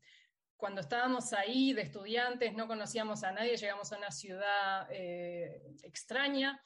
cuando 0.57 0.81
estábamos 0.81 1.33
ahí 1.33 1.73
de 1.73 1.83
estudiantes, 1.83 2.55
no 2.55 2.69
conocíamos 2.69 3.25
a 3.25 3.33
nadie, 3.33 3.57
llegamos 3.57 3.93
a 3.93 3.99
una 3.99 4.11
ciudad 4.11 4.87
eh, 4.91 5.75
extraña. 5.83 6.63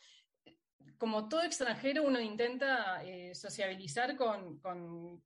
Como 0.98 1.28
todo 1.28 1.42
extranjero, 1.42 2.04
uno 2.04 2.20
intenta 2.20 3.02
eh, 3.04 3.34
sociabilizar 3.34 4.16
con, 4.16 4.58
con, 4.60 5.22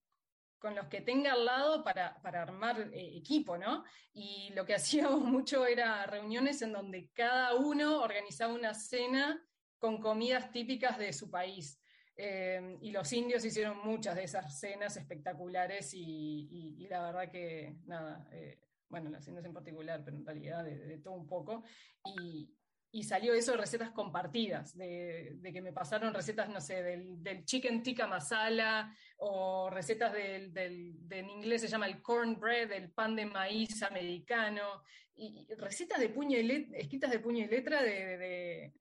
con, 0.59 0.75
los 0.75 0.87
que 0.87 1.01
tenga 1.01 1.33
al 1.33 1.45
lado 1.45 1.85
para, 1.85 2.21
para 2.23 2.43
armar 2.43 2.91
eh, 2.93 3.17
equipo, 3.17 3.57
¿no? 3.59 3.85
Y 4.13 4.51
lo 4.55 4.65
que 4.65 4.75
hacíamos 4.77 5.21
mucho 5.23 5.67
era 5.67 6.07
reuniones 6.07 6.63
en 6.63 6.73
donde 6.73 7.11
cada 7.13 7.55
uno 7.55 8.03
organizaba 8.03 8.53
una 8.53 8.75
cena 8.75 9.43
con 9.79 10.01
comidas 10.01 10.51
típicas 10.51 10.99
de 10.99 11.13
su 11.13 11.31
país. 11.31 11.81
Eh, 12.21 12.77
y 12.81 12.91
los 12.91 13.13
indios 13.13 13.45
hicieron 13.45 13.79
muchas 13.79 14.17
de 14.17 14.25
esas 14.25 14.59
cenas 14.59 14.97
espectaculares 14.97 15.95
y, 15.95 16.49
y, 16.51 16.85
y 16.85 16.89
la 16.89 17.01
verdad 17.01 17.31
que, 17.31 17.77
nada, 17.87 18.27
eh, 18.33 18.59
bueno, 18.89 19.09
las 19.09 19.27
indios 19.29 19.45
en 19.45 19.53
particular, 19.53 20.03
pero 20.05 20.17
en 20.17 20.27
realidad 20.27 20.65
de, 20.65 20.79
de 20.79 20.99
todo 20.99 21.15
un 21.15 21.29
poco. 21.29 21.63
Y, 22.05 22.58
y, 22.91 23.03
salió 23.05 23.35
eso 23.35 23.53
de 23.53 23.59
recetas 23.59 23.91
compartidas, 23.91 24.77
de, 24.77 25.33
de, 25.37 25.53
que 25.53 25.61
me 25.61 25.73
pasaron 25.73 26.15
recetas, 26.15 26.49
no 26.49 26.61
sé, 26.61 26.83
del, 26.83 27.23
del 27.23 27.45
chicken 27.45 27.83
tikka 27.83 28.07
masala 28.07 28.95
o 29.19 29.71
recetas 29.71 30.13
del, 30.13 30.53
del, 30.53 30.95
en 31.11 31.31
inglés 31.31 31.63
se 31.63 31.69
llama 31.69 31.87
el 31.87 32.01
cornbread, 32.03 32.73
el 32.73 32.91
pan 32.91 33.17
de 33.17 33.27
maíz 33.27 33.83
americano, 33.83 34.83
y, 35.15 35.47
y 35.49 35.55
recetas 35.55 36.01
de 36.01 36.09
puño 36.09 36.39
y 36.39 36.43
letra, 36.43 36.79
escritas 36.79 37.11
de 37.11 37.19
puño 37.19 37.45
y 37.45 37.49
letra 37.49 37.83
de, 37.83 38.19
de, 38.19 38.73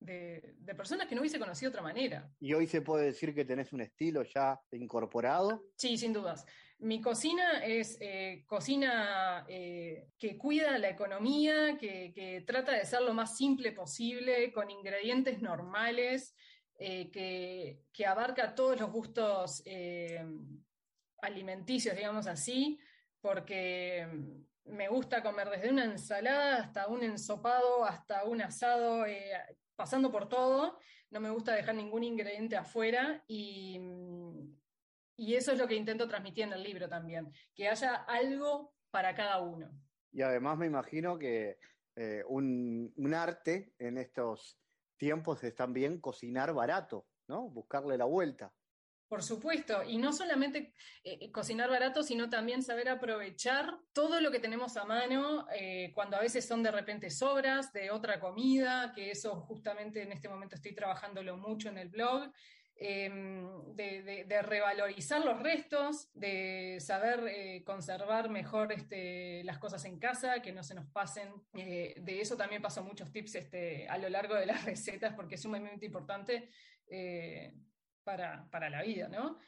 de, 0.00 0.74
personas 0.74 1.06
que 1.06 1.14
no 1.14 1.20
hubiese 1.20 1.38
conocido 1.38 1.70
de 1.70 1.76
otra 1.76 1.82
manera. 1.82 2.30
¿Y 2.40 2.54
hoy 2.54 2.66
se 2.66 2.80
puede 2.80 3.06
decir 3.06 3.34
que 3.34 3.44
tenés 3.44 3.72
un 3.72 3.82
estilo 3.82 4.22
ya 4.22 4.58
incorporado? 4.72 5.64
Sí, 5.76 5.96
sin 5.98 6.12
dudas. 6.12 6.46
Mi 6.82 7.02
cocina 7.02 7.62
es 7.62 7.98
eh, 8.00 8.42
cocina 8.46 9.44
eh, 9.48 10.08
que 10.18 10.38
cuida 10.38 10.78
la 10.78 10.88
economía, 10.88 11.76
que, 11.78 12.42
trata 12.46 12.72
de 12.72 12.86
ser 12.86 13.02
lo 13.02 13.12
más 13.12 13.36
simple 13.36 13.72
posible, 13.72 14.50
con 14.50 14.70
ingredientes 14.70 15.42
normales, 15.42 16.34
eh, 16.78 17.10
que, 17.10 17.82
que, 17.92 18.06
abarca 18.06 18.54
todos 18.54 18.80
los 18.80 18.90
gustos 18.90 19.62
alimenticios, 21.20 21.94
digamos 21.94 22.26
así, 22.26 22.80
porque 23.20 24.08
me 24.64 24.88
gusta 24.88 25.22
comer 25.22 25.50
desde 25.50 25.68
una 25.68 25.84
ensalada 25.84 26.62
hasta 26.62 26.86
un 26.86 27.02
ensopado, 27.02 27.84
hasta 27.84 28.24
un 28.24 28.40
asado, 28.40 29.04
pasando 29.76 30.10
por 30.10 30.30
todo, 30.30 30.78
no 31.10 31.20
me 31.20 31.28
gusta 31.28 31.54
dejar 31.54 31.74
ningún 31.74 32.04
ingrediente 32.04 32.56
afuera 32.56 33.22
y, 33.26 33.78
y, 35.20 35.34
eso 35.34 35.52
es 35.52 35.58
lo 35.58 35.68
que 35.68 35.74
intento 35.74 36.08
transmitir 36.08 36.44
en 36.44 36.52
el 36.52 36.62
libro 36.62 36.88
también, 36.88 37.32
que 37.54 37.68
haya 37.68 37.94
algo 38.04 38.74
para 38.90 39.14
cada 39.14 39.40
uno. 39.40 39.70
Y 40.12 40.22
además 40.22 40.58
me 40.58 40.66
imagino 40.66 41.18
que 41.18 41.58
eh, 41.96 42.22
un, 42.26 42.92
un, 42.96 43.14
arte 43.14 43.74
en 43.78 43.98
estos 43.98 44.58
tiempos 44.96 45.42
es 45.44 45.54
también 45.54 46.00
cocinar 46.00 46.52
barato, 46.52 47.06
¿no? 47.28 47.48
Buscarle 47.48 47.96
la 47.96 48.06
vuelta. 48.06 48.52
Por 49.10 49.24
supuesto, 49.24 49.82
y 49.82 49.98
no 49.98 50.12
solamente 50.12 50.72
eh, 51.02 51.32
cocinar 51.32 51.68
barato, 51.68 52.04
sino 52.04 52.30
también 52.30 52.62
saber 52.62 52.88
aprovechar 52.88 53.76
todo 53.92 54.20
lo 54.20 54.30
que 54.30 54.38
tenemos 54.38 54.76
a 54.76 54.84
mano, 54.84 55.48
eh, 55.52 55.90
cuando 55.96 56.16
a 56.16 56.20
veces 56.20 56.46
son 56.46 56.62
de 56.62 56.70
repente 56.70 57.10
sobras 57.10 57.72
de 57.72 57.90
otra 57.90 58.20
comida, 58.20 58.92
que 58.94 59.10
eso 59.10 59.40
justamente 59.40 60.02
en 60.02 60.12
este 60.12 60.28
momento 60.28 60.54
estoy 60.54 60.76
trabajándolo 60.76 61.36
mucho 61.36 61.68
en 61.68 61.78
el 61.78 61.88
blog, 61.88 62.30
de, 62.80 64.02
de, 64.02 64.24
de, 64.24 64.42
revalorizar 64.42 65.22
los 65.22 65.42
restos, 65.42 66.08
de 66.14 66.78
saber 66.80 67.28
eh, 67.28 67.62
conservar 67.62 68.30
mejor 68.30 68.72
este, 68.72 69.44
las 69.44 69.58
cosas 69.58 69.84
en 69.84 69.98
casa, 69.98 70.40
que 70.40 70.52
no 70.52 70.62
se 70.62 70.74
nos 70.74 70.86
pasen. 70.86 71.30
Eh, 71.54 71.94
de 72.00 72.20
eso 72.22 72.38
también 72.38 72.62
paso 72.62 72.82
muchos 72.82 73.12
tips 73.12 73.34
este, 73.34 73.86
a 73.86 73.98
lo 73.98 74.08
largo 74.08 74.34
de 74.34 74.46
las 74.46 74.64
recetas, 74.64 75.12
porque 75.14 75.34
es 75.34 75.42
sumamente 75.42 75.84
importante 75.84 76.48
eh, 76.86 77.52
para, 78.02 78.48
para 78.50 78.70
la 78.70 78.82
vida, 78.82 79.08
¿no? 79.08 79.38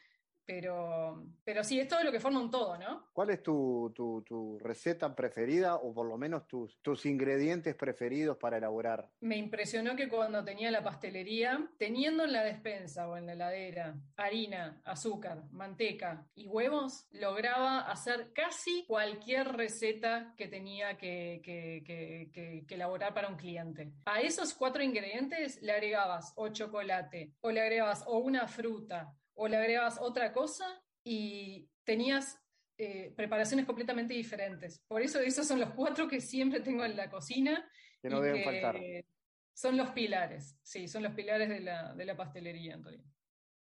Pero, 0.44 1.24
pero 1.44 1.62
sí, 1.62 1.78
es 1.78 1.88
todo 1.88 2.02
lo 2.02 2.10
que 2.10 2.20
forma 2.20 2.40
un 2.40 2.50
todo, 2.50 2.76
¿no? 2.76 3.08
¿Cuál 3.12 3.30
es 3.30 3.42
tu, 3.42 3.92
tu, 3.94 4.22
tu, 4.22 4.58
receta 4.58 5.14
preferida 5.14 5.76
o 5.76 5.94
por 5.94 6.06
lo 6.06 6.18
menos 6.18 6.46
tus, 6.46 6.80
tus 6.82 7.06
ingredientes 7.06 7.74
preferidos 7.74 8.36
para 8.36 8.58
elaborar? 8.58 9.08
Me 9.20 9.36
impresionó 9.36 9.94
que 9.94 10.08
cuando 10.08 10.44
tenía 10.44 10.70
la 10.70 10.82
pastelería, 10.82 11.68
teniendo 11.78 12.24
en 12.24 12.32
la 12.32 12.42
despensa 12.42 13.08
o 13.08 13.16
en 13.16 13.26
la 13.26 13.32
heladera 13.34 13.94
harina, 14.16 14.80
azúcar, 14.84 15.44
manteca 15.50 16.26
y 16.34 16.46
huevos, 16.48 17.06
lograba 17.12 17.80
hacer 17.80 18.32
casi 18.32 18.84
cualquier 18.86 19.48
receta 19.52 20.34
que 20.36 20.48
tenía 20.48 20.96
que, 20.96 21.40
que, 21.44 21.82
que, 21.84 22.64
que 22.66 22.74
elaborar 22.74 23.14
para 23.14 23.28
un 23.28 23.36
cliente. 23.36 23.92
A 24.04 24.20
esos 24.20 24.54
cuatro 24.54 24.82
ingredientes 24.82 25.60
le 25.62 25.72
agregabas 25.72 26.32
o 26.36 26.48
chocolate, 26.48 27.34
o 27.40 27.50
le 27.50 27.60
agregabas 27.60 28.04
o 28.06 28.18
una 28.18 28.48
fruta, 28.48 29.14
o 29.34 29.48
le 29.48 29.56
agregabas 29.56 29.98
otra 30.00 30.32
cosa 30.32 30.64
y 31.04 31.68
tenías 31.84 32.38
eh, 32.78 33.12
preparaciones 33.16 33.66
completamente 33.66 34.14
diferentes. 34.14 34.80
Por 34.88 35.02
eso 35.02 35.20
esos 35.20 35.46
son 35.46 35.60
los 35.60 35.70
cuatro 35.70 36.08
que 36.08 36.20
siempre 36.20 36.60
tengo 36.60 36.84
en 36.84 36.96
la 36.96 37.10
cocina. 37.10 37.68
Que 38.00 38.08
no 38.08 38.20
deben 38.20 38.38
que 38.38 38.44
faltar. 38.44 38.80
Son 39.54 39.76
los 39.76 39.90
pilares, 39.90 40.58
sí, 40.62 40.88
son 40.88 41.02
los 41.02 41.12
pilares 41.12 41.48
de 41.48 41.60
la, 41.60 41.94
de 41.94 42.04
la 42.04 42.16
pastelería. 42.16 42.80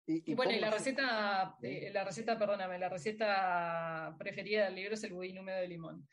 ¿Y, 0.06 0.32
y 0.32 0.34
bueno, 0.34 0.52
y 0.52 0.58
la 0.58 0.70
receta, 0.70 1.54
eh, 1.62 1.90
la 1.92 2.02
receta, 2.02 2.38
perdóname, 2.38 2.78
la 2.78 2.88
receta 2.88 4.16
preferida 4.18 4.64
del 4.64 4.74
libro 4.74 4.94
es 4.94 5.04
el 5.04 5.12
budín 5.12 5.38
húmedo 5.38 5.60
de 5.60 5.68
limón. 5.68 6.08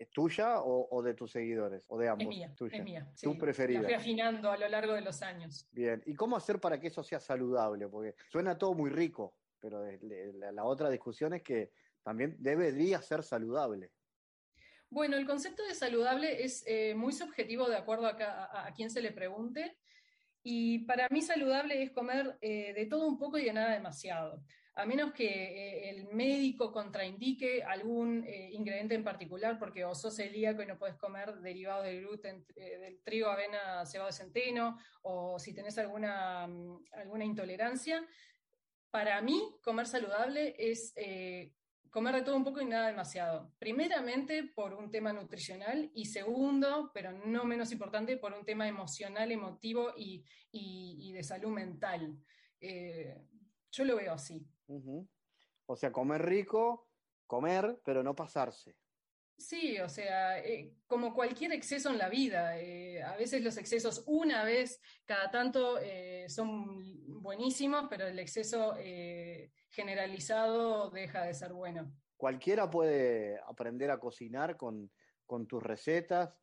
¿Es 0.00 0.08
tuya 0.08 0.60
o, 0.62 0.88
o, 0.90 1.02
de 1.02 1.12
tus 1.12 1.30
seguidores? 1.30 1.84
¿O 1.88 1.98
de 1.98 2.08
ambos? 2.08 2.22
Es 2.22 2.28
mía. 2.28 2.54
Tuya. 2.56 2.78
Es 2.78 2.82
mía 2.82 3.12
¿Tu 3.20 3.32
sí. 3.32 3.38
preferida? 3.38 3.82
La 3.82 3.86
fui 3.86 3.94
afinando 3.94 4.50
a 4.50 4.56
lo 4.56 4.66
largo 4.66 4.94
de 4.94 5.02
los 5.02 5.20
años. 5.20 5.68
Bien. 5.72 6.02
¿Y 6.06 6.14
cómo 6.14 6.38
hacer 6.38 6.58
para 6.58 6.80
que 6.80 6.86
eso 6.86 7.02
sea 7.02 7.20
saludable? 7.20 7.86
Porque 7.86 8.14
suena 8.30 8.56
todo 8.56 8.72
muy 8.72 8.88
rico, 8.88 9.36
pero 9.58 9.84
la, 9.84 10.52
la 10.52 10.64
otra 10.64 10.88
discusión 10.88 11.34
es 11.34 11.42
que 11.42 11.72
también 12.02 12.34
debería 12.38 13.02
ser 13.02 13.22
saludable. 13.22 13.92
Bueno, 14.88 15.18
el 15.18 15.26
concepto 15.26 15.62
de 15.66 15.74
saludable 15.74 16.44
es 16.44 16.64
eh, 16.66 16.94
muy 16.94 17.12
subjetivo 17.12 17.68
de 17.68 17.76
acuerdo 17.76 18.06
a, 18.06 18.12
a, 18.12 18.68
a, 18.68 18.72
quien 18.72 18.88
se 18.88 19.02
le 19.02 19.12
pregunte. 19.12 19.76
Y 20.42 20.86
para 20.86 21.08
mí 21.10 21.20
saludable 21.20 21.82
es 21.82 21.90
comer 21.90 22.38
eh, 22.40 22.72
de 22.72 22.86
todo 22.86 23.06
un 23.06 23.18
poco 23.18 23.36
y 23.36 23.44
de 23.44 23.52
nada 23.52 23.74
demasiado 23.74 24.42
a 24.80 24.86
menos 24.86 25.12
que 25.12 25.26
eh, 25.26 25.90
el 25.90 26.08
médico 26.14 26.72
contraindique 26.72 27.62
algún 27.62 28.24
eh, 28.26 28.50
ingrediente 28.52 28.94
en 28.94 29.04
particular, 29.04 29.58
porque 29.58 29.84
o 29.84 29.94
sos 29.94 30.16
celíaco 30.16 30.62
y 30.62 30.66
no 30.66 30.78
puedes 30.78 30.96
comer 30.96 31.34
derivados 31.40 31.84
del 31.84 32.00
gluten, 32.00 32.46
eh, 32.56 32.98
trigo, 33.04 33.28
avena, 33.28 33.84
cebado 33.84 34.08
de 34.08 34.16
centeno, 34.16 34.78
o 35.02 35.38
si 35.38 35.54
tenés 35.54 35.76
alguna, 35.76 36.46
um, 36.46 36.82
alguna 36.92 37.24
intolerancia, 37.26 38.06
para 38.90 39.20
mí 39.20 39.54
comer 39.62 39.86
saludable 39.86 40.54
es 40.58 40.94
comer 41.90 42.14
de 42.16 42.22
todo 42.22 42.36
un 42.36 42.44
poco 42.44 42.60
y 42.60 42.64
nada 42.64 42.88
demasiado. 42.88 43.52
Primeramente 43.58 44.44
por 44.54 44.72
un 44.74 44.90
tema 44.90 45.12
nutricional 45.12 45.90
y 45.94 46.06
segundo, 46.06 46.90
pero 46.92 47.12
no 47.12 47.44
menos 47.44 47.70
importante, 47.70 48.16
por 48.16 48.32
un 48.32 48.44
tema 48.44 48.66
emocional, 48.66 49.30
emotivo 49.30 49.92
y, 49.96 50.24
de 51.12 51.22
salud 51.22 51.50
mental. 51.50 52.18
Yo 53.70 53.84
lo 53.84 53.96
veo 53.96 54.14
así. 54.14 54.44
O 55.66 55.76
sea, 55.76 55.92
comer 55.92 56.22
rico, 56.22 56.88
comer, 57.26 57.80
pero 57.84 58.02
no 58.02 58.14
pasarse. 58.14 58.76
Sí, 59.40 59.78
o 59.80 59.88
sea, 59.88 60.38
eh, 60.40 60.74
como 60.86 61.14
cualquier 61.14 61.52
exceso 61.52 61.88
en 61.88 61.96
la 61.96 62.10
vida, 62.10 62.58
eh, 62.58 63.02
a 63.02 63.16
veces 63.16 63.42
los 63.42 63.56
excesos 63.56 64.04
una 64.06 64.44
vez 64.44 64.82
cada 65.06 65.30
tanto 65.30 65.78
eh, 65.78 66.28
son 66.28 67.22
buenísimos, 67.22 67.86
pero 67.88 68.06
el 68.06 68.18
exceso 68.18 68.74
generalizado 69.70 70.90
deja 70.90 71.24
de 71.24 71.32
ser 71.32 71.54
bueno. 71.54 71.90
Cualquiera 72.18 72.68
puede 72.68 73.40
aprender 73.46 73.90
a 73.90 73.98
cocinar 73.98 74.58
con, 74.58 74.90
tus 75.48 75.62
recetas. 75.62 76.36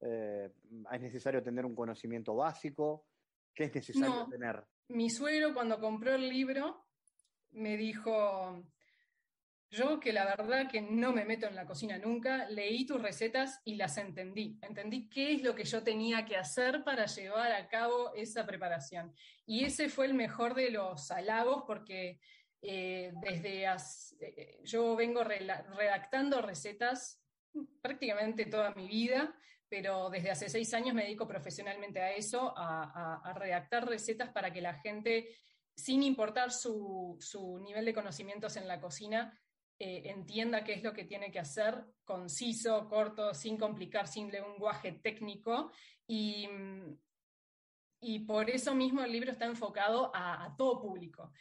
es 0.00 1.00
necesario 1.00 1.42
tener 1.42 1.66
un 1.66 1.74
conocimiento 1.74 2.36
básico. 2.36 3.06
¿Qué 3.52 3.64
es 3.64 3.74
necesario 3.74 4.28
tener? 4.30 4.64
Mi 4.88 5.10
suegro 5.10 5.54
cuando 5.54 5.80
compró 5.80 6.14
el 6.14 6.28
libro 6.28 6.83
me 7.54 7.76
dijo, 7.76 8.62
yo 9.70 9.98
que 9.98 10.12
la 10.12 10.24
verdad 10.24 10.70
que 10.70 10.82
no 10.82 11.12
me 11.12 11.24
meto 11.24 11.46
en 11.46 11.56
la 11.56 11.66
cocina 11.66 11.98
nunca, 11.98 12.48
leí 12.48 12.86
tus 12.86 13.00
recetas 13.00 13.60
y 13.64 13.76
las 13.76 13.96
entendí. 13.98 14.58
Entendí 14.62 15.08
qué 15.08 15.32
es 15.32 15.42
lo 15.42 15.54
que 15.54 15.64
yo 15.64 15.82
tenía 15.82 16.24
que 16.24 16.36
hacer 16.36 16.84
para 16.84 17.06
llevar 17.06 17.52
a 17.52 17.68
cabo 17.68 18.14
esa 18.14 18.46
preparación. 18.46 19.14
Y 19.46 19.64
ese 19.64 19.88
fue 19.88 20.06
el 20.06 20.14
mejor 20.14 20.54
de 20.54 20.70
los 20.70 21.10
halagos 21.10 21.64
porque 21.66 22.20
eh, 22.62 23.12
desde 23.20 23.64
eh, 23.64 24.60
yo 24.64 24.96
vengo 24.96 25.22
redactando 25.22 26.40
recetas 26.40 27.20
prácticamente 27.82 28.46
toda 28.46 28.74
mi 28.74 28.88
vida, 28.88 29.34
pero 29.68 30.08
desde 30.08 30.30
hace 30.30 30.48
seis 30.48 30.72
años 30.72 30.94
me 30.94 31.02
dedico 31.02 31.26
profesionalmente 31.26 32.00
a 32.00 32.12
eso, 32.12 32.54
a, 32.56 33.32
redactar 33.36 33.86
recetas 33.86 34.30
para 34.30 34.52
que 34.52 34.60
la 34.60 34.74
gente, 34.74 35.36
sin 35.76 36.02
importar 36.02 36.52
su, 36.52 37.16
su 37.20 37.58
nivel 37.58 37.84
de 37.84 37.94
conocimientos 37.94 38.56
en 38.56 38.68
la 38.68 38.80
cocina, 38.80 39.38
eh, 39.78 40.02
entienda 40.04 40.62
qué 40.62 40.74
es 40.74 40.82
lo 40.82 40.92
que 40.92 41.04
tiene 41.04 41.32
que 41.32 41.40
hacer, 41.40 41.84
conciso, 42.04 42.88
corto, 42.88 43.34
sin 43.34 43.56
complicar, 43.56 44.06
sin 44.06 44.30
lenguaje 44.30 44.92
técnico. 44.92 45.72
Y, 46.06 46.48
y 48.00 48.20
por 48.20 48.50
eso 48.50 48.74
mismo 48.74 49.02
el 49.02 49.10
libro 49.10 49.32
está 49.32 49.46
enfocado 49.46 50.12
a, 50.14 50.54
todo 50.56 50.80
público. 50.80 51.32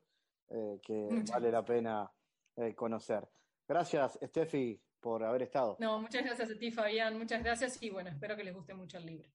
eh, 0.50 0.80
que 0.82 1.24
vale 1.30 1.52
la 1.52 1.66
pena 1.66 2.10
eh, 2.56 2.74
conocer. 2.74 3.28
Gracias, 3.68 4.18
Steffi, 4.24 4.80
por 5.02 5.24
haber 5.24 5.42
estado. 5.42 5.76
No, 5.80 6.00
muchas 6.00 6.24
gracias 6.24 6.52
a 6.52 6.58
ti, 6.58 6.72
Fabián. 6.72 7.18
Muchas 7.18 7.44
gracias 7.44 7.82
y 7.82 7.90
bueno, 7.90 8.10
espero 8.10 8.36
que 8.38 8.44
les 8.44 8.54
guste 8.54 8.74
mucho 8.74 8.98
el 8.98 9.06
libro. 9.06 9.30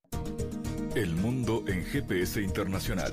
El 0.94 1.14
mundo 1.14 1.62
en 1.68 1.84
GPS 1.84 2.42
Internacional. 2.42 3.12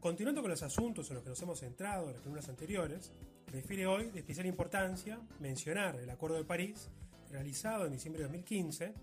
Continuando 0.00 0.40
con 0.40 0.50
los 0.50 0.62
asuntos 0.62 1.10
en 1.10 1.16
los 1.16 1.22
que 1.22 1.28
nos 1.28 1.42
hemos 1.42 1.60
centrado 1.60 2.06
en 2.06 2.14
las 2.14 2.22
columnas 2.22 2.48
anteriores, 2.48 3.12
refiere 3.48 3.86
hoy 3.86 4.10
de 4.10 4.20
especial 4.20 4.46
importancia 4.46 5.20
mencionar 5.40 5.96
el 5.96 6.08
Acuerdo 6.08 6.38
de 6.38 6.44
París, 6.44 6.88
realizado 7.30 7.84
en 7.84 7.92
diciembre 7.92 8.22
de 8.22 8.28
2015, 8.28 8.94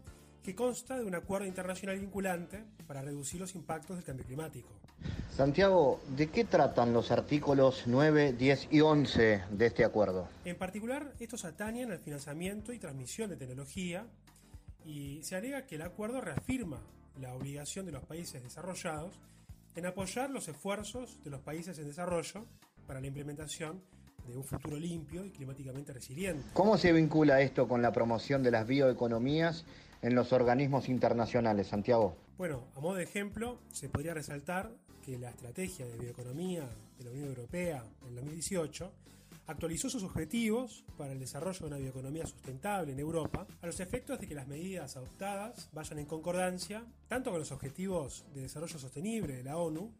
que 0.43 0.56
consta 0.56 0.98
de 0.98 1.06
un 1.06 1.14
acuerdo 1.14 1.45
internacional 1.45 2.00
vinculante 2.00 2.64
para 2.88 3.04
reducir 3.04 3.39
los 3.39 3.54
impactos 3.54 3.98
del 3.98 4.06
cambio 4.06 4.26
climático. 4.26 4.70
Santiago, 5.36 6.02
¿de 6.16 6.32
qué 6.32 6.45
tratan 6.45 6.93
los 6.93 7.12
artículos 7.12 7.84
9, 7.86 8.34
10 8.34 8.70
y 8.72 8.82
11 8.82 9.43
de 9.52 9.66
este 9.68 9.86
acuerdo? 9.86 10.28
En 10.45 10.58
particular, 10.58 11.14
estos 11.20 11.45
atañen 11.45 11.91
al 11.91 12.00
financiamiento 12.00 12.74
y 12.74 12.80
transmisión 12.80 13.30
de 13.30 13.36
tecnología 13.36 14.08
y 14.84 15.22
se 15.22 15.36
alega 15.36 15.68
que 15.68 15.76
el 15.76 15.84
acuerdo 15.84 16.22
reafirma 16.22 16.82
la 17.22 17.36
obligación 17.36 17.86
de 17.86 17.91
los 17.91 18.04
países 18.04 18.41
desarrollados 18.41 19.20
en 19.78 19.86
apoyar 19.86 20.32
los 20.32 20.47
esfuerzos 20.47 21.23
de 21.23 21.30
los 21.30 21.39
países 21.41 21.78
en 21.78 21.86
desarrollo 21.86 22.45
para 22.88 22.99
la 22.99 23.05
implementación 23.05 23.80
de 24.28 24.36
un 24.36 24.43
futuro 24.43 24.75
limpio 24.75 25.23
y 25.23 25.30
climáticamente 25.30 25.93
resiliente. 25.93 26.43
¿Cómo 26.53 26.80
se 26.80 26.91
vincula 26.91 27.41
esto 27.41 27.67
con 27.67 27.84
la 27.84 27.93
promoción 27.93 28.41
de 28.41 28.49
las 28.49 28.65
bioeconomías 28.65 29.65
en 30.01 30.15
los 30.15 30.34
organismos 30.34 30.89
internacionales, 30.89 31.67
Santiago? 31.67 32.17
Bueno, 32.39 32.63
a 32.75 32.80
modo 32.80 32.95
de 32.95 33.03
ejemplo, 33.03 33.59
se 33.71 33.88
podría 33.88 34.15
resaltar 34.15 34.71
que 35.05 35.19
la 35.19 35.30
estrategia 35.30 35.86
de 35.86 35.95
bioeconomía 35.97 36.67
de 36.97 37.05
la 37.05 37.11
Unión 37.11 37.28
Europea 37.28 37.84
en 38.07 38.15
2018 38.15 38.91
actualizó 39.48 39.89
sus 39.89 40.04
objetivos 40.04 40.84
para 40.98 41.14
el 41.14 41.20
desarrollo 41.20 41.60
de 41.60 41.66
una 41.66 41.78
bioeconomía 41.78 42.26
sustentable 42.28 42.91
en 42.91 43.00
Europa, 43.00 43.48
a 43.62 43.66
los 43.66 43.80
efectos 43.80 44.20
de 44.20 44.28
que 44.28 44.36
las 44.36 44.48
medidas 44.48 44.95
adoptadas 44.98 45.70
vayan 45.74 46.00
en 46.00 46.06
concordancia 46.06 46.86
tanto 47.08 47.32
con 47.32 47.39
los 47.39 47.52
objetivos 47.52 48.26
de 48.34 48.41
desarrollo 48.41 48.78
sostenible 48.78 49.38
de 49.38 49.43
la 49.43 49.58
ONU, 49.58 49.91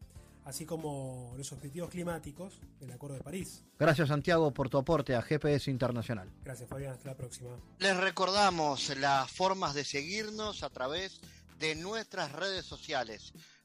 así 0.45 0.66
como 0.66 1.34
los 1.38 1.52
objetivos 1.52 1.89
climáticos 1.89 2.60
del 2.80 2.91
Acuerdo 2.91 3.18
de 3.18 3.24
París. 3.24 3.64
Gracias 3.80 4.10
Santiago 4.10 4.54
por 4.54 4.70
tu 4.70 4.78
aporte 4.78 5.16
a 5.16 5.22
GPS 5.22 5.70
Internacional. 5.72 6.30
Gracias 6.43 6.70
Fabián, 6.70 6.93
hasta 6.93 7.10
la 7.10 7.18
próxima. 7.18 7.50
Les 7.80 7.98
recordamos 7.98 8.95
las 8.98 9.30
formas 9.32 9.74
de 9.74 9.84
seguirnos 9.84 10.64
a 10.64 10.70
través 10.70 11.20
de 11.60 11.76
nuestras 11.76 12.32
redes 12.32 12.66
sociales. 12.66 13.34